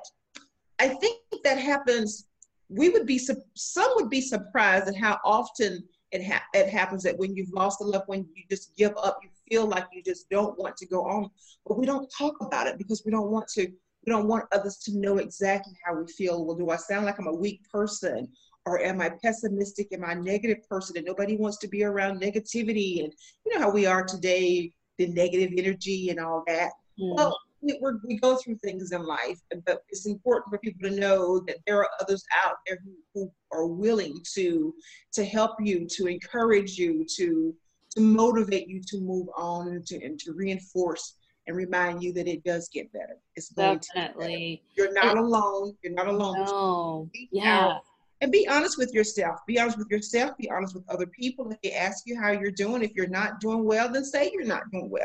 I 0.80 0.90
think 0.90 1.20
that 1.44 1.58
happens 1.58 2.26
we 2.70 2.90
would 2.90 3.06
be 3.06 3.18
some 3.18 3.92
would 3.96 4.10
be 4.10 4.22
surprised 4.22 4.88
at 4.88 4.96
how 4.96 5.20
often 5.24 5.84
it 6.12 6.24
ha- 6.24 6.44
it 6.54 6.70
happens 6.70 7.04
that 7.04 7.18
when 7.18 7.36
you've 7.36 7.52
lost 7.54 7.82
a 7.82 7.84
loved 7.84 8.08
one 8.08 8.26
you 8.36 8.44
just 8.50 8.76
give 8.76 8.94
up 8.98 9.20
you 9.22 9.30
feel 9.50 9.66
like 9.66 9.86
you 9.94 10.02
just 10.04 10.30
don't 10.30 10.58
want 10.58 10.76
to 10.78 10.86
go 10.86 11.04
on 11.06 11.30
but 11.66 11.78
we 11.78 11.86
don't 11.86 12.12
talk 12.18 12.36
about 12.42 12.68
it 12.68 12.78
because 12.78 13.04
we 13.06 13.12
don't 13.12 13.32
want 13.32 13.48
to 13.50 13.68
we 14.06 14.12
don't 14.12 14.28
want 14.28 14.46
others 14.52 14.78
to 14.78 14.98
know 14.98 15.18
exactly 15.18 15.74
how 15.86 15.94
we 15.94 16.08
feel 16.12 16.46
well 16.46 16.56
do 16.56 16.70
I 16.70 16.78
sound 16.78 17.06
like 17.06 17.20
I'm 17.20 17.28
a 17.28 17.34
weak 17.34 17.62
person 17.70 18.28
or 18.66 18.80
am 18.80 19.02
I 19.02 19.10
pessimistic? 19.24 19.92
Am 19.92 20.04
I 20.06 20.12
a 20.12 20.16
negative 20.16 20.68
person 20.70 20.98
and 20.98 21.06
nobody 21.06 21.36
wants 21.36 21.58
to 21.58 21.68
be 21.68 21.84
around 21.84 22.22
negativity? 22.22 23.04
And 23.04 23.14
you 23.46 23.54
know 23.54 23.60
how 23.60 23.72
we 23.72 23.86
are 23.86 24.04
today 24.04 24.72
the 25.02 25.14
negative 25.14 25.52
energy 25.58 26.10
and 26.10 26.20
all 26.20 26.44
that. 26.48 26.72
Mm. 27.00 27.16
Well, 27.16 27.38
we, 27.62 27.80
we 28.06 28.18
go 28.18 28.38
through 28.38 28.56
things 28.56 28.92
in 28.92 29.04
life, 29.04 29.40
but 29.66 29.84
it's 29.90 30.08
important 30.08 30.52
for 30.52 30.58
people 30.60 30.90
to 30.90 30.96
know 30.96 31.40
that 31.48 31.58
there 31.66 31.80
are 31.80 31.90
others 32.00 32.24
out 32.46 32.56
there 32.68 32.80
who, 32.84 32.92
who 33.14 33.32
are 33.52 33.68
willing 33.68 34.20
to 34.34 34.74
to 35.14 35.26
help 35.26 35.52
you, 35.60 35.88
to 35.88 36.08
encourage 36.08 36.78
you, 36.78 37.06
to 37.18 37.54
to 37.96 38.02
motivate 38.02 38.68
you 38.68 38.82
to 38.88 39.02
move 39.02 39.28
on 39.36 39.68
and 39.68 39.86
to, 39.86 40.04
and 40.04 40.18
to 40.18 40.32
reinforce 40.32 41.18
and 41.48 41.58
remind 41.58 42.02
you 42.02 42.14
that 42.14 42.28
it 42.28 42.42
does 42.44 42.70
get 42.74 42.92
better. 42.94 43.18
It's 43.36 43.52
going 43.52 43.82
Definitely. 43.94 44.64
to 44.78 44.82
You're 44.82 44.94
not 44.94 45.18
alone. 45.18 45.76
You're 45.84 45.94
not 45.94 46.08
alone. 46.08 46.46
No. 46.46 47.10
Yeah 47.32 47.80
and 48.22 48.32
be 48.32 48.48
honest 48.48 48.78
with 48.78 48.94
yourself. 48.94 49.40
Be 49.48 49.60
honest 49.60 49.78
with 49.78 49.90
yourself. 49.90 50.38
Be 50.38 50.50
honest 50.50 50.76
with 50.76 50.88
other 50.90 51.08
people. 51.08 51.52
If 51.52 51.60
they 51.62 51.74
ask 51.74 52.04
you 52.06 52.20
how 52.20 52.32
you're 52.32 52.52
doing, 52.52 52.84
if 52.84 52.94
you're 52.94 53.08
not 53.08 53.40
doing 53.40 53.66
well, 53.66 53.92
then 53.92 54.06
say 54.06 54.32
you're 54.32 54.46
not 54.46 54.64
doing 54.72 54.90
well. 54.90 55.04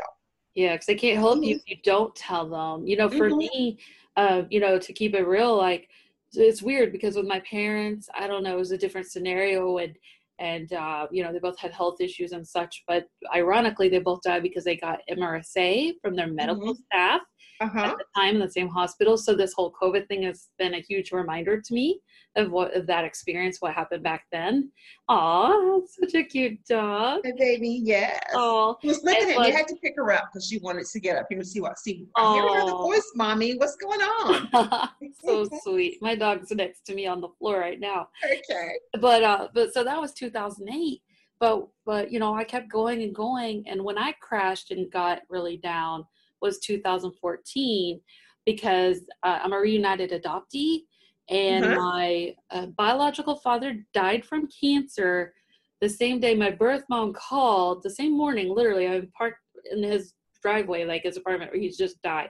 Yeah, 0.53 0.73
because 0.73 0.85
they 0.85 0.95
can't 0.95 1.17
help 1.17 1.35
mm-hmm. 1.35 1.43
you 1.43 1.55
if 1.55 1.63
you 1.67 1.77
don't 1.83 2.15
tell 2.15 2.49
them. 2.49 2.87
You 2.87 2.97
know, 2.97 3.09
for 3.09 3.29
mm-hmm. 3.29 3.37
me, 3.37 3.79
uh, 4.15 4.43
you 4.49 4.59
know, 4.59 4.79
to 4.79 4.93
keep 4.93 5.15
it 5.15 5.27
real, 5.27 5.55
like 5.55 5.89
it's 6.33 6.61
weird 6.61 6.91
because 6.91 7.15
with 7.15 7.27
my 7.27 7.39
parents, 7.41 8.07
I 8.17 8.27
don't 8.27 8.43
know, 8.43 8.55
it 8.55 8.59
was 8.59 8.71
a 8.71 8.77
different 8.77 9.07
scenario, 9.07 9.77
and 9.77 9.95
and 10.39 10.71
uh, 10.73 11.07
you 11.11 11.23
know 11.23 11.33
they 11.33 11.39
both 11.39 11.57
had 11.57 11.71
health 11.71 11.99
issues 11.99 12.31
and 12.31 12.47
such. 12.47 12.83
But 12.87 13.05
ironically, 13.33 13.89
they 13.89 13.99
both 13.99 14.21
died 14.21 14.43
because 14.43 14.63
they 14.63 14.77
got 14.77 14.99
MRSA 15.09 15.93
from 16.01 16.15
their 16.15 16.27
medical 16.27 16.73
mm-hmm. 16.73 16.81
staff 16.91 17.21
uh-huh. 17.61 17.79
at 17.79 17.97
the 17.97 18.05
time 18.15 18.35
in 18.35 18.41
the 18.41 18.51
same 18.51 18.67
hospital. 18.67 19.17
So 19.17 19.35
this 19.35 19.53
whole 19.53 19.73
COVID 19.81 20.07
thing 20.07 20.23
has 20.23 20.49
been 20.57 20.75
a 20.75 20.81
huge 20.81 21.11
reminder 21.11 21.61
to 21.61 21.73
me 21.73 21.99
of 22.37 22.51
what 22.51 22.73
of 22.75 22.87
that 22.87 23.03
experience, 23.03 23.57
what 23.59 23.73
happened 23.73 24.03
back 24.03 24.25
then. 24.31 24.71
Aw, 25.09 25.81
such 25.85 26.13
a 26.13 26.23
cute 26.23 26.63
dog. 26.69 27.21
Hey, 27.23 27.33
baby, 27.37 27.81
yes. 27.83 28.19
Oh, 28.33 28.77
She 28.81 28.87
was 28.87 29.03
looking 29.03 29.31
at 29.31 29.39
me. 29.39 29.47
I 29.47 29.49
had 29.49 29.67
to 29.67 29.75
pick 29.75 29.95
her 29.97 30.11
up 30.11 30.29
because 30.31 30.47
she 30.47 30.59
wanted 30.59 30.85
to 30.85 30.99
get 30.99 31.17
up 31.17 31.25
here 31.29 31.39
and 31.39 31.47
see 31.47 31.59
what 31.59 31.77
see. 31.79 32.07
I 32.15 32.33
hear 32.33 32.65
the 32.65 32.71
voice, 32.71 33.11
mommy. 33.15 33.57
What's 33.57 33.75
going 33.75 33.99
on? 33.99 34.89
so 35.23 35.49
sweet. 35.63 35.97
My 36.01 36.15
dog's 36.15 36.51
next 36.51 36.85
to 36.85 36.95
me 36.95 37.07
on 37.07 37.19
the 37.19 37.29
floor 37.39 37.59
right 37.59 37.79
now. 37.79 38.07
okay. 38.23 38.73
But 38.99 39.23
uh 39.23 39.47
but 39.53 39.73
so 39.73 39.83
that 39.83 39.99
was 39.99 40.13
2008. 40.13 41.01
But 41.39 41.67
but 41.85 42.11
you 42.11 42.19
know, 42.19 42.35
I 42.35 42.43
kept 42.43 42.69
going 42.69 43.01
and 43.01 43.13
going 43.13 43.63
and 43.67 43.83
when 43.83 43.97
I 43.97 44.13
crashed 44.21 44.71
and 44.71 44.91
got 44.91 45.21
really 45.29 45.57
down 45.57 46.05
was 46.41 46.59
2014 46.59 47.99
because 48.45 49.01
uh, 49.23 49.39
I'm 49.43 49.53
a 49.53 49.59
reunited 49.59 50.11
adoptee 50.11 50.83
and 51.29 51.65
Mhm. 51.65 51.75
my 51.75 52.35
uh, 52.51 52.67
biological 52.77 53.35
father 53.37 53.85
died 53.93 54.25
from 54.25 54.47
cancer 54.47 55.33
the 55.81 55.89
same 55.89 56.19
day 56.19 56.33
my 56.35 56.49
birth 56.51 56.83
mom 56.89 57.13
called 57.13 57.83
the 57.83 57.89
same 57.89 58.15
morning 58.17 58.49
literally 58.53 58.87
i'm 58.87 59.11
parked 59.17 59.39
in 59.71 59.83
his 59.83 60.13
driveway 60.41 60.85
like 60.85 61.03
his 61.03 61.17
apartment 61.17 61.51
where 61.51 61.59
he's 61.59 61.77
just 61.77 62.01
died 62.01 62.29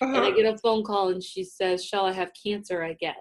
and 0.00 0.16
I 0.16 0.28
Uh-huh. 0.28 0.30
get 0.36 0.54
a 0.54 0.58
phone 0.58 0.82
call 0.84 1.08
and 1.10 1.22
she 1.22 1.44
says, 1.44 1.84
Chelle 1.88 2.04
I 2.06 2.12
have 2.12 2.30
cancer 2.44 2.82
again? 2.82 3.14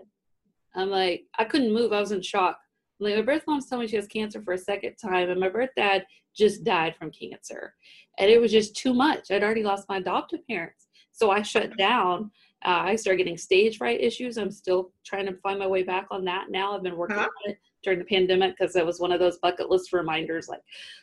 I'm 0.76 0.90
like, 0.90 1.26
I 1.38 1.46
couldn't 1.46 1.72
move. 1.74 1.94
I 1.94 2.00
was 2.00 2.12
in 2.12 2.22
shock. 2.22 2.58
I'm 3.00 3.06
like, 3.08 3.16
my 3.16 3.22
birth 3.22 3.44
mom's 3.48 3.68
telling 3.68 3.84
me 3.84 3.88
she 3.90 3.96
has 3.96 4.08
cancer 4.08 4.42
for 4.42 4.54
a 4.54 4.58
second 4.58 4.96
time, 4.96 5.30
and 5.30 5.40
my 5.40 5.50
birth 5.50 5.70
dad 5.78 6.06
just 6.36 6.64
died 6.64 6.96
from 6.98 7.12
cancer. 7.12 7.76
And 8.20 8.30
it 8.30 8.42
was 8.42 8.52
just 8.52 8.76
too 8.76 8.94
much. 8.94 9.30
I'd 9.32 9.44
already 9.44 9.64
lost 9.64 9.88
my 9.88 9.98
adoptive 9.98 10.46
parents. 10.48 10.88
So 11.12 11.30
I 11.32 11.42
shut 11.44 11.78
down. 11.78 12.32
Uh, 12.66 12.82
I 12.86 12.96
started 12.96 13.18
getting 13.18 13.38
stage 13.38 13.78
fright 13.78 14.00
issues. 14.02 14.38
I'm 14.38 14.52
still 14.52 14.92
trying 15.06 15.26
to 15.26 15.36
find 15.38 15.60
my 15.60 15.68
way 15.68 15.84
back 15.84 16.08
on 16.12 16.24
that 16.26 16.50
now. 16.50 16.76
I've 16.76 16.84
been 16.84 16.96
working 16.98 17.18
Huh? 17.18 17.24
on 17.24 17.52
it 17.52 17.58
during 17.84 18.00
the 18.00 18.06
pandemic 18.06 18.56
because 18.58 18.76
it 18.78 18.86
was 18.86 19.02
one 19.02 19.12
of 19.12 19.20
those 19.20 19.38
bucket 19.40 19.70
list 19.70 19.92
reminders 19.92 20.48
like, 20.48 20.62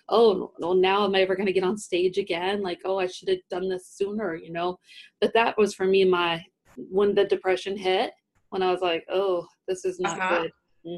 oh, 0.08 0.52
well, 0.58 0.74
now 0.74 1.04
am 1.04 1.14
I 1.14 1.20
ever 1.20 1.36
going 1.36 1.46
to 1.46 1.52
get 1.52 1.64
on 1.64 1.76
stage 1.76 2.16
again? 2.16 2.62
Like, 2.62 2.80
oh, 2.86 2.98
I 2.98 3.06
should 3.06 3.28
have 3.28 3.38
done 3.50 3.68
this 3.68 3.88
sooner, 3.88 4.34
you 4.34 4.50
know? 4.50 4.78
But 5.20 5.34
that 5.34 5.58
was 5.58 5.74
for 5.74 5.84
me 5.84 6.04
my 6.04 6.42
when 6.76 7.14
the 7.14 7.24
depression 7.26 7.76
hit, 7.76 8.12
when 8.48 8.62
I 8.62 8.70
was 8.72 8.80
like, 8.80 9.04
oh, 9.11 9.46
this 9.68 9.84
is 9.84 10.00
not 10.00 10.16
Uh-huh. 10.16 10.40
good. 10.40 10.52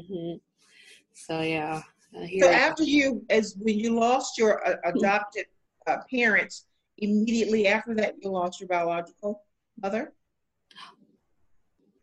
hmm 0.07 0.33
So, 1.13 1.41
yeah. 1.41 1.81
uh, 2.17 2.25
So 2.39 2.49
after 2.49 2.83
you, 2.83 3.25
as 3.29 3.55
when 3.59 3.77
you 3.77 3.93
lost 3.99 4.37
your 4.37 4.65
uh, 4.65 4.75
adopted 4.85 5.45
uh, 5.87 5.97
parents, 6.09 6.67
immediately 6.99 7.67
after 7.67 7.93
that, 7.95 8.15
you 8.21 8.29
lost 8.31 8.61
your 8.61 8.69
biological 8.69 9.43
mother. 9.81 10.13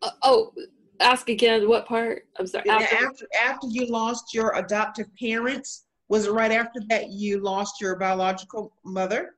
Uh, 0.01 0.11
oh, 0.23 0.53
ask 0.99 1.29
again 1.29 1.67
what 1.67 1.85
part? 1.85 2.27
I'm 2.37 2.47
sorry. 2.47 2.69
After- 2.69 2.95
after 2.95 3.27
after 3.43 3.67
you 3.67 3.87
lost 3.87 4.33
your 4.33 4.55
adoptive 4.55 5.07
parents, 5.19 5.85
was 6.09 6.27
it 6.27 6.31
right 6.31 6.51
after 6.51 6.79
that 6.89 7.09
you 7.09 7.39
lost 7.39 7.79
your 7.79 7.95
biological 7.95 8.73
mother? 8.83 9.35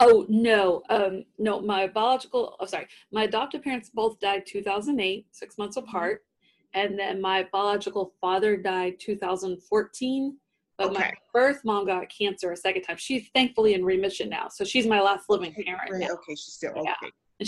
Oh 0.00 0.26
no, 0.28 0.82
um, 0.90 1.24
no. 1.38 1.60
My 1.60 1.86
biological, 1.86 2.56
oh 2.60 2.66
sorry, 2.66 2.86
my 3.12 3.24
adoptive 3.24 3.62
parents 3.62 3.90
both 3.92 4.20
died 4.20 4.44
2008, 4.46 5.26
six 5.30 5.56
months 5.56 5.76
apart, 5.76 6.22
and 6.74 6.98
then 6.98 7.20
my 7.20 7.48
biological 7.52 8.14
father 8.20 8.56
died 8.56 9.00
2014. 9.00 10.38
But 10.76 10.92
my 10.92 11.12
birth 11.32 11.60
mom 11.64 11.86
got 11.86 12.08
cancer 12.08 12.50
a 12.50 12.56
second 12.56 12.82
time. 12.82 12.96
She's 12.98 13.28
thankfully 13.32 13.74
in 13.74 13.84
remission 13.84 14.28
now, 14.28 14.48
so 14.48 14.64
she's 14.64 14.86
my 14.86 15.00
last 15.00 15.30
living 15.30 15.54
parent 15.54 15.92
now. 15.92 16.08
Okay, 16.14 16.34
she's 16.34 16.52
still 16.52 16.72
Yeah. 16.82 16.94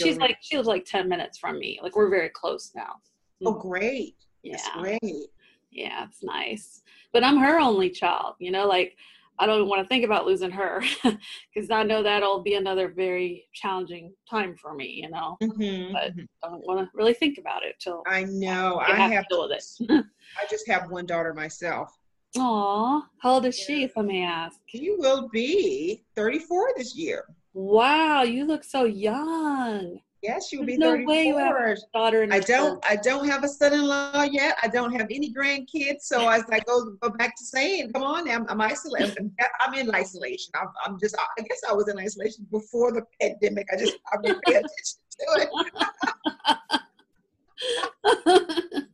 And 0.00 0.08
she's 0.08 0.18
like 0.18 0.36
she 0.40 0.56
lives 0.56 0.68
like 0.68 0.84
10 0.84 1.08
minutes 1.08 1.38
from 1.38 1.58
me. 1.58 1.78
Like 1.82 1.96
we're 1.96 2.10
very 2.10 2.28
close 2.28 2.72
now. 2.74 2.96
Oh, 3.44 3.52
great. 3.52 4.16
Yeah. 4.42 4.56
That's 4.56 4.70
great. 4.76 5.26
Yeah, 5.70 6.04
it's 6.06 6.22
nice. 6.22 6.82
But 7.12 7.24
I'm 7.24 7.38
her 7.38 7.58
only 7.58 7.90
child, 7.90 8.34
you 8.38 8.50
know, 8.50 8.66
like 8.66 8.96
I 9.38 9.44
don't 9.46 9.68
want 9.68 9.82
to 9.82 9.88
think 9.88 10.04
about 10.04 10.24
losing 10.26 10.50
her 10.50 10.82
because 11.02 11.70
I 11.70 11.82
know 11.82 12.02
that'll 12.02 12.42
be 12.42 12.54
another 12.54 12.88
very 12.88 13.46
challenging 13.52 14.14
time 14.30 14.56
for 14.56 14.74
me, 14.74 15.00
you 15.02 15.10
know. 15.10 15.36
Mhm, 15.42 15.92
But- 15.92 16.16
mhm. 16.16 16.26
I 16.42 16.48
don't 16.48 16.66
want 16.66 16.80
to 16.80 16.90
really 16.94 17.12
think 17.14 17.38
about 17.38 17.62
it 17.64 17.76
till 17.78 18.02
I 18.06 18.24
know. 18.24 18.78
I 18.78 18.94
have 18.94 19.10
to 19.10 19.16
have. 19.16 19.28
deal 19.28 19.48
with 19.48 19.58
it. 19.58 20.04
I 20.38 20.46
just 20.50 20.66
have 20.68 20.90
one 20.90 21.04
daughter 21.06 21.34
myself. 21.34 21.90
Aw, 22.38 23.02
how 23.22 23.30
old 23.34 23.46
is 23.46 23.56
she, 23.58 23.80
Yeah. 23.80 23.84
if 23.86 23.96
I 23.98 24.02
may 24.02 24.22
ask? 24.22 24.58
she 24.66 24.94
will 24.98 25.28
be 25.28 26.04
34 26.16 26.72
this 26.76 26.94
year. 26.94 27.24
Wow, 27.56 28.22
you 28.22 28.44
look 28.44 28.64
so 28.64 28.84
young. 28.84 29.98
Yes, 30.20 30.52
you 30.52 30.58
will 30.58 30.66
be 30.66 30.76
There's 30.76 30.98
no 30.98 31.06
34. 31.06 31.08
way 31.14 31.26
you 31.26 31.38
have 31.38 31.56
a 31.56 31.76
daughter 31.94 32.22
and 32.22 32.34
I 32.34 32.40
don't. 32.40 32.84
son. 32.84 32.92
I 32.92 32.96
don't 32.96 33.26
have 33.26 33.44
a 33.44 33.48
son-in-law 33.48 34.24
yet. 34.24 34.58
I 34.62 34.68
don't 34.68 34.92
have 34.92 35.06
any 35.10 35.32
grandkids. 35.32 36.02
So 36.02 36.28
as 36.28 36.44
I 36.50 36.60
go 36.60 36.84
go 37.00 37.08
back 37.08 37.34
to 37.34 37.44
saying, 37.44 37.94
come 37.94 38.02
on, 38.02 38.28
I'm, 38.30 38.46
I'm 38.50 38.60
isolated. 38.60 39.30
I'm 39.62 39.72
in 39.72 39.94
isolation. 39.94 40.52
I'm, 40.54 40.68
I'm 40.84 41.00
just. 41.00 41.16
I 41.16 41.40
guess 41.40 41.60
I 41.66 41.72
was 41.72 41.88
in 41.88 41.98
isolation 41.98 42.46
before 42.50 42.92
the 42.92 43.00
pandemic. 43.22 43.66
I 43.72 43.78
just 43.78 43.96
I 44.12 44.18
didn't 44.22 44.42
pay 44.42 44.52
attention 44.52 44.98
to 45.12 45.26
it. 45.40 45.48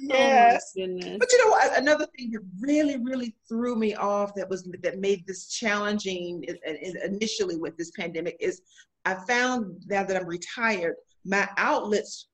Yes. 0.00 0.72
Oh. 0.78 1.16
But 1.18 1.32
you 1.32 1.44
know 1.44 1.50
what? 1.50 1.76
Another 1.78 2.06
thing 2.16 2.30
that 2.32 2.40
really, 2.60 2.96
really 2.98 3.34
threw 3.48 3.76
me 3.76 3.94
off 3.94 4.34
that 4.36 4.48
was 4.48 4.68
that 4.82 4.98
made 4.98 5.26
this 5.26 5.48
challenging 5.48 6.44
i- 6.48 6.70
i- 6.70 7.04
initially 7.04 7.56
with 7.56 7.76
this 7.76 7.90
pandemic 7.92 8.36
is 8.40 8.62
I 9.04 9.14
found 9.26 9.82
now 9.88 10.04
that 10.04 10.16
I'm 10.16 10.26
retired, 10.26 10.96
my 11.24 11.48
outlets 11.56 12.28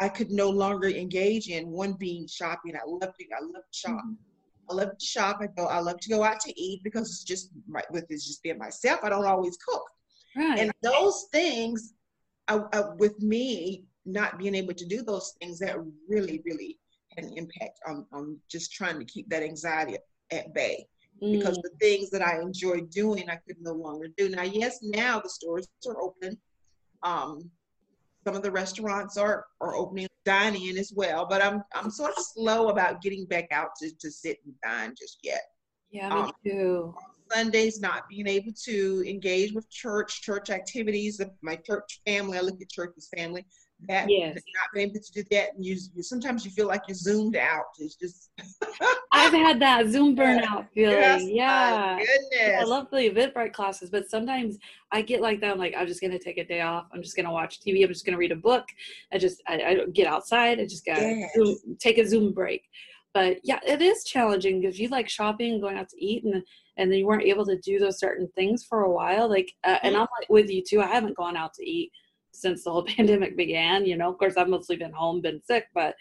I 0.00 0.08
could 0.08 0.30
no 0.30 0.48
longer 0.48 0.88
engage 0.88 1.48
in. 1.48 1.68
One 1.70 1.92
being 1.94 2.26
shopping. 2.28 2.74
I 2.76 2.80
love 2.86 3.00
to. 3.16 3.24
I 3.36 3.42
love 3.42 3.64
to 3.72 3.78
shop. 3.78 4.00
I 4.70 4.74
love 4.74 4.96
to 4.98 5.04
shop. 5.06 5.38
I 5.40 5.46
go. 5.48 5.66
I 5.66 5.80
love 5.80 5.98
to 6.00 6.08
go 6.08 6.22
out 6.24 6.40
to 6.40 6.60
eat 6.60 6.82
because 6.84 7.08
it's 7.10 7.24
just 7.24 7.50
my, 7.68 7.82
with 7.90 8.06
it's 8.08 8.26
just 8.26 8.42
being 8.42 8.58
myself. 8.58 9.00
I 9.02 9.08
don't 9.10 9.26
always 9.26 9.56
cook. 9.56 9.82
Right. 10.36 10.58
And 10.60 10.72
those 10.82 11.26
things, 11.32 11.94
uh, 12.48 12.60
uh, 12.72 12.92
with 12.98 13.20
me 13.20 13.84
not 14.04 14.38
being 14.38 14.54
able 14.54 14.74
to 14.74 14.86
do 14.86 15.02
those 15.02 15.34
things, 15.40 15.58
that 15.58 15.76
really, 16.08 16.42
really 16.44 16.78
had 17.16 17.24
an 17.26 17.32
impact 17.36 17.80
on, 17.86 18.06
on 18.12 18.38
just 18.50 18.72
trying 18.72 18.98
to 18.98 19.04
keep 19.04 19.28
that 19.28 19.42
anxiety 19.42 19.96
at 20.30 20.54
bay. 20.54 20.86
Because 21.30 21.58
Mm, 21.58 21.62
the 21.62 21.70
things 21.80 22.10
that 22.10 22.22
I 22.22 22.40
enjoyed 22.40 22.90
doing, 22.90 23.28
I 23.28 23.36
could 23.46 23.56
no 23.60 23.72
longer 23.72 24.06
do. 24.16 24.28
Now, 24.28 24.42
yes, 24.42 24.78
now 24.82 25.20
the 25.20 25.28
stores 25.28 25.68
are 25.86 26.00
open. 26.00 26.38
Um, 27.02 27.50
some 28.24 28.36
of 28.36 28.42
the 28.42 28.50
restaurants 28.50 29.16
are 29.16 29.46
are 29.60 29.74
opening, 29.74 30.06
dining 30.24 30.68
in 30.68 30.78
as 30.78 30.92
well. 30.94 31.26
But 31.28 31.42
I'm 31.42 31.64
I'm 31.74 31.90
sort 31.90 32.12
of 32.16 32.22
slow 32.22 32.68
about 32.68 33.02
getting 33.02 33.26
back 33.26 33.48
out 33.50 33.70
to, 33.80 33.90
to 33.98 34.10
sit 34.10 34.38
and 34.44 34.54
dine 34.62 34.94
just 34.98 35.18
yet. 35.22 35.42
yeah, 35.90 36.08
me 36.10 36.20
um, 36.20 36.32
too. 36.44 36.94
Sundays 37.32 37.80
not 37.80 38.08
being 38.08 38.26
able 38.26 38.52
to 38.64 39.04
engage 39.06 39.52
with 39.52 39.68
church, 39.70 40.22
church 40.22 40.50
activities, 40.50 41.20
my 41.42 41.56
church 41.56 42.00
family. 42.06 42.38
I 42.38 42.42
look 42.42 42.60
at 42.60 42.70
church 42.70 42.94
as 42.96 43.08
family. 43.16 43.46
That 43.86 44.10
Yes. 44.10 44.34
not 44.34 44.68
being 44.74 44.90
able 44.90 45.00
to 45.00 45.12
do 45.12 45.22
that, 45.30 45.54
and 45.54 45.64
you, 45.64 45.76
you 45.94 46.02
sometimes 46.02 46.44
you 46.44 46.50
feel 46.50 46.66
like 46.66 46.82
you're 46.88 46.96
zoomed 46.96 47.36
out. 47.36 47.64
It's 47.78 47.94
just 47.94 48.30
I've 49.12 49.32
had 49.32 49.60
that 49.60 49.86
Zoom 49.86 50.16
burnout 50.16 50.66
feeling. 50.74 50.98
Yes, 50.98 51.22
yeah. 51.24 51.96
goodness. 51.98 52.60
I 52.60 52.64
love 52.64 52.88
the 52.90 53.08
Eventbrite 53.08 53.52
classes, 53.52 53.88
but 53.88 54.10
sometimes 54.10 54.58
I 54.90 55.02
get 55.02 55.20
like 55.20 55.40
that. 55.40 55.52
I'm 55.52 55.58
like, 55.58 55.74
I'm 55.76 55.86
just 55.86 56.00
gonna 56.00 56.18
take 56.18 56.38
a 56.38 56.44
day 56.44 56.60
off. 56.60 56.86
I'm 56.92 57.02
just 57.02 57.16
gonna 57.16 57.32
watch 57.32 57.60
TV. 57.60 57.82
I'm 57.84 57.88
just 57.88 58.04
gonna 58.04 58.18
read 58.18 58.32
a 58.32 58.36
book. 58.36 58.66
I 59.12 59.18
just, 59.18 59.42
I, 59.46 59.54
I 59.62 59.86
get 59.92 60.08
outside. 60.08 60.58
I 60.58 60.64
just 60.64 60.84
gotta 60.84 61.02
Yes. 61.14 61.30
Zoom, 61.36 61.56
take 61.78 61.98
a 61.98 62.04
Zoom 62.06 62.32
break. 62.32 62.64
But 63.14 63.38
yeah, 63.44 63.60
it 63.66 63.80
is 63.80 64.04
challenging 64.04 64.60
because 64.60 64.78
you 64.78 64.88
like 64.88 65.08
shopping 65.08 65.52
and 65.52 65.62
going 65.62 65.78
out 65.78 65.88
to 65.90 66.04
eat, 66.04 66.24
and 66.24 66.42
and 66.76 66.90
then 66.90 66.98
you 66.98 67.06
weren't 67.06 67.22
able 67.22 67.46
to 67.46 67.58
do 67.58 67.78
those 67.78 67.98
certain 68.00 68.28
things 68.34 68.64
for 68.64 68.82
a 68.82 68.90
while. 68.90 69.28
Like, 69.28 69.52
uh, 69.64 69.78
and 69.82 69.94
I'm 69.96 70.06
like 70.20 70.28
with 70.28 70.50
you 70.50 70.62
too. 70.68 70.80
I 70.80 70.86
haven't 70.86 71.16
gone 71.16 71.36
out 71.36 71.54
to 71.54 71.64
eat 71.64 71.90
since 72.40 72.64
the 72.64 72.70
whole 72.70 72.84
pandemic 72.96 73.36
began. 73.36 73.84
You 73.84 73.96
know, 73.96 74.10
of 74.10 74.18
course, 74.18 74.36
I've 74.36 74.48
mostly 74.48 74.76
been 74.76 74.92
home, 74.92 75.20
been 75.20 75.42
sick, 75.44 75.68
but 75.74 75.94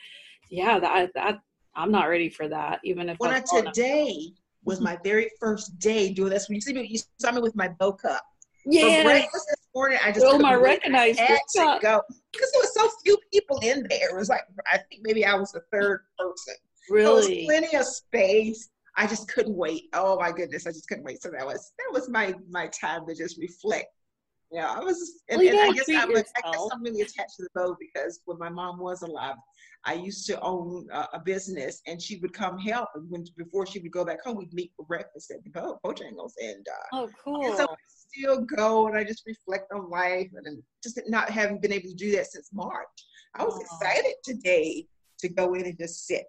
yeah, 0.49 0.79
that, 0.79 1.11
that 1.15 1.39
I'm 1.75 1.91
not 1.91 2.05
ready 2.09 2.29
for 2.29 2.47
that. 2.47 2.79
Even 2.83 3.09
if 3.09 3.17
I 3.21 3.29
I'm 3.29 3.43
today 3.43 4.33
was 4.63 4.81
my 4.81 4.97
very 5.03 5.29
first 5.39 5.79
day 5.79 6.13
doing 6.13 6.29
this. 6.29 6.49
When 6.49 6.55
you 6.55 6.61
see 6.61 6.73
me, 6.73 6.85
you 6.85 6.99
saw 7.19 7.31
me 7.31 7.41
with 7.41 7.55
my 7.55 7.69
bow 7.69 7.93
cup. 7.93 8.21
For 8.63 8.73
yeah, 8.73 9.03
breakfast 9.03 9.45
this 9.49 9.67
morning, 9.73 9.97
I 10.03 10.11
just 10.11 10.25
Oh, 10.25 10.31
couldn't 10.31 10.41
my. 10.41 10.51
I 10.51 10.55
recognized 10.55 11.19
had 11.19 11.39
to 11.53 11.79
go 11.81 12.01
because 12.33 12.51
there 12.51 12.61
was 12.61 12.73
so 12.73 12.89
few 13.05 13.17
people 13.31 13.59
in 13.59 13.88
there. 13.89 14.09
It 14.09 14.17
was 14.17 14.27
like 14.27 14.41
I 14.71 14.77
think 14.77 15.03
maybe 15.03 15.23
I 15.23 15.35
was 15.35 15.53
the 15.53 15.61
third 15.71 16.01
person. 16.19 16.55
There 16.89 17.13
was 17.13 17.27
really. 17.29 17.45
plenty 17.45 17.77
of 17.77 17.85
space. 17.85 18.69
I 18.97 19.07
just 19.07 19.29
couldn't 19.29 19.55
wait. 19.55 19.83
Oh 19.93 20.19
my 20.19 20.33
goodness, 20.33 20.67
I 20.67 20.71
just 20.71 20.89
couldn't 20.89 21.05
wait. 21.05 21.21
So 21.21 21.29
that 21.29 21.45
was 21.45 21.71
that 21.77 21.93
was 21.93 22.09
my 22.09 22.35
my 22.49 22.67
time 22.67 23.05
to 23.07 23.15
just 23.15 23.38
reflect 23.38 23.88
Yeah, 24.51 24.71
I 24.71 24.79
was, 24.79 25.23
and, 25.29 25.41
well, 25.41 25.49
and 25.49 25.59
I, 25.59 25.71
guess 25.73 25.89
I, 25.89 26.05
was, 26.05 26.23
I 26.37 26.51
guess 26.51 26.67
I'm 26.71 26.81
really 26.81 27.01
attached 27.01 27.35
to 27.37 27.43
the 27.43 27.49
bow 27.53 27.75
because 27.79 28.21
when 28.25 28.39
my 28.39 28.47
mom 28.47 28.79
was 28.79 29.01
alive, 29.01 29.35
I 29.83 29.93
used 29.93 30.25
to 30.27 30.39
own 30.41 30.87
a, 30.91 31.07
a 31.13 31.19
business, 31.19 31.81
and 31.85 32.01
she 32.01 32.17
would 32.17 32.33
come 32.33 32.57
help. 32.57 32.89
And 32.95 33.09
when 33.09 33.25
before 33.37 33.65
she 33.65 33.79
would 33.79 33.91
go 33.91 34.05
back 34.05 34.23
home, 34.23 34.37
we'd 34.37 34.53
meet 34.53 34.71
for 34.75 34.85
breakfast 34.85 35.31
at 35.31 35.43
the 35.43 35.49
Bo- 35.49 35.79
Bojangles, 35.85 36.31
and 36.41 36.65
uh, 36.67 36.85
oh, 36.93 37.09
cool. 37.23 37.45
And 37.45 37.57
so 37.57 37.63
I 37.63 37.75
still 37.87 38.41
go, 38.45 38.87
and 38.87 38.97
I 38.97 39.03
just 39.03 39.23
reflect 39.25 39.71
on 39.73 39.89
life, 39.89 40.29
and 40.33 40.63
just 40.81 40.99
not 41.07 41.29
having 41.29 41.59
been 41.59 41.73
able 41.73 41.89
to 41.89 41.95
do 41.95 42.11
that 42.13 42.27
since 42.27 42.49
March. 42.53 42.87
I 43.35 43.43
was 43.43 43.55
oh. 43.55 43.61
excited 43.61 44.15
today 44.23 44.87
to 45.19 45.29
go 45.29 45.53
in 45.55 45.65
and 45.65 45.77
just 45.77 46.07
sit 46.07 46.27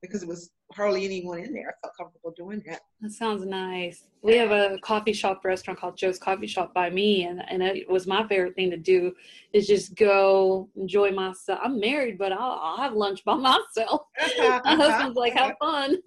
because 0.00 0.22
it 0.22 0.28
was 0.28 0.50
hardly 0.74 1.04
anyone 1.04 1.38
in 1.38 1.52
there. 1.52 1.74
I 1.82 1.86
felt 1.86 1.96
comfortable 1.96 2.32
doing 2.36 2.62
that. 2.66 2.80
That 3.00 3.12
sounds 3.12 3.44
nice. 3.44 4.04
We 4.22 4.36
have 4.36 4.50
a 4.50 4.78
coffee 4.82 5.12
shop 5.12 5.44
restaurant 5.44 5.78
called 5.78 5.96
Joe's 5.96 6.18
Coffee 6.18 6.46
Shop 6.46 6.74
by 6.74 6.90
me, 6.90 7.24
and 7.24 7.42
and 7.48 7.62
it 7.62 7.88
was 7.88 8.06
my 8.06 8.26
favorite 8.26 8.54
thing 8.54 8.70
to 8.70 8.76
do 8.76 9.12
is 9.52 9.66
just 9.66 9.94
go 9.94 10.68
enjoy 10.76 11.10
myself. 11.12 11.60
I'm 11.62 11.80
married, 11.80 12.18
but 12.18 12.32
I'll, 12.32 12.58
I'll 12.62 12.76
have 12.78 12.94
lunch 12.94 13.24
by 13.24 13.34
myself. 13.36 14.02
my 14.38 14.60
husband's 14.64 15.16
like, 15.16 15.34
"Have 15.34 15.54
fun." 15.60 15.96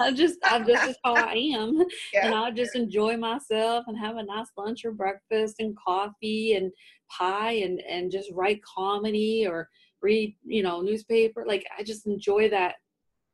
I 0.00 0.12
just, 0.12 0.38
I'm 0.44 0.66
just 0.66 0.84
as 0.84 0.96
how 1.04 1.14
I 1.14 1.34
am, 1.34 1.82
yeah. 2.12 2.26
and 2.26 2.34
I 2.34 2.50
just 2.50 2.76
enjoy 2.76 3.16
myself 3.16 3.84
and 3.88 3.98
have 3.98 4.16
a 4.16 4.22
nice 4.22 4.48
lunch 4.56 4.84
or 4.84 4.92
breakfast 4.92 5.56
and 5.58 5.76
coffee 5.76 6.54
and 6.54 6.70
pie 7.10 7.52
and 7.52 7.80
and 7.80 8.10
just 8.10 8.30
write 8.32 8.60
comedy 8.62 9.46
or 9.46 9.68
read, 10.02 10.36
you 10.44 10.62
know, 10.62 10.80
newspaper. 10.80 11.44
Like 11.46 11.66
I 11.76 11.82
just 11.82 12.06
enjoy 12.06 12.50
that 12.50 12.76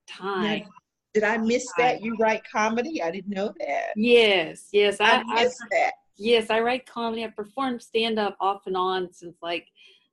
time. 0.07 0.61
Now, 0.61 0.66
did 1.12 1.24
I 1.24 1.36
miss 1.36 1.66
that? 1.78 2.02
You 2.02 2.16
write 2.18 2.42
comedy? 2.50 3.02
I 3.02 3.11
didn't 3.11 3.34
know 3.34 3.52
that. 3.61 3.92
Yes, 3.96 4.68
yes. 4.72 4.96
I, 5.00 5.22
I 5.28 5.42
missed 5.42 5.62
I, 5.62 5.66
that. 5.70 5.92
Yes, 6.16 6.50
I 6.50 6.61
write 6.61 6.86
comedy. 6.86 7.24
I 7.24 7.28
performed 7.28 7.82
stand 7.82 8.18
up 8.18 8.36
off 8.40 8.66
and 8.66 8.76
on 8.76 9.12
since 9.12 9.36
like 9.42 9.66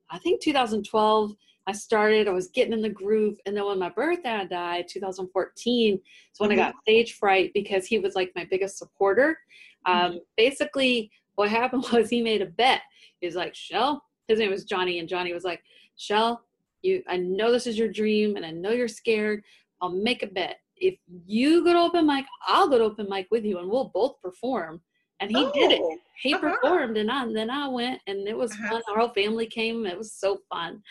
I 0.09 0.19
think 0.19 0.41
2012. 0.41 1.33
I 1.67 1.73
started, 1.73 2.27
I 2.27 2.31
was 2.31 2.49
getting 2.49 2.73
in 2.73 2.81
the 2.81 2.89
groove. 2.89 3.37
And 3.45 3.55
then 3.55 3.65
when 3.65 3.77
my 3.77 3.89
birth 3.89 4.23
dad 4.23 4.49
died, 4.49 4.87
2014, 4.89 5.93
is 5.93 6.01
when 6.39 6.49
mm-hmm. 6.49 6.59
I 6.59 6.63
got 6.63 6.81
stage 6.81 7.13
fright 7.13 7.51
because 7.53 7.85
he 7.85 7.99
was 7.99 8.15
like 8.15 8.31
my 8.35 8.47
biggest 8.49 8.79
supporter. 8.79 9.37
Um, 9.85 9.95
mm-hmm. 9.95 10.17
Basically, 10.37 11.11
what 11.35 11.49
happened 11.49 11.85
was 11.93 12.09
he 12.09 12.23
made 12.23 12.41
a 12.41 12.47
bet. 12.47 12.81
He 13.19 13.27
was 13.27 13.35
like, 13.35 13.53
Chelle, 13.53 14.01
his 14.27 14.39
name 14.39 14.49
was 14.49 14.65
Johnny, 14.65 14.97
and 14.97 15.07
Johnny 15.07 15.33
was 15.33 15.43
like, 15.43 15.61
Chelle, 15.97 16.39
you, 16.81 17.03
I 17.07 17.17
know 17.17 17.51
this 17.51 17.67
is 17.67 17.77
your 17.77 17.89
dream 17.89 18.35
and 18.35 18.45
I 18.45 18.51
know 18.51 18.71
you're 18.71 18.87
scared, 18.87 19.43
I'll 19.81 19.89
make 19.89 20.23
a 20.23 20.27
bet. 20.27 20.57
If 20.77 20.95
you 21.25 21.63
go 21.63 21.73
to 21.73 21.79
open 21.79 22.07
mic, 22.07 22.25
I'll 22.47 22.67
go 22.67 22.77
to 22.77 22.85
open 22.85 23.07
mic 23.09 23.27
with 23.31 23.45
you 23.45 23.59
and 23.59 23.69
we'll 23.69 23.91
both 23.93 24.19
perform. 24.21 24.81
And 25.19 25.29
he 25.29 25.37
oh, 25.37 25.51
did 25.53 25.71
it. 25.71 25.81
Oh, 25.81 25.97
he 26.21 26.33
uh-huh. 26.33 26.55
performed 26.55 26.97
and, 26.97 27.11
I, 27.11 27.23
and 27.23 27.35
then 27.35 27.49
I 27.51 27.67
went 27.67 28.01
and 28.07 28.27
it 28.27 28.35
was 28.35 28.51
uh-huh. 28.51 28.69
fun. 28.69 28.81
Our 28.89 28.99
whole 28.99 29.13
family 29.13 29.45
came. 29.45 29.85
It 29.85 29.97
was 29.97 30.13
so 30.13 30.39
fun. 30.49 30.81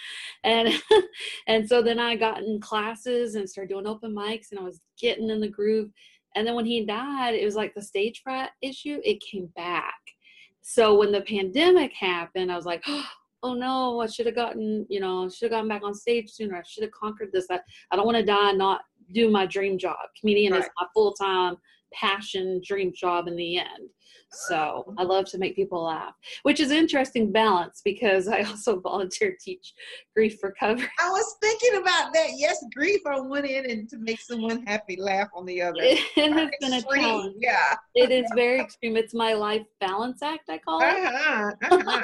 And 0.44 0.72
and 1.48 1.68
so 1.68 1.82
then 1.82 1.98
I 1.98 2.14
got 2.16 2.42
in 2.42 2.60
classes 2.60 3.34
and 3.34 3.48
started 3.48 3.70
doing 3.70 3.86
open 3.86 4.14
mics 4.14 4.50
and 4.50 4.60
I 4.60 4.62
was 4.62 4.80
getting 5.00 5.30
in 5.30 5.40
the 5.40 5.48
groove. 5.48 5.90
And 6.36 6.46
then 6.46 6.54
when 6.54 6.66
he 6.66 6.86
died, 6.86 7.34
it 7.34 7.44
was 7.44 7.56
like 7.56 7.74
the 7.74 7.82
stage 7.82 8.20
fright 8.22 8.50
issue, 8.62 9.00
it 9.04 9.20
came 9.20 9.46
back. 9.56 9.94
So 10.62 10.96
when 10.96 11.10
the 11.10 11.22
pandemic 11.22 11.92
happened, 11.92 12.52
I 12.52 12.56
was 12.56 12.66
like, 12.66 12.82
oh 12.86 13.06
no, 13.44 14.00
I 14.00 14.06
should 14.06 14.26
have 14.26 14.34
gotten, 14.34 14.86
you 14.88 15.00
know, 15.00 15.28
should 15.28 15.46
have 15.46 15.52
gotten 15.52 15.68
back 15.68 15.82
on 15.82 15.94
stage 15.94 16.30
sooner. 16.30 16.56
I 16.56 16.62
should 16.66 16.82
have 16.84 16.92
conquered 16.92 17.30
this. 17.32 17.46
I, 17.50 17.60
I 17.90 17.96
don't 17.96 18.06
want 18.06 18.18
to 18.18 18.24
die 18.24 18.52
not 18.52 18.82
do 19.12 19.30
my 19.30 19.46
dream 19.46 19.78
job. 19.78 19.96
Comedian 20.18 20.52
right. 20.52 20.62
is 20.62 20.68
my 20.78 20.86
full 20.94 21.12
time 21.14 21.56
passion 21.92 22.60
dream 22.64 22.92
job 22.94 23.28
in 23.28 23.36
the 23.36 23.58
end. 23.58 23.90
So 24.32 24.94
I 24.96 25.02
love 25.02 25.24
to 25.26 25.38
make 25.38 25.56
people 25.56 25.84
laugh, 25.84 26.14
which 26.44 26.60
is 26.60 26.70
interesting 26.70 27.32
balance 27.32 27.82
because 27.84 28.28
I 28.28 28.42
also 28.42 28.78
volunteer 28.80 29.36
teach 29.40 29.74
grief 30.14 30.40
recovery. 30.42 30.88
I 31.00 31.10
was 31.10 31.36
thinking 31.40 31.80
about 31.80 32.12
that. 32.14 32.28
Yes, 32.36 32.64
grief 32.74 33.00
on 33.06 33.28
one 33.28 33.44
end 33.44 33.66
and 33.66 33.88
to 33.88 33.98
make 33.98 34.20
someone 34.20 34.64
happy 34.66 34.96
laugh 35.00 35.28
on 35.34 35.46
the 35.46 35.60
other. 35.60 35.80
It, 35.80 35.98
has 36.32 36.50
been 36.60 36.74
a 36.74 36.82
challenge. 36.82 37.36
Yeah. 37.40 37.74
It 37.96 38.12
is 38.12 38.24
very 38.36 38.60
extreme. 38.60 38.96
It's 38.96 39.14
my 39.14 39.32
life 39.32 39.66
balance 39.80 40.22
act, 40.22 40.48
I 40.48 40.58
call 40.58 40.80
it. 40.80 40.84
Uh-huh. 40.84 41.50
Uh-huh. 41.70 42.02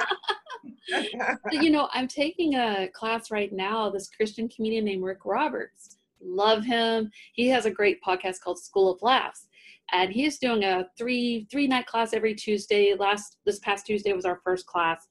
you 1.51 1.69
know, 1.69 1.89
I'm 1.93 2.07
taking 2.07 2.55
a 2.55 2.87
class 2.93 3.31
right 3.31 3.51
now, 3.51 3.89
this 3.89 4.09
Christian 4.09 4.47
comedian 4.49 4.85
named 4.85 5.03
Rick 5.03 5.25
Roberts 5.25 5.97
love 6.21 6.63
him. 6.63 7.11
He 7.33 7.47
has 7.49 7.65
a 7.65 7.71
great 7.71 8.01
podcast 8.01 8.41
called 8.41 8.59
School 8.59 8.91
of 8.91 9.01
Laughs, 9.01 9.47
and 9.91 10.11
he's 10.11 10.37
doing 10.37 10.63
a 10.63 10.87
three 10.97 11.47
three 11.51 11.67
night 11.67 11.85
class 11.85 12.13
every 12.13 12.35
Tuesday. 12.35 12.93
Last 12.93 13.37
this 13.45 13.59
past 13.59 13.85
Tuesday 13.85 14.13
was 14.13 14.25
our 14.25 14.41
first 14.43 14.65
class, 14.65 15.07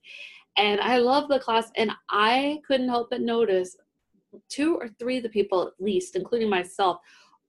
and 0.57 0.81
I 0.81 0.99
love 0.99 1.29
the 1.29 1.41
class. 1.41 1.71
And 1.77 1.91
I 2.11 2.61
couldn't 2.67 2.89
help 2.89 3.11
but 3.11 3.21
notice 3.21 3.77
two 4.49 4.77
or 4.77 4.89
three 4.99 5.19
of 5.19 5.23
the 5.23 5.29
people 5.29 5.63
at 5.63 5.73
least, 5.83 6.17
including 6.17 6.51
myself, 6.51 6.99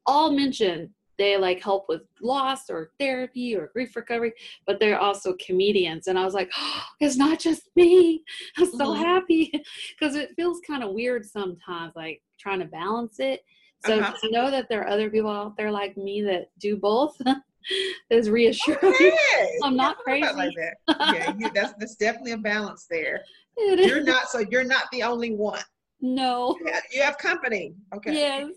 all 0.06 0.32
mentioned 0.32 0.90
they 1.18 1.38
like 1.38 1.62
help 1.62 1.86
with 1.90 2.02
loss 2.22 2.70
or 2.70 2.92
therapy 3.00 3.56
or 3.56 3.70
grief 3.74 3.96
recovery, 3.96 4.34
but 4.66 4.80
they're 4.80 5.00
also 5.00 5.36
comedians. 5.46 6.08
And 6.08 6.18
I 6.18 6.24
was 6.24 6.34
like, 6.34 6.52
oh, 6.58 6.84
it's 7.00 7.18
not 7.18 7.40
just 7.40 7.70
me. 7.76 8.24
I'm 8.58 8.66
so 8.66 8.78
mm-hmm. 8.78 9.04
happy 9.04 9.52
because 10.00 10.16
it 10.16 10.32
feels 10.36 10.60
kind 10.66 10.84
of 10.84 10.94
weird 10.94 11.26
sometimes, 11.26 11.94
like 11.96 12.22
trying 12.40 12.60
to 12.60 12.66
balance 12.66 13.20
it. 13.20 13.42
So 13.86 14.00
uh-huh. 14.00 14.14
to 14.22 14.32
know 14.32 14.50
that 14.50 14.68
there 14.70 14.82
are 14.82 14.88
other 14.88 15.10
people 15.10 15.30
out 15.30 15.56
there 15.56 15.72
like 15.72 15.98
me 15.98 16.22
that 16.24 16.50
do 16.60 16.78
both 16.78 17.16
is 18.10 18.30
reassuring. 18.30 18.80
Okay. 18.82 19.18
I'm 19.64 19.76
not 19.76 19.98
crazy. 19.98 20.34
Like 20.34 20.54
that. 20.56 20.98
Yeah, 21.00 21.34
you, 21.38 21.52
that's, 21.54 21.74
that's 21.78 21.96
definitely 21.96 22.32
a 22.32 22.38
balance 22.38 22.88
there. 22.90 23.24
you're 23.58 24.04
not 24.04 24.30
so 24.30 24.40
you're 24.50 24.64
not 24.64 24.86
the 24.92 25.04
only 25.04 25.36
one. 25.36 25.62
No. 26.02 26.58
Yeah, 26.64 26.80
you 26.92 27.02
have 27.02 27.18
company. 27.18 27.74
Okay. 27.96 28.14
Yes. 28.14 28.52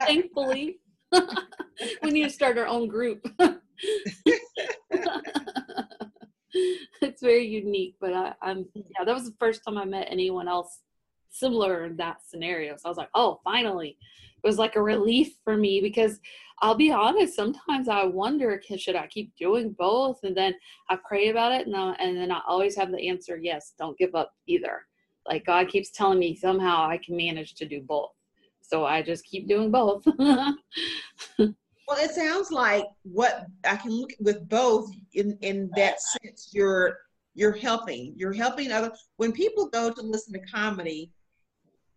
Thankfully. 0.00 0.78
we 2.02 2.10
need 2.10 2.24
to 2.24 2.30
start 2.30 2.58
our 2.58 2.66
own 2.66 2.88
group. 2.88 3.26
it's 7.02 7.22
very 7.22 7.46
unique, 7.46 7.96
but 8.00 8.12
I, 8.12 8.34
I'm 8.42 8.66
yeah, 8.74 9.04
that 9.04 9.14
was 9.14 9.24
the 9.24 9.36
first 9.38 9.62
time 9.64 9.78
I 9.78 9.84
met 9.84 10.08
anyone 10.10 10.48
else 10.48 10.80
similar 11.30 11.84
in 11.84 11.96
that 11.96 12.18
scenario. 12.26 12.76
So 12.76 12.86
I 12.86 12.88
was 12.88 12.98
like, 12.98 13.10
oh, 13.14 13.40
finally. 13.44 13.96
It 14.42 14.46
was 14.46 14.58
like 14.58 14.76
a 14.76 14.82
relief 14.82 15.32
for 15.42 15.56
me 15.56 15.80
because 15.80 16.20
I'll 16.60 16.76
be 16.76 16.92
honest, 16.92 17.34
sometimes 17.34 17.88
I 17.88 18.04
wonder, 18.04 18.60
should 18.76 18.96
I 18.96 19.06
keep 19.08 19.32
doing 19.36 19.74
both? 19.78 20.20
And 20.22 20.36
then 20.36 20.54
I 20.88 20.98
pray 21.06 21.28
about 21.28 21.52
it, 21.52 21.66
and, 21.66 21.76
I, 21.76 21.92
and 21.94 22.16
then 22.16 22.30
I 22.30 22.40
always 22.46 22.76
have 22.76 22.90
the 22.90 23.08
answer, 23.08 23.36
yes, 23.36 23.74
don't 23.78 23.98
give 23.98 24.14
up 24.14 24.32
either. 24.46 24.82
Like 25.26 25.44
God 25.44 25.68
keeps 25.68 25.90
telling 25.90 26.18
me 26.18 26.34
somehow 26.34 26.86
I 26.88 26.98
can 27.04 27.16
manage 27.16 27.54
to 27.56 27.66
do 27.66 27.82
both. 27.82 28.10
So 28.68 28.84
I 28.84 29.02
just 29.02 29.24
keep 29.24 29.48
doing 29.48 29.70
both. 29.70 30.04
well, 30.18 30.54
it 31.38 32.10
sounds 32.10 32.50
like 32.50 32.84
what 33.02 33.46
I 33.64 33.76
can 33.76 33.92
look 33.92 34.10
with 34.20 34.48
both 34.48 34.90
in, 35.14 35.38
in 35.40 35.70
that 35.74 36.00
sense, 36.00 36.50
you're 36.52 36.98
you're 37.34 37.52
helping. 37.52 38.14
You're 38.16 38.32
helping 38.32 38.72
other 38.72 38.92
when 39.16 39.32
people 39.32 39.68
go 39.68 39.90
to 39.90 40.02
listen 40.02 40.32
to 40.34 40.40
comedy, 40.52 41.12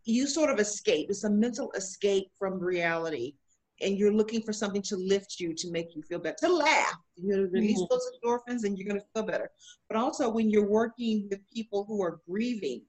you 0.06 0.28
sort 0.28 0.50
of 0.50 0.60
escape. 0.60 1.08
It's 1.10 1.24
a 1.24 1.30
mental 1.30 1.72
escape 1.72 2.28
from 2.38 2.60
reality. 2.60 3.34
And 3.82 3.98
you're 3.98 4.14
looking 4.14 4.44
for 4.44 4.54
something 4.54 4.84
to 4.84 4.96
lift 4.96 5.40
you, 5.40 5.56
to 5.56 5.72
make 5.72 5.96
you 5.96 6.04
feel 6.04 6.20
better, 6.20 6.38
to 6.42 6.54
laugh. 6.54 6.96
You 7.16 7.36
know, 7.36 7.50
release 7.52 7.80
mm-hmm. 7.80 7.86
those 7.90 8.08
endorphins 8.24 8.64
and 8.64 8.78
you're 8.78 8.88
going 8.88 9.02
to 9.02 9.08
feel 9.16 9.26
better. 9.26 9.50
But 9.90 9.98
also, 9.98 10.30
when 10.30 10.52
you're 10.52 10.70
working 10.70 11.28
with 11.32 11.40
people 11.52 11.86
who 11.88 12.04
are 12.04 12.20
grieving, 12.30 12.84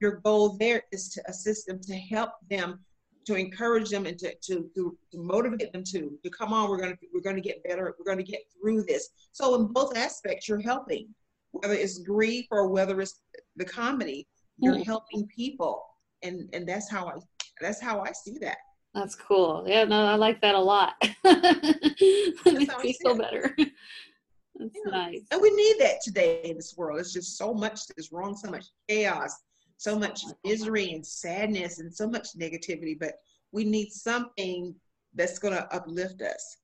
your 0.00 0.20
goal 0.20 0.56
there 0.58 0.84
is 0.92 1.08
to 1.10 1.22
assist 1.28 1.66
them, 1.66 1.80
to 1.82 1.94
help 1.96 2.30
them, 2.48 2.78
to 3.26 3.34
encourage 3.34 3.90
them, 3.90 4.06
and 4.06 4.18
to, 4.18 4.34
to, 4.42 4.70
to, 4.74 4.96
motivate 5.14 5.72
them 5.72 5.82
to, 5.84 6.18
to 6.22 6.30
come 6.30 6.52
on, 6.52 6.70
we're 6.70 6.78
going 6.78 6.92
to, 6.92 6.98
we're 7.12 7.34
to 7.34 7.40
get 7.40 7.62
better, 7.64 7.94
we're 7.98 8.04
going 8.04 8.24
to 8.24 8.30
get 8.30 8.42
through 8.60 8.84
this. 8.84 9.10
So, 9.32 9.54
in 9.56 9.66
both 9.66 9.96
aspects, 9.96 10.48
you're 10.48 10.60
helping, 10.60 11.08
whether 11.52 11.74
it's 11.74 11.98
grief 11.98 12.46
or 12.50 12.68
whether 12.68 13.00
it's 13.00 13.20
the 13.56 13.64
comedy, 13.64 14.26
you're 14.58 14.74
mm-hmm. 14.74 14.82
helping 14.82 15.26
people 15.26 15.82
and 16.22 16.48
and 16.52 16.68
that's 16.68 16.90
how 16.90 17.06
I 17.06 17.12
that's 17.60 17.80
how 17.80 18.00
I 18.00 18.12
see 18.12 18.38
that. 18.40 18.58
That's 18.94 19.14
cool. 19.14 19.64
Yeah, 19.66 19.84
no, 19.84 20.04
I 20.04 20.14
like 20.14 20.40
that 20.40 20.54
a 20.54 20.60
lot. 20.60 20.94
makes 21.24 22.82
me 22.82 22.96
feel 23.02 23.16
better. 23.16 23.54
That's 23.58 24.74
yeah. 24.86 24.90
nice. 24.90 25.20
And 25.30 25.42
we 25.42 25.50
need 25.50 25.76
that 25.80 26.00
today 26.02 26.40
in 26.44 26.56
this 26.56 26.74
world. 26.76 26.98
It's 26.98 27.12
just 27.12 27.36
so 27.36 27.52
much 27.52 27.86
that's 27.88 28.10
wrong, 28.10 28.34
so 28.34 28.50
much 28.50 28.64
chaos, 28.88 29.36
so 29.76 29.98
much 29.98 30.22
misery 30.44 30.92
and 30.92 31.06
sadness, 31.06 31.80
and 31.80 31.94
so 31.94 32.08
much 32.08 32.28
negativity. 32.38 32.98
But 32.98 33.14
we 33.52 33.64
need 33.64 33.90
something 33.90 34.74
that's 35.14 35.38
going 35.38 35.54
to 35.54 35.74
uplift 35.74 36.22
us. 36.22 36.58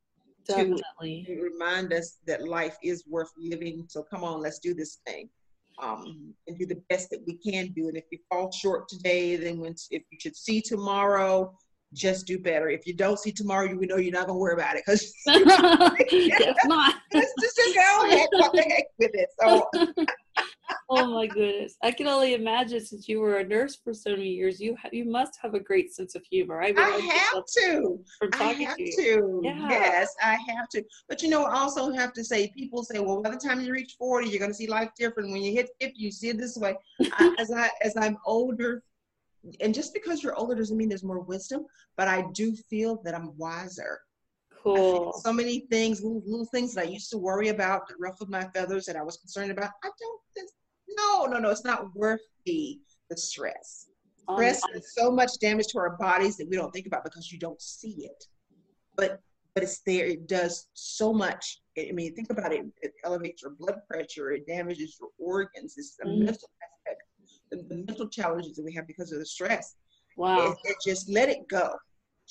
Definitely. 0.47 1.25
To, 1.27 1.37
to 1.37 1.43
remind 1.43 1.93
us 1.93 2.19
that 2.27 2.47
life 2.49 2.77
is 2.83 3.05
worth 3.07 3.31
living. 3.39 3.85
So 3.89 4.03
come 4.03 4.25
on, 4.25 4.41
let's 4.41 4.59
do 4.59 4.75
this 4.75 4.99
thing 5.07 5.29
um, 5.81 6.35
and 6.47 6.59
do 6.59 6.67
the 6.67 6.81
best 6.89 7.11
that 7.11 7.21
we 7.27 7.35
can 7.35 7.69
do. 7.69 7.89
And 7.89 7.97
if 7.97 8.05
you 8.11 8.19
fall 8.29 8.51
short 8.53 8.89
today, 8.89 9.37
then 9.37 9.59
when 9.59 9.75
if 9.91 10.03
you 10.11 10.19
should 10.21 10.37
see 10.37 10.61
tomorrow, 10.61 11.57
just 11.93 12.27
do 12.27 12.39
better. 12.39 12.69
If 12.69 12.87
you 12.87 12.95
don't 12.95 13.19
see 13.19 13.33
tomorrow, 13.33 13.67
you 13.67 13.87
know 13.87 13.97
you're 13.97 14.13
not 14.13 14.27
gonna 14.27 14.39
worry 14.39 14.55
about 14.55 14.77
it 14.77 14.85
because 14.87 15.13
not. 15.27 16.95
just, 17.13 17.33
just 17.41 17.75
go 17.75 18.07
ahead, 18.07 18.29
with 18.99 19.11
it. 19.15 19.29
So 19.41 19.69
goodness! 21.35 21.77
I 21.83 21.91
can 21.91 22.07
only 22.07 22.35
imagine 22.35 22.85
since 22.85 23.09
you 23.09 23.21
were 23.21 23.39
a 23.39 23.45
nurse 23.45 23.77
for 23.77 23.93
so 23.95 24.11
many 24.11 24.29
years, 24.29 24.61
you 24.61 24.77
ha- 24.77 24.89
you 24.93 25.05
must 25.05 25.39
have 25.43 25.55
a 25.55 25.61
great 25.61 25.95
sense 25.95 26.15
of 26.15 26.25
humor. 26.31 26.63
I, 26.63 26.73
I 26.77 27.01
have 27.01 27.45
to. 27.59 27.99
From 28.19 28.31
talking 28.31 28.67
I 28.67 28.71
have 28.71 28.77
to. 28.77 28.93
to. 28.97 29.41
Yeah. 29.43 29.69
Yes, 29.69 30.15
I 30.23 30.39
have 30.49 30.69
to. 30.71 30.85
But 31.09 31.23
you 31.23 31.31
know, 31.31 31.45
I 31.45 31.57
also 31.59 31.93
have 31.93 32.13
to 32.15 32.25
say, 32.25 32.53
people 32.57 32.83
say, 32.85 32.99
well, 32.99 33.23
by 33.23 33.31
the 33.31 33.37
time 33.37 33.61
you 33.61 33.73
reach 33.73 33.95
forty, 33.99 34.29
you're 34.29 34.39
going 34.39 34.51
to 34.51 34.57
see 34.57 34.67
life 34.67 34.91
different. 34.99 35.31
When 35.31 35.43
you 35.43 35.53
hit 35.53 35.71
fifty, 35.81 35.99
you 35.99 36.11
see 36.11 36.29
it 36.29 36.39
this 36.39 36.57
way. 36.57 36.77
I, 37.13 37.35
as 37.39 37.51
I 37.51 37.71
as 37.83 37.97
I'm 37.97 38.19
older, 38.27 38.83
and 39.61 39.75
just 39.75 39.95
because 39.95 40.23
you're 40.23 40.37
older 40.37 40.55
doesn't 40.55 40.77
mean 40.77 40.89
there's 40.89 41.05
more 41.05 41.21
wisdom, 41.21 41.67
but 41.97 42.09
I 42.09 42.27
do 42.33 42.55
feel 42.55 43.03
that 43.05 43.15
I'm 43.15 43.37
wiser. 43.37 44.01
Cool. 44.63 45.13
So 45.25 45.33
many 45.33 45.67
things, 45.71 46.03
little, 46.03 46.23
little, 46.25 46.47
things 46.47 46.75
that 46.75 46.87
I 46.87 46.89
used 46.89 47.11
to 47.11 47.19
worry 47.19 47.49
about 47.49 47.89
that 47.89 47.97
ruffled 47.99 48.31
my 48.31 48.45
feathers 48.55 48.87
that 48.87 48.95
I 48.95 49.03
was 49.03 49.17
concerned 49.17 49.51
about. 49.51 49.71
I 49.83 49.91
don't, 49.99 50.21
no, 50.97 51.27
no, 51.27 51.39
no, 51.39 51.51
it's 51.51 51.65
not 51.65 51.95
worth 51.95 52.21
the, 52.47 52.79
the 53.11 53.17
stress. 53.17 53.89
Um, 54.29 54.37
stress 54.37 54.61
does 54.73 54.95
so 54.95 55.11
much 55.11 55.39
damage 55.41 55.69
to 55.69 55.79
our 55.79 55.97
bodies 55.97 56.37
that 56.37 56.49
we 56.49 56.57
don't 56.57 56.73
think 56.73 56.87
about 56.87 57.05
because 57.05 57.33
you 57.33 57.39
don't 57.39 57.61
see 57.61 58.05
it. 58.05 58.25
But 58.97 59.21
but 59.55 59.63
it's 59.63 59.81
there. 59.85 60.07
It 60.07 60.29
does 60.29 60.69
so 60.73 61.13
much. 61.13 61.61
I 61.79 61.93
mean, 61.93 62.15
think 62.15 62.31
about 62.31 62.55
it. 62.55 62.65
It 62.81 62.93
elevates 63.05 63.43
your 63.43 63.51
blood 63.51 63.81
pressure. 63.87 64.31
It 64.31 64.47
damages 64.47 64.97
your 64.99 65.11
organs. 65.19 65.75
It's 65.77 65.95
the 65.97 66.07
mm. 66.07 66.21
mental 66.21 66.49
aspect, 66.63 67.03
the, 67.51 67.57
the, 67.69 67.85
mental 67.85 68.09
challenges 68.09 68.57
that 68.57 68.65
we 68.65 68.73
have 68.73 68.87
because 68.87 69.13
of 69.13 69.19
the 69.19 69.27
stress. 69.27 69.75
Wow. 70.17 70.53
It, 70.65 70.71
it 70.71 70.77
just 70.83 71.11
let 71.11 71.29
it 71.29 71.47
go 71.49 71.69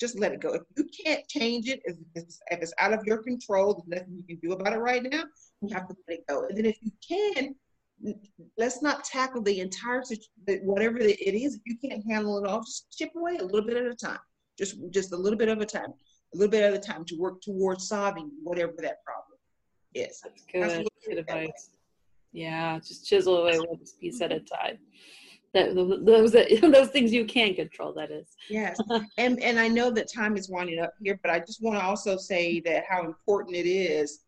just 0.02 0.18
let 0.18 0.32
it 0.32 0.40
go. 0.40 0.54
If 0.54 0.62
you 0.76 0.84
can't 1.04 1.26
change 1.28 1.68
it, 1.68 1.80
if 1.84 1.96
it's, 2.16 2.40
if 2.50 2.60
it's 2.60 2.72
out 2.78 2.92
of 2.92 3.04
your 3.04 3.18
control, 3.18 3.84
there's 3.86 4.00
nothing 4.00 4.16
you 4.16 4.24
can 4.24 4.48
do 4.48 4.52
about 4.52 4.72
it 4.72 4.78
right 4.78 5.02
now. 5.02 5.22
You 5.60 5.74
have 5.74 5.86
to 5.88 5.94
let 6.08 6.18
it 6.18 6.24
go. 6.28 6.46
And 6.48 6.58
then 6.58 6.66
if 6.66 6.76
you 6.82 6.90
can, 7.06 7.54
let's 8.58 8.82
not 8.82 9.04
tackle 9.04 9.42
the 9.42 9.60
entire 9.60 10.02
whatever 10.62 10.98
it 10.98 11.18
is. 11.20 11.54
If 11.54 11.60
you 11.66 11.76
can't 11.78 12.04
handle 12.08 12.42
it 12.42 12.48
all, 12.48 12.60
just 12.60 12.96
chip 12.96 13.10
away 13.16 13.36
a 13.36 13.44
little 13.44 13.66
bit 13.66 13.76
at 13.76 13.86
a 13.86 13.94
time. 13.94 14.18
Just 14.58 14.76
just 14.90 15.12
a 15.12 15.16
little 15.16 15.38
bit 15.38 15.48
of 15.48 15.60
a 15.60 15.66
time, 15.66 15.92
a 16.34 16.36
little 16.36 16.50
bit 16.50 16.62
at 16.62 16.74
a 16.74 16.78
time 16.78 17.04
to 17.06 17.16
work 17.16 17.40
towards 17.40 17.88
solving 17.88 18.30
whatever 18.42 18.74
that 18.78 19.02
problem 19.04 19.38
is. 19.94 20.20
That's 20.22 20.44
good. 20.52 20.62
That's 20.62 21.06
good 21.06 21.18
advice. 21.18 21.70
Yeah, 22.32 22.78
just 22.78 23.06
chisel 23.06 23.42
away 23.42 23.58
one 23.58 23.78
piece 24.00 24.20
at 24.20 24.32
a 24.32 24.40
time 24.40 24.78
that 25.54 25.74
those 25.74 26.32
that, 26.32 26.48
those 26.72 26.88
things 26.88 27.12
you 27.12 27.24
can 27.24 27.54
control 27.54 27.92
that 27.92 28.10
is 28.10 28.36
yes 28.48 28.78
and 29.18 29.40
and 29.42 29.58
i 29.58 29.68
know 29.68 29.90
that 29.90 30.10
time 30.12 30.36
is 30.36 30.48
winding 30.48 30.78
up 30.78 30.94
here 31.02 31.18
but 31.22 31.30
i 31.30 31.38
just 31.38 31.62
want 31.62 31.78
to 31.78 31.84
also 31.84 32.16
say 32.16 32.60
that 32.60 32.84
how 32.88 33.04
important 33.04 33.56
it 33.56 33.66
is 33.66 34.20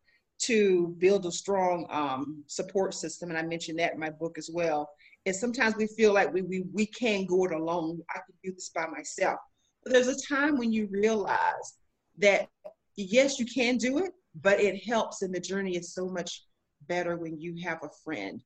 to 0.46 0.94
build 0.98 1.26
a 1.26 1.32
strong 1.32 1.86
um, 1.90 2.42
support 2.46 2.94
system 2.94 3.30
and 3.30 3.38
i 3.38 3.42
mentioned 3.42 3.78
that 3.78 3.94
in 3.94 4.00
my 4.00 4.10
book 4.10 4.36
as 4.38 4.50
well 4.52 4.88
and 5.26 5.34
sometimes 5.34 5.76
we 5.76 5.86
feel 5.86 6.12
like 6.12 6.32
we, 6.32 6.42
we 6.42 6.64
we 6.72 6.86
can't 6.86 7.28
go 7.28 7.44
it 7.44 7.52
alone 7.52 8.00
i 8.10 8.14
can 8.14 8.34
do 8.42 8.52
this 8.52 8.70
by 8.74 8.86
myself 8.86 9.38
but 9.82 9.92
there's 9.92 10.08
a 10.08 10.26
time 10.26 10.58
when 10.58 10.72
you 10.72 10.88
realize 10.90 11.74
that 12.18 12.48
yes 12.96 13.38
you 13.38 13.46
can 13.46 13.76
do 13.76 13.98
it 13.98 14.12
but 14.42 14.60
it 14.60 14.84
helps 14.84 15.22
and 15.22 15.34
the 15.34 15.40
journey 15.40 15.76
is 15.76 15.94
so 15.94 16.08
much 16.08 16.44
better 16.88 17.16
when 17.16 17.40
you 17.40 17.54
have 17.62 17.78
a 17.82 17.88
friend 18.04 18.42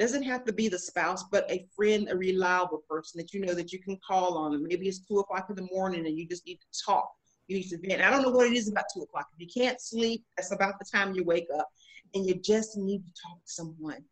doesn't 0.00 0.22
have 0.22 0.44
to 0.44 0.52
be 0.52 0.66
the 0.66 0.78
spouse, 0.78 1.24
but 1.30 1.48
a 1.50 1.66
friend, 1.76 2.08
a 2.10 2.16
reliable 2.16 2.82
person 2.88 3.18
that 3.18 3.34
you 3.34 3.40
know 3.40 3.52
that 3.52 3.70
you 3.70 3.78
can 3.78 3.98
call 4.06 4.38
on. 4.38 4.66
Maybe 4.66 4.88
it's 4.88 5.00
two 5.00 5.18
o'clock 5.18 5.48
in 5.50 5.56
the 5.56 5.68
morning 5.70 6.06
and 6.06 6.18
you 6.18 6.26
just 6.26 6.46
need 6.46 6.56
to 6.56 6.84
talk. 6.86 7.10
I 7.50 8.10
don't 8.10 8.22
know 8.22 8.30
what 8.30 8.46
it 8.46 8.52
is 8.52 8.68
about 8.68 8.84
two 8.94 9.02
o'clock. 9.02 9.28
If 9.36 9.40
you 9.40 9.62
can't 9.62 9.80
sleep, 9.80 10.24
that's 10.36 10.52
about 10.52 10.78
the 10.78 10.84
time 10.84 11.14
you 11.14 11.24
wake 11.24 11.48
up 11.58 11.68
and 12.14 12.24
you 12.26 12.34
just 12.34 12.76
need 12.76 13.04
to 13.04 13.12
talk 13.22 13.44
to 13.44 13.52
someone. 13.52 14.04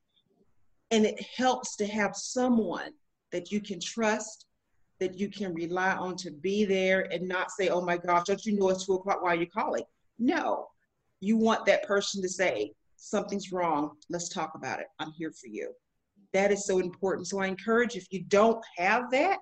And 0.90 1.04
it 1.04 1.20
helps 1.36 1.76
to 1.76 1.86
have 1.86 2.16
someone 2.16 2.92
that 3.30 3.52
you 3.52 3.60
can 3.60 3.78
trust, 3.80 4.46
that 5.00 5.18
you 5.18 5.28
can 5.28 5.54
rely 5.54 5.92
on 5.92 6.16
to 6.16 6.30
be 6.30 6.64
there 6.64 7.12
and 7.12 7.28
not 7.28 7.50
say, 7.50 7.68
oh 7.68 7.80
my 7.80 7.96
gosh, 7.96 8.24
don't 8.26 8.44
you 8.44 8.58
know 8.58 8.70
it's 8.70 8.86
two 8.86 8.94
o'clock? 8.94 9.22
Why 9.22 9.32
are 9.32 9.40
you 9.40 9.46
calling? 9.46 9.84
No, 10.18 10.66
you 11.20 11.36
want 11.36 11.66
that 11.66 11.84
person 11.84 12.22
to 12.22 12.28
say, 12.28 12.72
something's 12.96 13.52
wrong. 13.52 13.92
Let's 14.10 14.28
talk 14.28 14.52
about 14.54 14.80
it. 14.80 14.86
I'm 14.98 15.12
here 15.12 15.30
for 15.30 15.46
you. 15.46 15.72
That 16.32 16.50
is 16.50 16.66
so 16.66 16.78
important. 16.80 17.28
So 17.28 17.38
I 17.38 17.46
encourage 17.46 17.94
if 17.96 18.06
you 18.10 18.24
don't 18.24 18.64
have 18.76 19.10
that, 19.12 19.38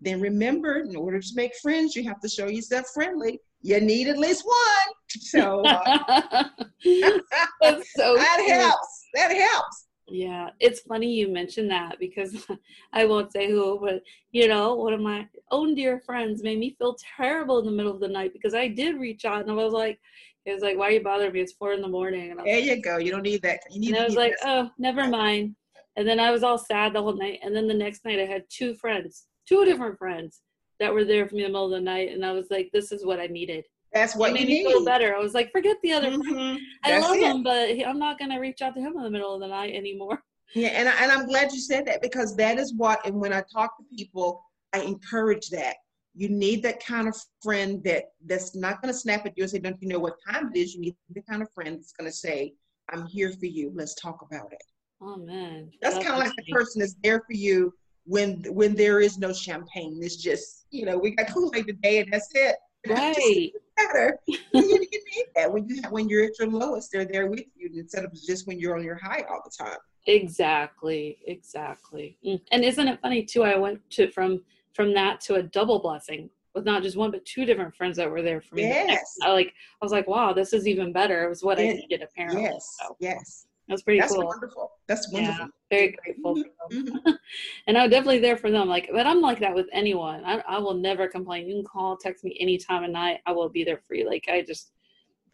then 0.00 0.20
remember, 0.20 0.80
in 0.80 0.94
order 0.96 1.20
to 1.20 1.34
make 1.34 1.54
friends, 1.56 1.96
you 1.96 2.04
have 2.04 2.20
to 2.20 2.28
show 2.28 2.46
yourself 2.46 2.86
friendly. 2.94 3.40
You 3.62 3.80
need 3.80 4.08
at 4.08 4.18
least 4.18 4.44
one. 4.44 4.56
So, 5.20 5.64
uh, 5.64 6.44
so 6.84 8.14
that 8.14 8.44
helps. 8.46 9.06
That 9.14 9.32
helps. 9.32 9.88
Yeah, 10.10 10.50
it's 10.60 10.80
funny 10.80 11.12
you 11.12 11.28
mentioned 11.28 11.70
that 11.70 11.98
because 11.98 12.46
I 12.92 13.06
won't 13.06 13.32
say 13.32 13.50
who, 13.50 13.78
but 13.80 14.02
you 14.32 14.48
know, 14.48 14.74
one 14.74 14.92
of 14.92 15.00
my 15.00 15.26
own 15.50 15.74
dear 15.74 16.00
friends 16.00 16.42
made 16.42 16.58
me 16.58 16.76
feel 16.78 16.96
terrible 17.16 17.58
in 17.58 17.64
the 17.64 17.72
middle 17.72 17.92
of 17.92 18.00
the 18.00 18.08
night 18.08 18.34
because 18.34 18.54
I 18.54 18.68
did 18.68 19.00
reach 19.00 19.24
out 19.24 19.40
and 19.40 19.50
I 19.50 19.54
was 19.54 19.72
like, 19.72 19.98
it 20.44 20.54
was 20.54 20.62
like, 20.62 20.78
why 20.78 20.88
are 20.88 20.92
you 20.92 21.02
bothering 21.02 21.32
me? 21.32 21.40
It's 21.40 21.52
four 21.52 21.72
in 21.72 21.82
the 21.82 21.88
morning. 21.88 22.30
And 22.30 22.40
there 22.40 22.58
you 22.58 22.80
go. 22.80 22.98
You 22.98 23.10
don't 23.10 23.22
need 23.22 23.42
that. 23.42 23.60
You 23.70 23.80
need. 23.80 23.94
And 23.94 23.98
I 23.98 24.04
was 24.04 24.14
like, 24.14 24.34
oh, 24.44 24.70
never 24.78 25.06
mind. 25.06 25.54
And 25.96 26.06
then 26.08 26.20
I 26.20 26.30
was 26.30 26.42
all 26.42 26.58
sad 26.58 26.92
the 26.92 27.02
whole 27.02 27.16
night. 27.16 27.40
And 27.42 27.54
then 27.54 27.66
the 27.66 27.74
next 27.74 28.04
night, 28.04 28.20
I 28.20 28.24
had 28.24 28.44
two 28.48 28.74
friends, 28.74 29.26
two 29.48 29.64
different 29.64 29.98
friends 29.98 30.42
that 30.80 30.92
were 30.92 31.04
there 31.04 31.28
for 31.28 31.34
me 31.34 31.44
in 31.44 31.52
the 31.52 31.52
middle 31.52 31.66
of 31.66 31.70
the 31.72 31.80
night. 31.80 32.10
And 32.10 32.24
I 32.24 32.32
was 32.32 32.46
like, 32.50 32.70
this 32.72 32.92
is 32.92 33.04
what 33.04 33.20
I 33.20 33.26
needed. 33.26 33.64
That's 33.92 34.14
what 34.14 34.30
it 34.30 34.34
made 34.34 34.48
you 34.48 34.48
me 34.48 34.64
need. 34.64 34.70
feel 34.70 34.84
better. 34.84 35.16
I 35.16 35.18
was 35.18 35.34
like, 35.34 35.50
forget 35.50 35.76
the 35.82 35.92
other. 35.92 36.10
Mm-hmm. 36.10 36.56
I 36.84 36.98
love 36.98 37.16
it. 37.16 37.22
him, 37.22 37.42
but 37.42 37.70
I'm 37.86 37.98
not 37.98 38.18
gonna 38.18 38.38
reach 38.38 38.60
out 38.60 38.74
to 38.74 38.80
him 38.80 38.96
in 38.96 39.02
the 39.02 39.10
middle 39.10 39.34
of 39.34 39.40
the 39.40 39.48
night 39.48 39.74
anymore. 39.74 40.22
Yeah, 40.54 40.68
and 40.68 40.88
I, 40.88 41.02
and 41.02 41.12
I'm 41.12 41.26
glad 41.26 41.52
you 41.52 41.60
said 41.60 41.84
that 41.88 42.00
because 42.00 42.34
that 42.36 42.58
is 42.58 42.72
what. 42.74 43.06
And 43.06 43.16
when 43.16 43.34
I 43.34 43.42
talk 43.52 43.76
to 43.76 43.84
people, 43.94 44.42
I 44.72 44.80
encourage 44.80 45.50
that 45.50 45.76
you 46.14 46.30
need 46.30 46.62
that 46.62 46.82
kind 46.82 47.06
of 47.06 47.14
friend 47.42 47.84
that 47.84 48.04
that's 48.24 48.56
not 48.56 48.80
going 48.80 48.90
to 48.90 48.98
snap 48.98 49.26
at 49.26 49.36
you 49.36 49.42
and 49.42 49.50
say, 49.50 49.58
"Don't 49.58 49.76
you 49.82 49.88
know 49.88 49.98
what 49.98 50.16
time 50.26 50.50
it 50.54 50.58
is?" 50.58 50.74
You 50.74 50.80
need 50.80 50.96
the 51.10 51.20
kind 51.20 51.42
of 51.42 51.52
friend 51.52 51.76
that's 51.76 51.92
going 51.92 52.10
to 52.10 52.16
say, 52.16 52.54
"I'm 52.90 53.06
here 53.06 53.30
for 53.30 53.44
you. 53.44 53.70
Let's 53.74 53.94
talk 53.94 54.22
about 54.22 54.50
it." 54.50 54.62
Oh 55.02 55.16
man, 55.18 55.70
that's 55.82 55.96
kind 55.96 56.14
of 56.14 56.18
like 56.18 56.32
the 56.34 56.50
person 56.50 56.80
that's 56.80 56.96
there 57.02 57.20
for 57.26 57.34
you 57.34 57.74
when 58.08 58.42
when 58.48 58.74
there 58.74 59.00
is 59.00 59.18
no 59.18 59.32
champagne. 59.32 60.00
It's 60.02 60.16
just 60.16 60.66
you 60.70 60.86
know 60.86 60.98
we 60.98 61.12
got 61.12 61.28
Kool 61.32 61.52
Aid 61.54 61.66
today 61.66 62.00
and 62.00 62.12
that's 62.12 62.30
it. 62.34 62.56
Right. 62.88 63.50
better. 63.76 64.18
you, 64.26 64.38
need 64.54 65.26
that 65.34 65.52
when 65.52 65.68
you 65.68 65.82
when 65.90 66.08
you're 66.08 66.24
at 66.24 66.38
your 66.38 66.48
lowest, 66.48 66.90
they're 66.92 67.04
there 67.04 67.26
with 67.26 67.42
you 67.56 67.68
instead 67.74 68.04
of 68.04 68.12
just 68.14 68.46
when 68.46 68.58
you're 68.58 68.76
on 68.78 68.84
your 68.84 68.94
high 68.94 69.24
all 69.28 69.42
the 69.44 69.50
time. 69.50 69.76
Exactly. 70.06 71.18
Exactly. 71.26 72.16
Mm. 72.24 72.40
And 72.52 72.64
isn't 72.64 72.88
it 72.88 73.00
funny 73.02 73.24
too? 73.24 73.42
I 73.42 73.58
went 73.58 73.80
to 73.90 74.10
from 74.12 74.42
from 74.74 74.94
that 74.94 75.20
to 75.22 75.34
a 75.34 75.42
double 75.42 75.80
blessing 75.80 76.30
with 76.54 76.64
not 76.64 76.82
just 76.82 76.96
one 76.96 77.10
but 77.10 77.24
two 77.26 77.44
different 77.44 77.74
friends 77.74 77.96
that 77.96 78.10
were 78.10 78.22
there 78.22 78.40
for 78.40 78.54
me. 78.54 78.62
Yes. 78.62 79.16
I 79.22 79.32
like 79.32 79.48
I 79.48 79.84
was 79.84 79.92
like, 79.92 80.06
wow, 80.06 80.32
this 80.32 80.52
is 80.52 80.66
even 80.66 80.92
better. 80.92 81.24
It 81.24 81.28
was 81.28 81.42
what 81.42 81.58
yes. 81.58 81.72
I 81.72 81.80
needed 81.80 82.02
apparently. 82.02 82.42
Yes. 82.42 82.76
So. 82.80 82.96
Yes. 83.00 83.47
That's 83.68 83.82
pretty 83.82 84.00
cool. 84.00 84.08
That's 84.08 84.14
cool. 84.14 84.26
wonderful. 84.26 84.70
That's 84.86 85.12
wonderful. 85.12 85.44
Yeah, 85.44 85.76
very 85.76 85.96
grateful. 86.02 86.42
Mm-hmm. 86.72 87.10
and 87.66 87.76
I'm 87.76 87.90
definitely 87.90 88.20
there 88.20 88.36
for 88.36 88.50
them. 88.50 88.68
Like, 88.68 88.88
but 88.92 89.06
I'm 89.06 89.20
like 89.20 89.40
that 89.40 89.54
with 89.54 89.66
anyone. 89.72 90.24
I, 90.24 90.42
I 90.48 90.58
will 90.58 90.74
never 90.74 91.06
complain. 91.06 91.46
You 91.46 91.56
can 91.56 91.64
call, 91.64 91.96
text 91.96 92.24
me 92.24 92.36
any 92.40 92.56
time 92.56 92.84
of 92.84 92.90
night. 92.90 93.18
I 93.26 93.32
will 93.32 93.50
be 93.50 93.64
there 93.64 93.80
for 93.86 93.94
you. 93.94 94.08
Like, 94.08 94.24
I 94.28 94.42
just, 94.42 94.72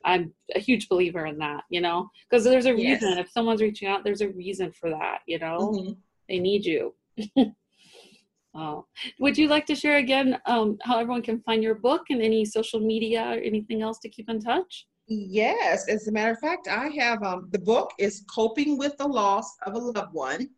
I'm 0.04 0.32
a 0.54 0.58
huge 0.58 0.88
believer 0.88 1.26
in 1.26 1.38
that. 1.38 1.62
You 1.70 1.80
know, 1.80 2.10
because 2.28 2.44
there's 2.44 2.66
a 2.66 2.74
reason. 2.74 3.10
Yes. 3.10 3.18
If 3.18 3.30
someone's 3.30 3.62
reaching 3.62 3.88
out, 3.88 4.02
there's 4.02 4.20
a 4.20 4.30
reason 4.30 4.72
for 4.72 4.90
that. 4.90 5.18
You 5.26 5.38
know, 5.38 5.58
mm-hmm. 5.58 5.92
they 6.28 6.40
need 6.40 6.66
you. 6.66 6.94
Oh, 8.56 8.86
would 9.18 9.36
you 9.36 9.48
like 9.48 9.66
to 9.66 9.74
share 9.74 9.96
again 9.96 10.38
um, 10.46 10.78
how 10.82 11.00
everyone 11.00 11.22
can 11.22 11.40
find 11.40 11.60
your 11.60 11.74
book 11.74 12.02
and 12.10 12.22
any 12.22 12.44
social 12.44 12.78
media 12.78 13.22
or 13.22 13.40
anything 13.40 13.82
else 13.82 13.98
to 13.98 14.08
keep 14.08 14.30
in 14.30 14.40
touch? 14.40 14.86
Yes, 15.06 15.86
as 15.88 16.08
a 16.08 16.12
matter 16.12 16.32
of 16.32 16.38
fact, 16.38 16.66
I 16.66 16.88
have 16.88 17.22
um, 17.22 17.48
the 17.50 17.58
book 17.58 17.92
is 17.98 18.24
Coping 18.26 18.78
with 18.78 18.96
the 18.96 19.06
Loss 19.06 19.54
of 19.66 19.74
a 19.74 19.78
Loved 19.78 20.14
One, 20.14 20.48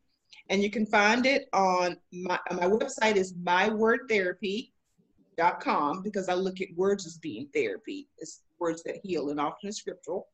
and 0.51 0.63
you 0.63 0.71
can 0.71 0.87
find 0.87 1.27
it 1.27 1.49
on 1.53 1.97
my 2.13 2.39
my 2.53 2.67
website 2.67 3.17
is 3.17 3.35
mywordtherapy.com 3.35 6.03
because 6.03 6.29
I 6.29 6.35
look 6.35 6.61
at 6.61 6.69
words 6.77 7.07
as 7.07 7.19
being 7.19 7.49
therapy. 7.53 8.07
It's 8.19 8.43
words 8.61 8.85
that 8.85 9.01
heal 9.03 9.31
and 9.31 9.41
often 9.41 9.73
scriptural. 9.73 10.29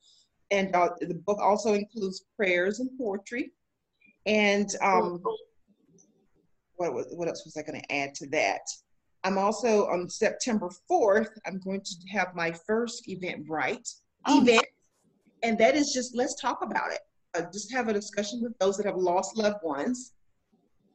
And 0.51 0.77
uh, 0.77 0.91
the 1.01 1.15
book 1.15 1.39
also 1.41 1.73
includes 1.73 2.27
prayers 2.37 2.81
and 2.81 2.91
poetry. 2.99 3.53
And 4.27 4.69
um, 4.83 5.23
what 6.77 6.93
what 7.17 7.29
else 7.29 7.47
was 7.47 7.57
I 7.57 7.63
going 7.63 7.81
to 7.81 7.93
add 7.93 8.15
to 8.17 8.27
that? 8.29 8.61
I'm 9.25 9.39
also 9.39 9.87
on 9.87 10.11
September 10.11 10.69
4th. 10.91 11.31
I'm 11.47 11.61
going 11.61 11.81
to 11.81 11.95
have 12.11 12.35
my 12.35 12.53
first 12.53 13.09
Eventbrite 13.09 14.02
oh. 14.27 14.43
event, 14.43 14.67
and 15.43 15.59
that 15.59 15.75
is 15.75 15.93
just 15.93 16.15
let's 16.15 16.41
talk 16.41 16.63
about 16.63 16.93
it. 16.93 17.01
Uh, 17.35 17.43
just 17.53 17.73
have 17.73 17.89
a 17.89 17.93
discussion 17.93 18.43
with 18.43 18.59
those 18.59 18.77
that 18.77 18.87
have 18.87 18.97
lost 18.97 19.37
loved 19.37 19.63
ones. 19.63 20.13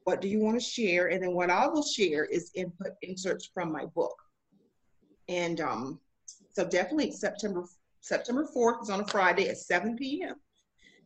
What 0.04 0.20
do 0.20 0.28
you 0.28 0.40
want 0.40 0.58
to 0.58 0.64
share? 0.64 1.08
And 1.08 1.22
then 1.22 1.34
what 1.34 1.50
I 1.50 1.66
will 1.66 1.82
share 1.82 2.24
is 2.24 2.50
input 2.54 2.92
inserts 3.02 3.50
from 3.52 3.72
my 3.72 3.84
book. 3.86 4.16
And 5.28 5.60
um, 5.60 6.00
so 6.50 6.64
definitely 6.64 7.12
September 7.12 7.64
September 8.00 8.46
4th 8.56 8.82
is 8.84 8.90
on 8.90 9.00
a 9.00 9.06
Friday 9.06 9.48
at 9.48 9.58
7 9.58 9.96
p.m. 9.96 10.36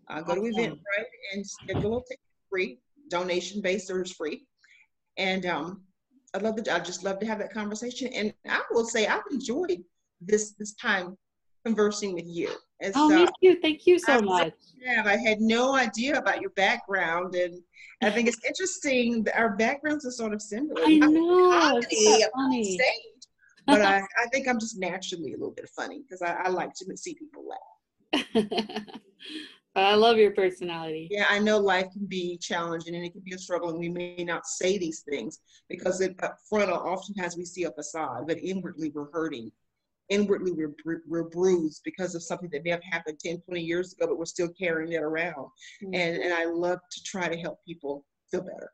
Uh, 0.09 0.21
go 0.21 0.35
to 0.35 0.45
event 0.45 0.75
Eventbrite 0.75 1.35
and 1.35 1.47
schedule 1.47 1.99
a 1.99 2.01
ticket 2.03 2.21
free, 2.51 2.79
donation 3.09 3.61
based 3.61 3.91
or 3.91 4.03
is 4.03 4.13
free. 4.13 4.47
And 5.17 5.47
um, 5.47 5.83
I'd 6.35 6.43
love 6.43 6.63
to, 6.63 6.75
I 6.75 6.81
just 6.81 7.05
love 7.05 7.19
to 7.21 7.27
have 7.27 7.39
that 7.39 7.53
conversation. 7.53 8.09
And 8.09 8.33
I 8.49 8.63
will 8.71 8.85
say 8.85 9.07
I've 9.07 9.23
enjoyed 9.31 9.83
this 10.21 10.53
this 10.53 10.75
time 10.75 11.17
conversing 11.65 12.15
with 12.15 12.27
you. 12.27 12.51
And 12.81 12.93
oh, 12.97 13.09
so, 13.09 13.17
me 13.17 13.29
too. 13.43 13.61
Thank 13.61 13.87
you 13.87 13.99
so 13.99 14.15
I 14.15 14.21
much. 14.21 14.55
Yeah, 14.81 15.03
I 15.07 15.17
had 15.17 15.41
no 15.41 15.75
idea 15.75 16.19
about 16.19 16.41
your 16.41 16.51
background, 16.51 17.35
and 17.35 17.61
I 18.03 18.11
think 18.11 18.29
it's 18.29 18.45
interesting 18.45 19.23
that 19.25 19.39
our 19.39 19.57
backgrounds 19.57 20.05
are 20.05 20.11
sort 20.11 20.33
of 20.33 20.43
similar. 20.43 20.83
I 20.85 20.97
know. 20.99 21.81
It's 21.89 22.29
funny. 22.35 22.75
Stage, 22.75 23.29
but 23.67 23.83
I, 23.83 23.99
I 23.99 24.27
think 24.33 24.49
I'm 24.49 24.59
just 24.59 24.79
naturally 24.79 25.35
a 25.35 25.37
little 25.37 25.55
bit 25.55 25.69
funny 25.69 26.03
because 26.03 26.23
I, 26.23 26.33
I 26.33 26.49
like 26.49 26.75
to 26.75 26.97
see 26.97 27.15
people 27.15 27.45
laugh. 27.49 28.25
I 29.75 29.95
love 29.95 30.19
your 30.19 30.33
personality. 30.33 31.09
Yeah, 31.11 31.25
I 31.31 31.39
know 31.39 31.59
life 31.59 31.91
can 31.93 32.05
be 32.05 32.37
challenging 32.39 32.95
and 32.95 33.05
it 33.05 33.13
can 33.13 33.23
be 33.23 33.35
a 33.35 33.39
struggle, 33.39 33.71
and 33.71 33.79
we 33.79 33.89
may 33.89 34.23
not 34.25 34.47
say 34.47 34.77
these 34.77 35.01
things 35.01 35.41
because 35.69 36.01
it, 36.01 36.15
up 36.23 36.37
front, 36.49 36.71
oftentimes 36.71 37.37
we 37.37 37.45
see 37.45 37.65
a 37.65 37.71
facade, 37.71 38.27
but 38.27 38.39
inwardly 38.39 38.91
we're 38.91 39.11
hurting. 39.13 39.51
Inwardly 40.13 40.53
we're, 40.53 41.03
we're 41.09 41.25
bruised 41.25 41.81
because 41.85 42.15
of 42.15 42.23
something 42.23 42.51
that 42.53 42.65
may 42.65 42.71
have 42.71 42.83
happened 42.85 43.19
10, 43.19 43.41
20 43.47 43.61
years 43.63 43.95
ago, 43.95 44.07
but 44.07 44.19
we're 44.19 44.27
still 44.27 44.51
carrying 44.51 44.93
it 44.93 45.03
around. 45.03 45.49
Mm-hmm. 45.83 45.95
And, 45.95 46.17
and 46.19 46.35
I 46.35 46.45
love 46.45 46.81
to 46.91 47.03
try 47.03 47.29
to 47.29 47.37
help 47.39 47.59
people 47.67 48.05
feel 48.31 48.43
better. 48.43 48.71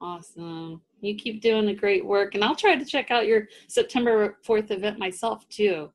Awesome. 0.00 0.82
You 1.00 1.14
keep 1.14 1.42
doing 1.42 1.66
the 1.66 1.74
great 1.74 2.04
work. 2.04 2.34
And 2.34 2.42
I'll 2.42 2.56
try 2.56 2.76
to 2.76 2.84
check 2.84 3.12
out 3.12 3.26
your 3.26 3.46
September 3.68 4.38
4th 4.46 4.72
event 4.72 4.98
myself 4.98 5.48
too. 5.48 5.90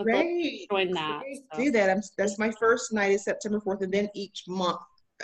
Great. 0.00 0.68
Join 0.70 0.92
that. 0.92 1.22
So. 1.52 1.64
Do 1.64 1.70
that. 1.72 1.90
I'm, 1.90 2.00
that's 2.16 2.38
my 2.38 2.50
first 2.52 2.92
night 2.92 3.12
is 3.12 3.24
September 3.24 3.60
4th, 3.60 3.82
and 3.82 3.92
then 3.92 4.08
each 4.14 4.44
month, 4.48 4.78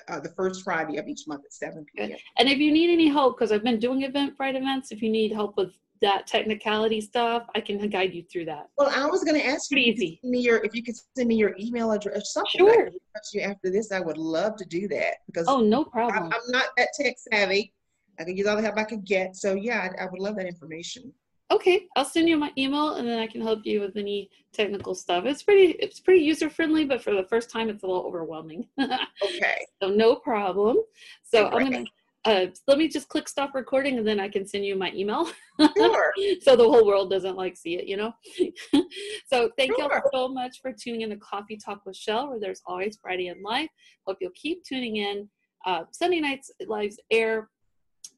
uh, 0.09 0.20
the 0.20 0.28
first 0.30 0.62
Friday 0.62 0.99
of 0.99 1.09
each 1.09 1.22
month 1.26 1.42
at 1.44 1.53
7 1.53 1.84
p.m. 1.94 2.09
Good. 2.09 2.18
And 2.38 2.49
if 2.49 2.59
you 2.59 2.70
need 2.70 2.90
any 2.90 3.09
help, 3.09 3.38
because 3.38 3.51
I've 3.51 3.64
been 3.64 3.78
doing 3.78 4.03
event 4.03 4.36
Eventbrite 4.38 4.57
events, 4.57 4.92
if 4.92 5.03
you 5.03 5.11
need 5.11 5.32
help 5.32 5.57
with 5.57 5.70
that 6.01 6.26
technicality 6.26 7.01
stuff, 7.01 7.44
I 7.55 7.61
can 7.61 7.88
guide 7.88 8.14
you 8.14 8.24
through 8.24 8.46
that. 8.46 8.68
Well, 8.76 8.90
I 8.94 9.07
was 9.07 9.24
going 9.24 9.40
to 9.40 9.46
ask 9.46 9.70
you 9.70 9.78
easy. 9.78 10.20
me 10.22 10.40
your 10.40 10.59
if 10.64 10.74
you 10.74 10.82
could 10.82 10.96
send 11.16 11.28
me 11.28 11.36
your 11.36 11.55
email 11.59 11.92
address 11.92 12.32
something. 12.32 12.59
Sure. 12.59 12.90
you 13.32 13.40
after 13.40 13.70
this, 13.70 13.92
I 13.92 14.01
would 14.01 14.18
love 14.18 14.57
to 14.57 14.64
do 14.64 14.88
that 14.88 15.16
because 15.26 15.46
oh, 15.49 15.61
no 15.61 15.84
problem. 15.84 16.32
I, 16.32 16.36
am 16.36 16.42
not 16.49 16.66
that 16.76 16.88
tech 16.99 17.16
savvy. 17.32 17.72
I 18.18 18.24
can 18.24 18.36
use 18.36 18.46
all 18.46 18.57
the 18.57 18.62
help 18.62 18.76
I 18.76 18.84
could 18.84 19.05
get. 19.05 19.36
So 19.36 19.55
yeah, 19.55 19.88
I, 19.99 20.05
I 20.05 20.09
would 20.11 20.20
love 20.20 20.36
that 20.36 20.46
information 20.46 21.12
okay 21.51 21.86
i'll 21.96 22.05
send 22.05 22.28
you 22.28 22.36
my 22.36 22.53
email 22.59 22.94
and 22.94 23.09
then 23.09 23.18
i 23.18 23.26
can 23.26 23.40
help 23.40 23.61
you 23.64 23.80
with 23.80 23.96
any 23.96 24.30
technical 24.53 24.94
stuff 24.94 25.24
it's 25.24 25.42
pretty 25.42 25.72
it's 25.78 26.01
pretty 26.01 26.20
user 26.20 26.51
friendly 26.51 26.84
but 26.84 27.03
for 27.03 27.14
the 27.14 27.24
first 27.24 27.51
time 27.51 27.68
it's 27.68 27.82
a 27.82 27.86
little 27.86 28.03
overwhelming 28.03 28.66
okay 28.80 29.66
so 29.82 29.88
no 29.88 30.14
problem 30.14 30.76
so 31.22 31.49
i'm 31.49 31.70
gonna 31.70 31.84
uh, 32.24 32.46
let 32.66 32.78
me 32.78 32.88
just 32.88 33.08
click 33.08 33.28
stop 33.28 33.54
recording 33.54 33.98
and 33.98 34.06
then 34.06 34.18
i 34.20 34.28
can 34.28 34.46
send 34.46 34.64
you 34.64 34.76
my 34.76 34.92
email 34.92 35.30
sure. 35.76 36.12
so 36.42 36.56
the 36.56 36.64
whole 36.64 36.86
world 36.86 37.10
doesn't 37.10 37.36
like 37.36 37.56
see 37.56 37.76
it 37.76 37.86
you 37.86 37.96
know 37.96 38.12
so 39.26 39.50
thank 39.56 39.74
sure. 39.76 39.92
you 39.92 40.00
so 40.12 40.28
much 40.28 40.60
for 40.60 40.72
tuning 40.72 41.02
in 41.02 41.10
to 41.10 41.16
coffee 41.16 41.56
talk 41.56 41.80
with 41.86 41.96
Chelle 41.96 42.28
where 42.28 42.40
there's 42.40 42.62
always 42.66 42.98
friday 43.00 43.28
in 43.28 43.42
life 43.42 43.68
hope 44.06 44.18
you'll 44.20 44.30
keep 44.34 44.64
tuning 44.64 44.96
in 44.96 45.28
uh, 45.66 45.82
sunday 45.92 46.20
nights 46.20 46.50
lives 46.66 46.98
air 47.10 47.48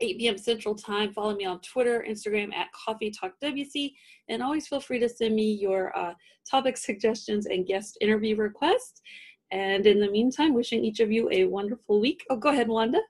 8 0.01 0.19
p.m. 0.19 0.39
Central 0.39 0.75
Time. 0.75 1.13
Follow 1.13 1.35
me 1.35 1.45
on 1.45 1.61
Twitter, 1.61 2.05
Instagram 2.09 2.55
at 2.55 2.73
Coffee 2.73 3.11
Talk 3.11 3.33
WC, 3.43 3.93
and 4.29 4.43
always 4.43 4.67
feel 4.67 4.81
free 4.81 4.99
to 4.99 5.09
send 5.09 5.35
me 5.35 5.53
your 5.53 5.97
uh, 5.97 6.15
topic 6.51 6.77
suggestions 6.77 7.47
and 7.47 7.67
guest 7.67 7.99
interview 8.01 8.37
requests. 8.37 9.03
And 9.53 9.87
in 9.87 10.01
the 10.01 10.11
meantime, 10.11 10.55
wishing 10.55 10.85
each 10.85 11.01
of 11.01 11.11
you 11.11 11.29
a 11.33 11.45
wonderful 11.45 12.01
week. 12.01 12.25
Oh, 12.31 12.37
go 12.37 12.51
ahead, 12.51 12.69
Wanda. 12.69 13.01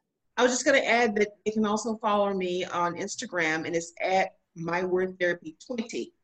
I 0.41 0.43
was 0.43 0.53
just 0.53 0.65
going 0.65 0.81
to 0.81 0.89
add 0.89 1.15
that 1.17 1.33
you 1.45 1.53
can 1.53 1.67
also 1.67 1.99
follow 1.99 2.33
me 2.33 2.65
on 2.65 2.95
Instagram, 2.95 3.67
and 3.67 3.77
it's 3.77 3.93
at 4.01 4.37
My 4.57 4.83
Word 4.83 5.19
Therapy 5.21 5.55
20. 5.67 6.15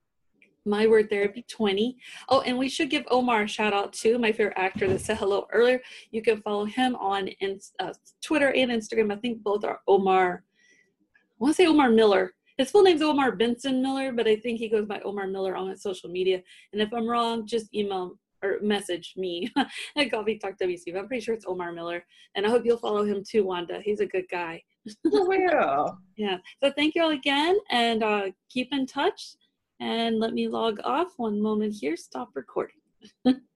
My 0.64 0.86
Word 0.86 1.10
Therapy 1.10 1.44
20. 1.46 1.98
Oh, 2.30 2.40
and 2.40 2.56
we 2.56 2.70
should 2.70 2.88
give 2.88 3.04
Omar 3.10 3.42
a 3.42 3.46
shout 3.46 3.74
out 3.74 3.92
too, 3.92 4.18
my 4.18 4.32
favorite 4.32 4.56
actor 4.56 4.88
that 4.88 5.02
said 5.02 5.18
hello 5.18 5.46
earlier. 5.52 5.82
You 6.12 6.22
can 6.22 6.40
follow 6.40 6.64
him 6.64 6.96
on 6.96 7.28
in, 7.28 7.60
uh, 7.78 7.92
Twitter 8.24 8.54
and 8.54 8.70
Instagram. 8.70 9.12
I 9.12 9.16
think 9.16 9.42
both 9.42 9.64
are 9.64 9.80
Omar 9.86 10.44
I 11.38 11.44
want 11.44 11.54
to 11.54 11.62
say 11.62 11.66
Omar 11.66 11.90
Miller. 11.90 12.32
His 12.56 12.70
full 12.70 12.84
name's 12.84 13.02
Omar 13.02 13.32
Benson 13.32 13.82
Miller, 13.82 14.12
but 14.12 14.26
I 14.26 14.36
think 14.36 14.58
he 14.58 14.70
goes 14.70 14.86
by 14.86 14.98
Omar 15.00 15.26
Miller 15.26 15.54
on 15.54 15.68
his 15.68 15.82
social 15.82 16.08
media. 16.08 16.40
And 16.72 16.80
if 16.80 16.90
I'm 16.94 17.06
wrong, 17.06 17.46
just 17.46 17.74
email 17.74 18.18
or 18.42 18.58
message 18.60 19.14
me 19.16 19.50
at 19.96 20.10
Coffee 20.10 20.38
Talk 20.38 20.58
WC. 20.58 20.92
But 20.92 20.98
I'm 20.98 21.08
pretty 21.08 21.24
sure 21.24 21.34
it's 21.34 21.46
Omar 21.46 21.72
Miller. 21.72 22.04
And 22.34 22.46
I 22.46 22.50
hope 22.50 22.64
you'll 22.64 22.78
follow 22.78 23.04
him 23.04 23.22
too, 23.28 23.44
Wanda. 23.44 23.80
He's 23.82 24.00
a 24.00 24.06
good 24.06 24.26
guy. 24.30 24.62
Oh, 25.12 25.32
yeah. 25.32 25.86
yeah. 26.16 26.36
So 26.62 26.70
thank 26.76 26.94
you 26.94 27.02
all 27.02 27.10
again 27.10 27.58
and 27.70 28.04
uh, 28.04 28.26
keep 28.48 28.68
in 28.72 28.86
touch. 28.86 29.34
And 29.80 30.20
let 30.20 30.32
me 30.32 30.46
log 30.46 30.78
off 30.84 31.08
one 31.16 31.42
moment 31.42 31.74
here. 31.74 31.96
Stop 31.96 32.30
recording. 32.34 32.76